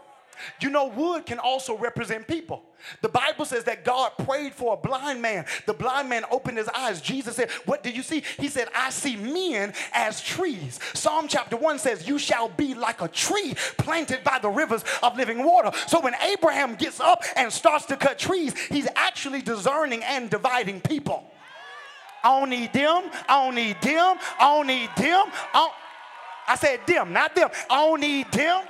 You 0.60 0.70
know, 0.70 0.86
wood 0.86 1.26
can 1.26 1.38
also 1.38 1.76
represent 1.76 2.26
people. 2.26 2.62
The 3.02 3.08
Bible 3.08 3.44
says 3.44 3.64
that 3.64 3.84
God 3.84 4.12
prayed 4.24 4.54
for 4.54 4.74
a 4.74 4.76
blind 4.76 5.20
man. 5.20 5.44
The 5.66 5.74
blind 5.74 6.08
man 6.08 6.24
opened 6.30 6.58
his 6.58 6.68
eyes. 6.68 7.00
Jesus 7.00 7.36
said, 7.36 7.50
What 7.64 7.82
do 7.82 7.90
you 7.90 8.02
see? 8.02 8.22
He 8.38 8.48
said, 8.48 8.68
I 8.74 8.90
see 8.90 9.16
men 9.16 9.74
as 9.92 10.20
trees. 10.20 10.78
Psalm 10.94 11.26
chapter 11.28 11.56
1 11.56 11.78
says, 11.78 12.06
You 12.06 12.18
shall 12.18 12.48
be 12.48 12.74
like 12.74 13.02
a 13.02 13.08
tree 13.08 13.54
planted 13.76 14.22
by 14.24 14.38
the 14.38 14.48
rivers 14.48 14.84
of 15.02 15.16
living 15.16 15.44
water. 15.44 15.70
So 15.86 16.00
when 16.00 16.14
Abraham 16.22 16.74
gets 16.76 17.00
up 17.00 17.22
and 17.36 17.52
starts 17.52 17.86
to 17.86 17.96
cut 17.96 18.18
trees, 18.18 18.58
he's 18.68 18.88
actually 18.94 19.42
discerning 19.42 20.02
and 20.04 20.30
dividing 20.30 20.80
people. 20.80 21.24
I 22.22 22.40
don't 22.40 22.50
need 22.50 22.72
them. 22.72 23.10
I 23.28 23.44
don't 23.44 23.54
need 23.54 23.80
them. 23.80 24.16
I 24.38 24.56
don't 24.56 24.66
need 24.66 24.90
them. 24.96 25.24
I, 25.54 25.70
I 26.48 26.54
said 26.56 26.80
them, 26.86 27.12
not 27.12 27.34
them. 27.34 27.50
I 27.70 27.86
don't 27.86 28.00
need 28.00 28.30
them. 28.32 28.62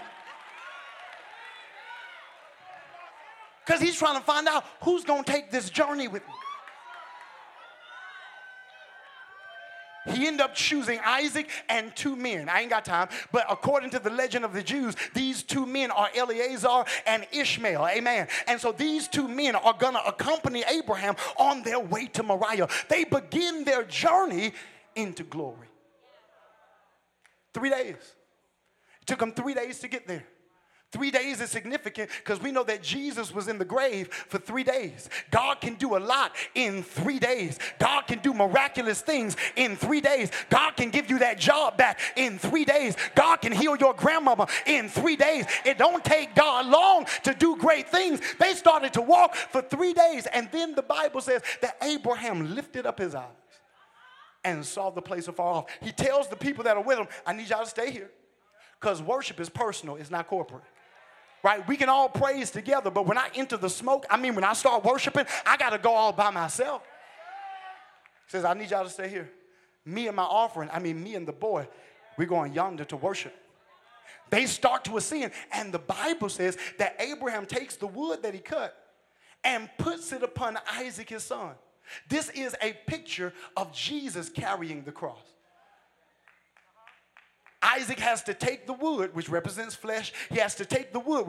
Because 3.68 3.82
he's 3.82 3.98
trying 3.98 4.16
to 4.16 4.24
find 4.24 4.48
out 4.48 4.64
who's 4.80 5.04
going 5.04 5.24
to 5.24 5.30
take 5.30 5.50
this 5.50 5.68
journey 5.68 6.08
with 6.08 6.22
me. 6.26 6.32
He 10.14 10.26
ended 10.26 10.40
up 10.40 10.54
choosing 10.54 10.98
Isaac 11.04 11.50
and 11.68 11.94
two 11.94 12.16
men. 12.16 12.48
I 12.48 12.62
ain't 12.62 12.70
got 12.70 12.86
time, 12.86 13.08
but 13.30 13.44
according 13.50 13.90
to 13.90 13.98
the 13.98 14.08
legend 14.08 14.46
of 14.46 14.54
the 14.54 14.62
Jews, 14.62 14.96
these 15.12 15.42
two 15.42 15.66
men 15.66 15.90
are 15.90 16.08
Eleazar 16.16 16.86
and 17.06 17.26
Ishmael. 17.30 17.86
Amen. 17.86 18.28
And 18.46 18.58
so 18.58 18.72
these 18.72 19.06
two 19.06 19.28
men 19.28 19.54
are 19.54 19.74
going 19.74 19.92
to 19.92 20.02
accompany 20.06 20.64
Abraham 20.66 21.14
on 21.36 21.62
their 21.62 21.78
way 21.78 22.06
to 22.06 22.22
Moriah. 22.22 22.68
They 22.88 23.04
begin 23.04 23.64
their 23.64 23.82
journey 23.84 24.54
into 24.96 25.24
glory. 25.24 25.68
Three 27.52 27.68
days. 27.68 27.96
It 29.02 29.06
took 29.06 29.18
them 29.18 29.32
three 29.32 29.52
days 29.52 29.80
to 29.80 29.88
get 29.88 30.08
there. 30.08 30.24
Three 30.90 31.10
days 31.10 31.42
is 31.42 31.50
significant 31.50 32.08
because 32.24 32.40
we 32.40 32.50
know 32.50 32.64
that 32.64 32.82
Jesus 32.82 33.30
was 33.30 33.46
in 33.46 33.58
the 33.58 33.64
grave 33.64 34.08
for 34.08 34.38
three 34.38 34.64
days. 34.64 35.10
God 35.30 35.60
can 35.60 35.74
do 35.74 35.98
a 35.98 36.00
lot 36.00 36.34
in 36.54 36.82
three 36.82 37.18
days. 37.18 37.58
God 37.78 38.06
can 38.06 38.20
do 38.20 38.32
miraculous 38.32 39.02
things 39.02 39.36
in 39.56 39.76
three 39.76 40.00
days. 40.00 40.30
God 40.48 40.76
can 40.76 40.88
give 40.88 41.10
you 41.10 41.18
that 41.18 41.38
job 41.38 41.76
back 41.76 42.00
in 42.16 42.38
three 42.38 42.64
days. 42.64 42.96
God 43.14 43.36
can 43.42 43.52
heal 43.52 43.76
your 43.76 43.92
grandmama 43.92 44.48
in 44.64 44.88
three 44.88 45.16
days. 45.16 45.44
It 45.66 45.76
don't 45.76 46.02
take 46.02 46.34
God 46.34 46.64
long 46.64 47.04
to 47.24 47.34
do 47.34 47.58
great 47.58 47.90
things. 47.90 48.22
They 48.38 48.54
started 48.54 48.94
to 48.94 49.02
walk 49.02 49.34
for 49.34 49.60
three 49.60 49.92
days, 49.92 50.26
and 50.26 50.48
then 50.52 50.74
the 50.74 50.82
Bible 50.82 51.20
says 51.20 51.42
that 51.60 51.76
Abraham 51.82 52.54
lifted 52.54 52.86
up 52.86 52.98
his 52.98 53.14
eyes 53.14 53.26
and 54.42 54.64
saw 54.64 54.88
the 54.88 55.02
place 55.02 55.28
afar 55.28 55.52
off. 55.52 55.66
He 55.82 55.92
tells 55.92 56.28
the 56.28 56.36
people 56.36 56.64
that 56.64 56.78
are 56.78 56.82
with 56.82 56.98
him, 56.98 57.08
I 57.26 57.34
need 57.34 57.50
y'all 57.50 57.64
to 57.64 57.68
stay 57.68 57.90
here 57.90 58.10
because 58.80 59.02
worship 59.02 59.38
is 59.38 59.50
personal, 59.50 59.96
it's 59.96 60.10
not 60.10 60.26
corporate 60.28 60.64
right? 61.42 61.66
We 61.66 61.76
can 61.76 61.88
all 61.88 62.08
praise 62.08 62.50
together, 62.50 62.90
but 62.90 63.06
when 63.06 63.18
I 63.18 63.28
enter 63.34 63.56
the 63.56 63.70
smoke, 63.70 64.06
I 64.10 64.16
mean, 64.16 64.34
when 64.34 64.44
I 64.44 64.52
start 64.52 64.84
worshiping, 64.84 65.26
I 65.46 65.56
got 65.56 65.70
to 65.70 65.78
go 65.78 65.92
all 65.92 66.12
by 66.12 66.30
myself. 66.30 66.82
He 68.26 68.32
says, 68.32 68.44
I 68.44 68.54
need 68.54 68.70
y'all 68.70 68.84
to 68.84 68.90
stay 68.90 69.08
here. 69.08 69.30
Me 69.84 70.06
and 70.06 70.16
my 70.16 70.24
offering, 70.24 70.68
I 70.72 70.78
mean, 70.78 71.02
me 71.02 71.14
and 71.14 71.26
the 71.26 71.32
boy, 71.32 71.68
we're 72.16 72.26
going 72.26 72.52
yonder 72.52 72.84
to 72.86 72.96
worship. 72.96 73.34
They 74.30 74.46
start 74.46 74.84
to 74.84 74.96
ascend, 74.98 75.32
and 75.52 75.72
the 75.72 75.78
Bible 75.78 76.28
says 76.28 76.58
that 76.78 76.96
Abraham 76.98 77.46
takes 77.46 77.76
the 77.76 77.86
wood 77.86 78.22
that 78.22 78.34
he 78.34 78.40
cut 78.40 78.76
and 79.44 79.70
puts 79.78 80.12
it 80.12 80.22
upon 80.22 80.58
Isaac, 80.70 81.08
his 81.08 81.22
son. 81.22 81.52
This 82.08 82.28
is 82.30 82.54
a 82.60 82.74
picture 82.86 83.32
of 83.56 83.72
Jesus 83.72 84.28
carrying 84.28 84.82
the 84.82 84.92
cross. 84.92 85.22
Isaac 87.60 87.98
has 87.98 88.22
to 88.24 88.34
take 88.34 88.66
the 88.66 88.72
wood, 88.72 89.14
which 89.14 89.28
represents 89.28 89.74
flesh. 89.74 90.12
He 90.30 90.38
has 90.38 90.54
to 90.56 90.64
take 90.64 90.92
the 90.92 91.00
wood, 91.00 91.26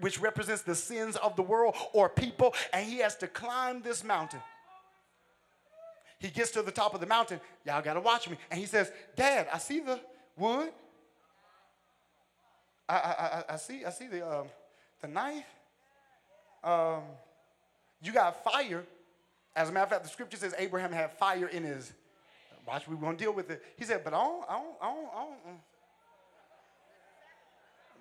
which 0.00 0.20
represents 0.20 0.62
the 0.62 0.74
sins 0.74 1.16
of 1.16 1.34
the 1.34 1.42
world 1.42 1.74
or 1.92 2.08
people, 2.08 2.54
and 2.72 2.86
he 2.86 2.98
has 2.98 3.16
to 3.16 3.26
climb 3.26 3.82
this 3.82 4.04
mountain. 4.04 4.40
He 6.18 6.28
gets 6.28 6.50
to 6.52 6.62
the 6.62 6.70
top 6.70 6.94
of 6.94 7.00
the 7.00 7.06
mountain. 7.06 7.40
Y'all 7.64 7.82
got 7.82 7.94
to 7.94 8.00
watch 8.00 8.28
me. 8.28 8.36
And 8.50 8.58
he 8.58 8.66
says, 8.66 8.90
Dad, 9.16 9.48
I 9.52 9.58
see 9.58 9.80
the 9.80 10.00
wood. 10.36 10.70
I, 12.88 12.94
I, 12.94 13.44
I, 13.54 13.56
see, 13.56 13.84
I 13.84 13.90
see 13.90 14.06
the, 14.06 14.40
um, 14.40 14.46
the 15.02 15.08
knife. 15.08 15.44
Um, 16.62 17.02
you 18.00 18.12
got 18.12 18.42
fire. 18.44 18.84
As 19.54 19.68
a 19.68 19.72
matter 19.72 19.84
of 19.84 19.90
fact, 19.90 20.04
the 20.04 20.08
scripture 20.08 20.36
says 20.36 20.54
Abraham 20.58 20.92
had 20.92 21.12
fire 21.12 21.48
in 21.48 21.64
his 21.64 21.92
Watch, 22.66 22.88
we're 22.88 22.96
gonna 22.96 23.16
deal 23.16 23.32
with 23.32 23.50
it. 23.50 23.62
He 23.76 23.84
said, 23.84 24.02
but 24.02 24.12
I 24.12 24.18
don't, 24.18 24.44
I 24.48 24.52
don't, 24.54 24.76
I 24.82 24.86
don't, 24.86 25.08
I 25.14 25.24
don't. 25.24 25.46
Mm. 25.46 25.58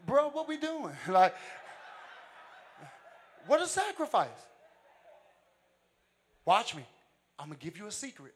Bro, 0.07 0.29
what 0.29 0.47
we 0.47 0.57
doing? 0.57 0.93
like, 1.07 1.35
what 3.47 3.61
a 3.61 3.67
sacrifice. 3.67 4.29
Watch 6.45 6.75
me. 6.75 6.85
I'm 7.37 7.47
gonna 7.47 7.59
give 7.59 7.77
you 7.77 7.85
a 7.87 7.91
secret. 7.91 8.33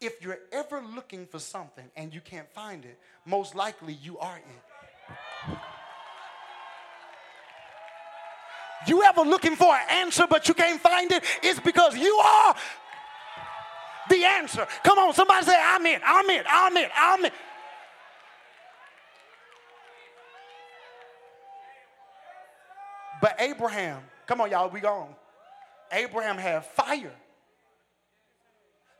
If 0.00 0.20
you're 0.22 0.38
ever 0.52 0.82
looking 0.82 1.26
for 1.26 1.38
something 1.38 1.84
and 1.96 2.12
you 2.12 2.20
can't 2.20 2.50
find 2.52 2.84
it, 2.84 2.98
most 3.24 3.54
likely 3.54 3.92
you 3.92 4.18
are 4.18 4.36
it. 4.36 5.56
You 8.86 9.02
ever 9.04 9.22
looking 9.22 9.56
for 9.56 9.74
an 9.74 9.86
answer 9.88 10.26
but 10.28 10.48
you 10.48 10.54
can't 10.54 10.80
find 10.80 11.10
it? 11.12 11.22
It's 11.42 11.60
because 11.60 11.96
you 11.96 12.14
are 12.16 12.54
the 14.08 14.24
answer. 14.24 14.66
Come 14.82 14.98
on, 14.98 15.14
somebody 15.14 15.46
say, 15.46 15.56
I'm 15.58 15.84
in, 15.86 16.00
I'm 16.04 16.30
in, 16.30 16.42
I'm 16.48 16.76
in, 16.76 16.88
I'm 16.96 17.24
in. 17.24 17.30
But 23.20 23.36
Abraham, 23.38 24.02
come 24.26 24.40
on, 24.40 24.50
y'all, 24.50 24.68
we 24.68 24.80
gone. 24.80 25.14
Abraham 25.90 26.36
had 26.36 26.66
fire. 26.66 27.14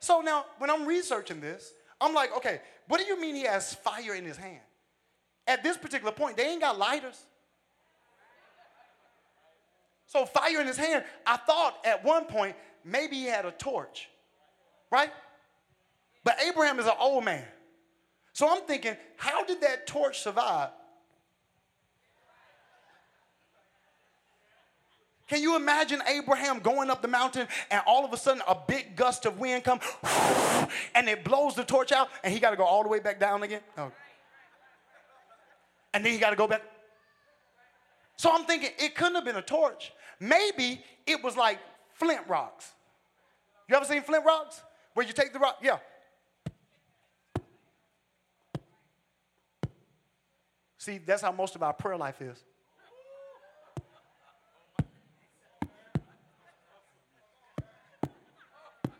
So 0.01 0.21
now, 0.21 0.47
when 0.59 0.71
I'm 0.71 0.87
researching 0.87 1.41
this, 1.41 1.73
I'm 2.01 2.15
like, 2.15 2.35
okay, 2.37 2.61
what 2.89 3.01
do 3.01 3.07
you 3.07 3.21
mean 3.21 3.35
he 3.35 3.43
has 3.43 3.75
fire 3.75 4.15
in 4.15 4.25
his 4.25 4.37
hand? 4.37 4.61
At 5.47 5.63
this 5.63 5.77
particular 5.77 6.13
point, 6.13 6.37
they 6.37 6.47
ain't 6.47 6.61
got 6.61 6.79
lighters. 6.79 7.19
So, 10.07 10.25
fire 10.25 10.61
in 10.61 10.67
his 10.67 10.77
hand, 10.77 11.05
I 11.27 11.37
thought 11.37 11.79
at 11.85 12.05
one 12.05 12.27
point 12.27 12.57
maybe 12.85 13.17
he 13.17 13.25
had 13.25 13.45
a 13.47 13.51
torch 13.51 14.09
right? 14.95 15.11
But 16.23 16.37
Abraham 16.41 16.79
is 16.79 16.87
an 16.87 16.93
old 16.99 17.25
man. 17.25 17.45
So 18.33 18.49
I'm 18.49 18.63
thinking, 18.63 18.97
how 19.17 19.45
did 19.45 19.61
that 19.61 19.87
torch 19.87 20.21
survive? 20.21 20.71
Can 25.27 25.43
you 25.43 25.57
imagine 25.57 26.01
Abraham 26.07 26.61
going 26.61 26.91
up 26.91 27.03
the 27.03 27.09
mountain 27.09 27.49
and 27.71 27.83
all 27.87 28.05
of 28.05 28.13
a 28.13 28.17
sudden 28.17 28.43
a 28.47 28.57
big 28.69 28.95
gust 28.95 29.27
of 29.27 29.39
wind 29.39 29.65
come 29.65 29.81
and 30.95 31.09
it 31.09 31.25
blows 31.25 31.55
the 31.55 31.65
torch 31.65 31.93
out 31.93 32.09
and 32.23 32.33
he 32.33 32.39
got 32.39 32.51
to 32.51 32.57
go 32.57 32.65
all 32.65 32.83
the 32.83 32.89
way 32.89 33.01
back 33.01 33.19
down 33.19 33.43
again? 33.43 33.63
Oh. 33.77 33.91
And 35.93 36.05
then 36.05 36.13
he 36.13 36.19
got 36.19 36.31
to 36.31 36.37
go 36.37 36.47
back. 36.47 36.63
So 38.17 38.31
I'm 38.33 38.45
thinking 38.45 38.71
it 38.79 38.95
couldn't 38.95 39.15
have 39.15 39.25
been 39.25 39.37
a 39.37 39.43
torch. 39.43 39.93
Maybe 40.21 40.85
it 41.07 41.23
was 41.23 41.37
like 41.37 41.59
flint 41.95 42.23
rocks. 42.29 42.73
You 43.69 43.77
ever 43.77 43.85
seen 43.85 44.03
flint 44.03 44.25
rocks? 44.25 44.61
Where 44.95 45.05
you 45.05 45.13
take 45.13 45.33
the 45.33 45.39
rock? 45.39 45.59
Yeah. 45.61 45.79
See, 50.79 50.99
that's 50.99 51.23
how 51.23 51.33
most 51.33 51.57
of 51.57 51.63
our 51.63 51.73
prayer 51.73 51.97
life 51.97 52.21
is. 52.23 52.39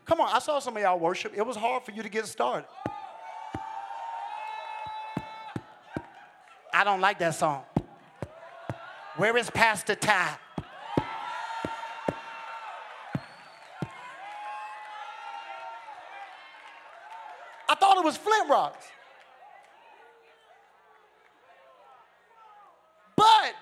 Come 0.05 0.21
on, 0.21 0.29
I 0.31 0.39
saw 0.39 0.59
some 0.59 0.77
of 0.77 0.83
y'all 0.83 0.99
worship. 0.99 1.33
It 1.35 1.45
was 1.45 1.55
hard 1.55 1.83
for 1.83 1.91
you 1.91 2.03
to 2.03 2.09
get 2.09 2.27
started. 2.27 2.67
I 6.73 6.83
don't 6.83 7.01
like 7.01 7.19
that 7.19 7.35
song. 7.35 7.63
Where 9.17 9.35
is 9.37 9.49
Pastor 9.49 9.95
Ty? 9.95 10.37
Was 18.35 18.47
flint 18.47 18.49
rocks. 18.49 18.85
But 23.15 23.53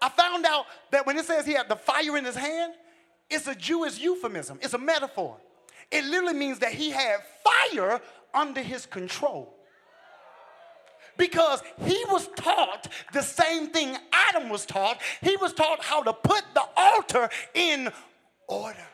I 0.00 0.08
found 0.08 0.46
out 0.46 0.66
that 0.90 1.06
when 1.06 1.18
it 1.18 1.24
says 1.24 1.46
he 1.46 1.52
had 1.52 1.68
the 1.68 1.76
fire 1.76 2.16
in 2.16 2.24
his 2.24 2.36
hand, 2.36 2.72
it's 3.28 3.46
a 3.46 3.54
Jewish 3.54 3.98
euphemism, 3.98 4.58
it's 4.62 4.74
a 4.74 4.78
metaphor. 4.78 5.36
It 5.90 6.04
literally 6.04 6.34
means 6.34 6.58
that 6.60 6.72
he 6.72 6.90
had 6.90 7.18
fire 7.44 8.00
under 8.34 8.60
his 8.60 8.86
control. 8.86 9.52
Because 11.16 11.62
he 11.84 12.04
was 12.10 12.28
taught 12.36 12.88
the 13.12 13.22
same 13.22 13.68
thing 13.68 13.96
Adam 14.12 14.50
was 14.50 14.66
taught. 14.66 15.00
He 15.22 15.36
was 15.36 15.54
taught 15.54 15.82
how 15.82 16.02
to 16.02 16.12
put 16.12 16.42
the 16.52 16.64
altar 16.76 17.30
in 17.54 17.90
order. 18.48 18.86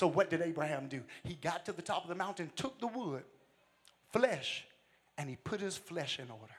So, 0.00 0.06
what 0.06 0.30
did 0.30 0.40
Abraham 0.40 0.88
do? 0.88 1.02
He 1.24 1.34
got 1.34 1.66
to 1.66 1.72
the 1.72 1.82
top 1.82 2.04
of 2.04 2.08
the 2.08 2.14
mountain, 2.14 2.50
took 2.56 2.80
the 2.80 2.86
wood, 2.86 3.22
flesh, 4.14 4.64
and 5.18 5.28
he 5.28 5.36
put 5.36 5.60
his 5.60 5.76
flesh 5.76 6.18
in 6.18 6.30
order. 6.30 6.54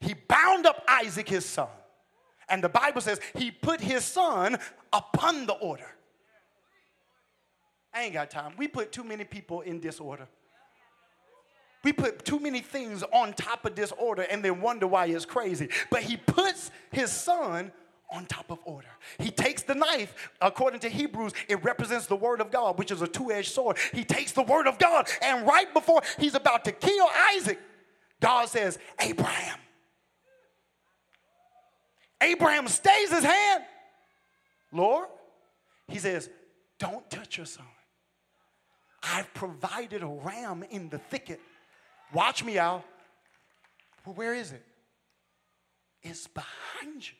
He 0.00 0.14
bound 0.14 0.64
up 0.64 0.82
Isaac, 0.88 1.28
his 1.28 1.44
son. 1.44 1.68
And 2.48 2.64
the 2.64 2.70
Bible 2.70 3.02
says 3.02 3.20
he 3.36 3.50
put 3.50 3.82
his 3.82 4.02
son 4.02 4.56
upon 4.94 5.44
the 5.44 5.52
order. 5.52 5.90
I 7.92 8.04
ain't 8.04 8.14
got 8.14 8.30
time. 8.30 8.54
We 8.56 8.68
put 8.68 8.92
too 8.92 9.04
many 9.04 9.24
people 9.24 9.60
in 9.60 9.78
disorder. 9.78 10.26
We 11.84 11.92
put 11.92 12.24
too 12.24 12.40
many 12.40 12.60
things 12.60 13.02
on 13.12 13.34
top 13.34 13.66
of 13.66 13.74
disorder 13.74 14.22
and 14.22 14.42
then 14.42 14.62
wonder 14.62 14.86
why 14.86 15.04
it's 15.04 15.26
crazy. 15.26 15.68
But 15.90 16.00
he 16.00 16.16
puts 16.16 16.70
his 16.92 17.12
son 17.12 17.72
on 18.12 18.26
top 18.26 18.50
of 18.50 18.58
order. 18.64 18.88
He 19.18 19.30
takes 19.30 19.62
the 19.62 19.74
knife, 19.74 20.30
according 20.40 20.80
to 20.80 20.88
Hebrews, 20.88 21.32
it 21.48 21.62
represents 21.64 22.06
the 22.06 22.16
word 22.16 22.40
of 22.40 22.50
God, 22.50 22.78
which 22.78 22.90
is 22.90 23.02
a 23.02 23.06
two 23.06 23.32
edged 23.32 23.52
sword. 23.52 23.78
He 23.92 24.04
takes 24.04 24.32
the 24.32 24.42
word 24.42 24.66
of 24.66 24.78
God, 24.78 25.08
and 25.22 25.46
right 25.46 25.72
before 25.72 26.02
he's 26.18 26.34
about 26.34 26.64
to 26.66 26.72
kill 26.72 27.08
Isaac, 27.34 27.58
God 28.20 28.48
says, 28.48 28.78
Abraham. 29.00 29.58
Abraham 32.20 32.68
stays 32.68 33.10
his 33.10 33.24
hand. 33.24 33.64
Lord, 34.72 35.08
he 35.88 35.98
says, 35.98 36.30
Don't 36.78 37.08
touch 37.10 37.36
your 37.36 37.46
son. 37.46 37.66
I've 39.02 39.32
provided 39.34 40.02
a 40.02 40.06
ram 40.06 40.64
in 40.70 40.88
the 40.88 40.98
thicket. 40.98 41.40
Watch 42.12 42.44
me 42.44 42.58
out. 42.58 42.84
Well, 44.06 44.14
where 44.14 44.34
is 44.34 44.52
it? 44.52 44.64
It's 46.02 46.28
behind 46.28 47.08
you. 47.08 47.14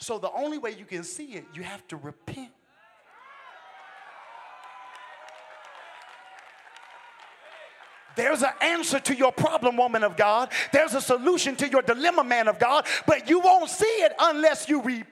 So 0.00 0.18
the 0.18 0.32
only 0.32 0.56
way 0.56 0.72
you 0.72 0.86
can 0.86 1.04
see 1.04 1.34
it, 1.34 1.44
you 1.54 1.62
have 1.62 1.86
to 1.88 1.96
repent. 1.96 2.50
There's 8.16 8.42
an 8.42 8.52
answer 8.60 8.98
to 8.98 9.14
your 9.14 9.30
problem, 9.30 9.76
woman 9.76 10.02
of 10.02 10.16
God. 10.16 10.50
There's 10.72 10.94
a 10.94 11.00
solution 11.00 11.54
to 11.56 11.68
your 11.68 11.82
dilemma, 11.82 12.24
man 12.24 12.48
of 12.48 12.58
God, 12.58 12.86
but 13.06 13.28
you 13.28 13.40
won't 13.40 13.70
see 13.70 13.84
it 13.84 14.12
unless 14.18 14.68
you 14.68 14.82
repent. 14.82 15.06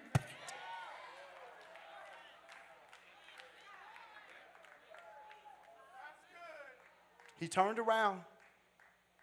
He 7.38 7.46
turned 7.46 7.78
around. 7.78 8.22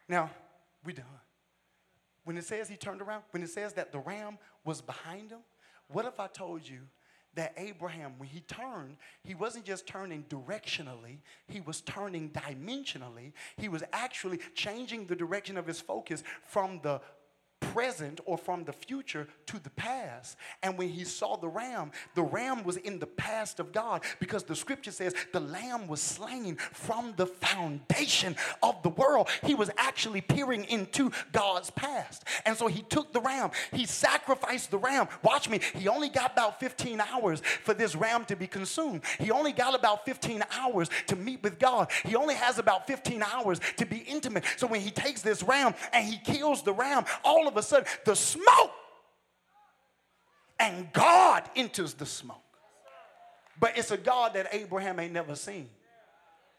Now, 0.07 0.29
we 0.85 0.93
done. 0.93 1.05
When 2.23 2.37
it 2.37 2.45
says 2.45 2.69
he 2.69 2.77
turned 2.77 3.01
around, 3.01 3.23
when 3.31 3.43
it 3.43 3.49
says 3.49 3.73
that 3.73 3.91
the 3.91 3.99
ram 3.99 4.37
was 4.63 4.81
behind 4.81 5.31
him, 5.31 5.39
what 5.91 6.05
if 6.05 6.19
I 6.19 6.27
told 6.27 6.67
you 6.67 6.79
that 7.35 7.53
Abraham, 7.57 8.13
when 8.17 8.29
he 8.29 8.39
turned, 8.41 8.95
he 9.23 9.35
wasn't 9.35 9.65
just 9.65 9.85
turning 9.85 10.23
directionally, 10.29 11.17
he 11.47 11.59
was 11.61 11.81
turning 11.81 12.29
dimensionally. 12.29 13.33
He 13.57 13.67
was 13.67 13.83
actually 13.91 14.39
changing 14.53 15.07
the 15.07 15.15
direction 15.15 15.57
of 15.57 15.67
his 15.67 15.81
focus 15.81 16.23
from 16.45 16.79
the 16.81 17.01
present 17.59 18.21
or 18.25 18.37
from 18.37 18.63
the 18.63 18.73
future 18.73 19.27
to 19.47 19.59
the 19.59 19.69
past. 19.71 20.37
And 20.63 20.77
when 20.77 20.89
he 20.89 21.03
saw 21.03 21.35
the 21.35 21.47
ram, 21.47 21.91
the 22.15 22.23
ram 22.23 22.63
was 22.63 22.77
in 22.77 22.99
the 22.99 23.05
past 23.05 23.59
of 23.59 23.71
God 23.71 24.03
because 24.19 24.43
the 24.43 24.55
scripture 24.55 24.91
says 24.91 25.13
the 25.33 25.39
lamb 25.39 25.87
was 25.87 26.01
slain 26.01 26.55
from 26.55 27.13
the 27.17 27.27
foundation 27.27 28.35
of 28.63 28.81
the 28.81 28.89
world. 28.89 29.27
He 29.43 29.55
was 29.55 29.69
actually 29.77 30.21
peering 30.21 30.63
into 30.65 31.11
God's 31.31 31.69
past. 31.71 32.23
And 32.45 32.57
so 32.57 32.67
he 32.67 32.81
took 32.81 33.11
the 33.11 33.21
ram, 33.21 33.51
he 33.73 33.85
sacrificed 33.85 34.71
the 34.71 34.77
ram. 34.77 35.07
Watch 35.21 35.49
me, 35.49 35.59
he 35.75 35.87
only 35.87 36.09
got 36.09 36.31
about 36.33 36.59
15 36.59 37.01
hours 37.01 37.41
for 37.63 37.73
this 37.73 37.95
ram 37.95 38.25
to 38.25 38.35
be 38.35 38.47
consumed. 38.47 39.01
He 39.19 39.31
only 39.31 39.51
got 39.51 39.75
about 39.75 40.05
15 40.05 40.43
hours 40.59 40.89
to 41.07 41.15
meet 41.15 41.43
with 41.43 41.59
God. 41.59 41.91
He 42.05 42.15
only 42.15 42.35
has 42.35 42.57
about 42.57 42.87
15 42.87 43.23
hours 43.23 43.59
to 43.77 43.85
be 43.85 43.97
intimate. 43.97 44.45
So 44.57 44.67
when 44.67 44.81
he 44.81 44.91
takes 44.91 45.21
this 45.21 45.43
ram 45.43 45.73
and 45.91 46.05
he 46.05 46.17
kills 46.17 46.63
the 46.63 46.73
ram, 46.73 47.05
all 47.23 47.44
of 47.47 47.55
of 47.55 47.63
a 47.63 47.63
sudden 47.63 47.87
the 48.05 48.15
smoke 48.15 48.71
and 50.59 50.91
God 50.93 51.43
enters 51.55 51.93
the 51.93 52.05
smoke. 52.05 52.37
But 53.59 53.77
it's 53.77 53.91
a 53.91 53.97
God 53.97 54.33
that 54.33 54.47
Abraham 54.51 54.99
ain't 54.99 55.13
never 55.13 55.35
seen. 55.35 55.69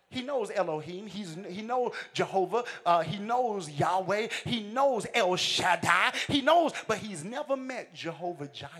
He 0.08 0.22
knows 0.22 0.50
Elohim. 0.54 1.06
He's, 1.06 1.36
he 1.48 1.62
knows 1.62 1.92
Jehovah. 2.14 2.64
Uh, 2.84 3.02
he 3.02 3.18
knows 3.18 3.68
Yahweh. 3.68 4.28
He 4.44 4.60
knows 4.60 5.06
El 5.12 5.36
Shaddai. 5.36 6.12
He 6.28 6.40
knows, 6.40 6.72
but 6.86 6.98
he's 6.98 7.24
never 7.24 7.56
met 7.56 7.92
Jehovah 7.92 8.48
Jireh. 8.48 8.70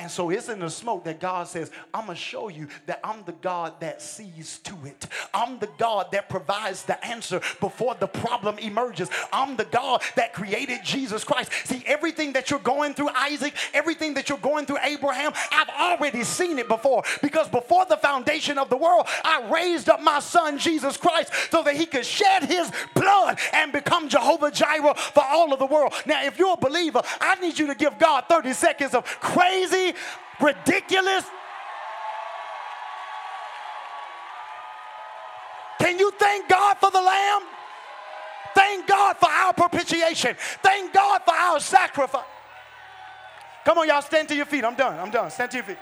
And 0.00 0.10
so 0.10 0.30
it's 0.30 0.48
in 0.48 0.60
the 0.60 0.70
smoke 0.70 1.04
that 1.04 1.20
God 1.20 1.46
says, 1.46 1.70
I'm 1.92 2.06
going 2.06 2.16
to 2.16 2.22
show 2.22 2.48
you 2.48 2.68
that 2.86 3.00
I'm 3.04 3.22
the 3.24 3.32
God 3.32 3.78
that 3.80 4.00
sees 4.00 4.58
to 4.60 4.74
it. 4.86 5.06
I'm 5.34 5.58
the 5.58 5.68
God 5.76 6.10
that 6.12 6.30
provides 6.30 6.84
the 6.84 7.04
answer 7.04 7.42
before 7.60 7.94
the 8.00 8.06
problem 8.06 8.58
emerges. 8.58 9.10
I'm 9.30 9.56
the 9.56 9.66
God 9.66 10.00
that 10.16 10.32
created 10.32 10.78
Jesus 10.82 11.22
Christ. 11.22 11.52
See, 11.64 11.84
everything 11.84 12.32
that 12.32 12.50
you're 12.50 12.60
going 12.60 12.94
through, 12.94 13.10
Isaac, 13.10 13.54
everything 13.74 14.14
that 14.14 14.30
you're 14.30 14.38
going 14.38 14.64
through, 14.64 14.78
Abraham, 14.82 15.32
I've 15.52 15.68
already 15.68 16.24
seen 16.24 16.58
it 16.58 16.66
before. 16.66 17.02
Because 17.20 17.50
before 17.50 17.84
the 17.84 17.98
foundation 17.98 18.56
of 18.56 18.70
the 18.70 18.78
world, 18.78 19.06
I 19.22 19.50
raised 19.52 19.90
up 19.90 20.00
my 20.00 20.20
son, 20.20 20.56
Jesus 20.56 20.96
Christ, 20.96 21.30
so 21.50 21.62
that 21.62 21.76
he 21.76 21.84
could 21.84 22.06
shed 22.06 22.44
his 22.44 22.72
blood 22.94 23.38
and 23.52 23.70
become 23.70 24.08
Jehovah 24.08 24.50
Jireh 24.50 24.94
for 24.94 25.24
all 25.24 25.52
of 25.52 25.58
the 25.58 25.66
world. 25.66 25.92
Now, 26.06 26.24
if 26.24 26.38
you're 26.38 26.54
a 26.54 26.56
believer, 26.56 27.02
I 27.20 27.34
need 27.34 27.58
you 27.58 27.66
to 27.66 27.74
give 27.74 27.98
God 27.98 28.24
30 28.30 28.54
seconds 28.54 28.94
of 28.94 29.04
crazy 29.04 29.89
ridiculous. 30.40 31.24
Can 35.78 35.98
you 35.98 36.10
thank 36.12 36.48
God 36.48 36.76
for 36.76 36.90
the 36.90 37.00
Lamb? 37.00 37.42
Thank 38.54 38.86
God 38.86 39.16
for 39.16 39.28
our 39.30 39.52
propitiation. 39.52 40.36
Thank 40.62 40.92
God 40.92 41.22
for 41.24 41.34
our 41.34 41.60
sacrifice. 41.60 42.24
Come 43.64 43.78
on, 43.78 43.88
y'all, 43.88 44.02
stand 44.02 44.28
to 44.28 44.34
your 44.34 44.46
feet. 44.46 44.64
I'm 44.64 44.74
done. 44.74 44.98
I'm 44.98 45.10
done. 45.10 45.30
Stand 45.30 45.50
to 45.52 45.56
your 45.58 45.64
feet. 45.64 45.78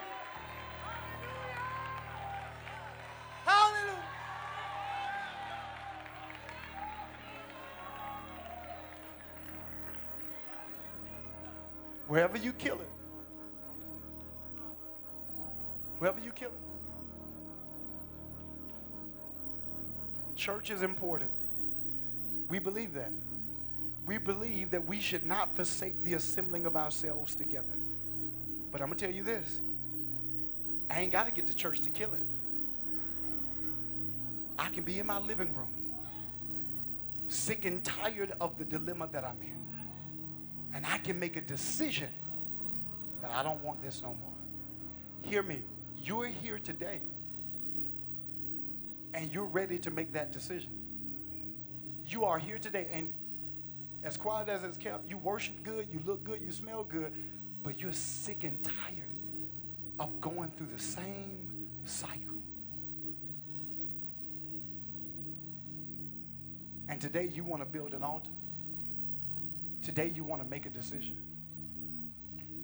Hallelujah. 3.44 4.02
Wherever 12.09 12.36
you 12.36 12.52
kill 12.52 12.80
it, 12.80 12.90
Whoever 15.98 16.20
you 16.20 16.30
kill 16.30 16.50
it. 16.50 16.54
Church 20.36 20.70
is 20.70 20.82
important. 20.82 21.30
We 22.48 22.58
believe 22.58 22.94
that. 22.94 23.10
We 24.06 24.18
believe 24.18 24.70
that 24.70 24.86
we 24.86 25.00
should 25.00 25.26
not 25.26 25.54
forsake 25.56 26.02
the 26.04 26.14
assembling 26.14 26.64
of 26.64 26.76
ourselves 26.76 27.34
together. 27.34 27.74
But 28.70 28.80
I'm 28.80 28.86
going 28.86 28.98
to 28.98 29.06
tell 29.06 29.14
you 29.14 29.22
this 29.22 29.60
I 30.88 31.00
ain't 31.00 31.12
got 31.12 31.26
to 31.26 31.32
get 31.32 31.46
to 31.48 31.54
church 31.54 31.80
to 31.82 31.90
kill 31.90 32.14
it. 32.14 32.26
I 34.58 34.68
can 34.70 34.84
be 34.84 34.98
in 34.98 35.06
my 35.06 35.18
living 35.18 35.54
room, 35.54 35.70
sick 37.28 37.64
and 37.64 37.82
tired 37.84 38.32
of 38.40 38.56
the 38.58 38.64
dilemma 38.64 39.08
that 39.12 39.24
I'm 39.24 39.40
in. 39.42 39.58
And 40.74 40.84
I 40.86 40.98
can 40.98 41.18
make 41.18 41.36
a 41.36 41.40
decision 41.40 42.08
that 43.22 43.30
I 43.30 43.42
don't 43.42 43.62
want 43.62 43.82
this 43.82 44.02
no 44.02 44.08
more. 44.08 44.32
Hear 45.22 45.42
me. 45.42 45.62
You're 46.04 46.26
here 46.26 46.58
today 46.58 47.00
and 49.14 49.32
you're 49.32 49.44
ready 49.44 49.78
to 49.80 49.90
make 49.90 50.12
that 50.12 50.32
decision. 50.32 50.70
You 52.06 52.24
are 52.24 52.38
here 52.38 52.58
today, 52.58 52.86
and 52.90 53.12
as 54.02 54.16
quiet 54.16 54.48
as 54.48 54.64
it's 54.64 54.78
kept, 54.78 55.10
you 55.10 55.18
worship 55.18 55.62
good, 55.62 55.88
you 55.92 56.00
look 56.06 56.24
good, 56.24 56.40
you 56.40 56.50
smell 56.52 56.84
good, 56.84 57.12
but 57.62 57.80
you're 57.80 57.92
sick 57.92 58.44
and 58.44 58.62
tired 58.64 59.10
of 59.98 60.20
going 60.20 60.50
through 60.56 60.68
the 60.74 60.82
same 60.82 61.68
cycle. 61.84 62.16
And 66.88 67.00
today 67.00 67.30
you 67.34 67.44
want 67.44 67.60
to 67.60 67.66
build 67.66 67.92
an 67.92 68.02
altar. 68.02 68.30
Today 69.82 70.10
you 70.14 70.24
want 70.24 70.42
to 70.42 70.48
make 70.48 70.64
a 70.64 70.70
decision. 70.70 71.18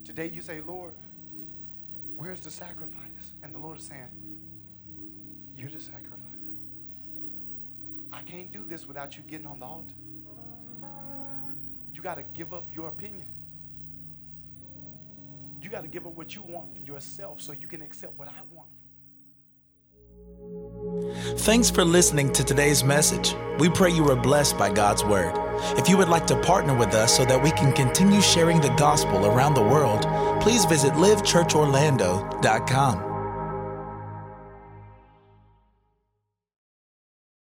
Today 0.05 0.31
you 0.33 0.41
say, 0.41 0.63
Lord, 0.67 0.93
Where's 2.17 2.41
the 2.41 2.51
sacrifice? 2.51 3.04
And 3.43 3.55
the 3.55 3.59
Lord 3.59 3.79
is 3.79 3.85
saying, 3.85 4.09
You're 5.57 5.71
the 5.71 5.81
sacrifice. 5.81 6.11
I 8.13 8.23
can't 8.23 8.53
do 8.53 8.65
this 8.65 8.87
without 8.87 9.17
you 9.17 9.23
getting 9.29 9.47
on 9.47 9.59
the 9.59 9.67
altar. 9.67 9.95
You 11.93 12.03
got 12.03 12.17
to 12.17 12.25
give 12.35 12.53
up 12.53 12.65
your 12.73 12.89
opinion. 12.89 13.27
You 15.61 15.71
got 15.71 15.83
to 15.83 15.89
give 15.89 16.07
up 16.07 16.15
what 16.15 16.35
you 16.35 16.43
want 16.43 16.77
for 16.77 16.83
yourself 16.83 17.41
so 17.41 17.53
you 17.53 17.67
can 17.67 17.83
accept 17.83 18.19
what 18.19 18.29
I 18.29 18.33
want 18.55 18.69
for 18.69 18.85
you. 18.85 18.91
Thanks 21.39 21.71
for 21.71 21.85
listening 21.85 22.33
to 22.35 22.45
today's 22.45 22.85
message. 22.85 23.35
We 23.59 23.71
pray 23.71 23.91
you 23.91 24.05
were 24.05 24.17
blessed 24.17 24.59
by 24.59 24.71
God's 24.71 25.03
word. 25.05 25.33
If 25.79 25.89
you 25.89 25.97
would 25.97 26.09
like 26.09 26.27
to 26.27 26.39
partner 26.43 26.77
with 26.77 26.93
us 26.95 27.17
so 27.17 27.25
that 27.25 27.43
we 27.43 27.51
can 27.53 27.73
continue 27.73 28.21
sharing 28.21 28.61
the 28.61 28.69
gospel 28.71 29.27
around 29.27 29.55
the 29.55 29.63
world, 29.63 30.03
please 30.43 30.65
visit 30.67 30.93
livechurchorlando.com. 30.93 33.14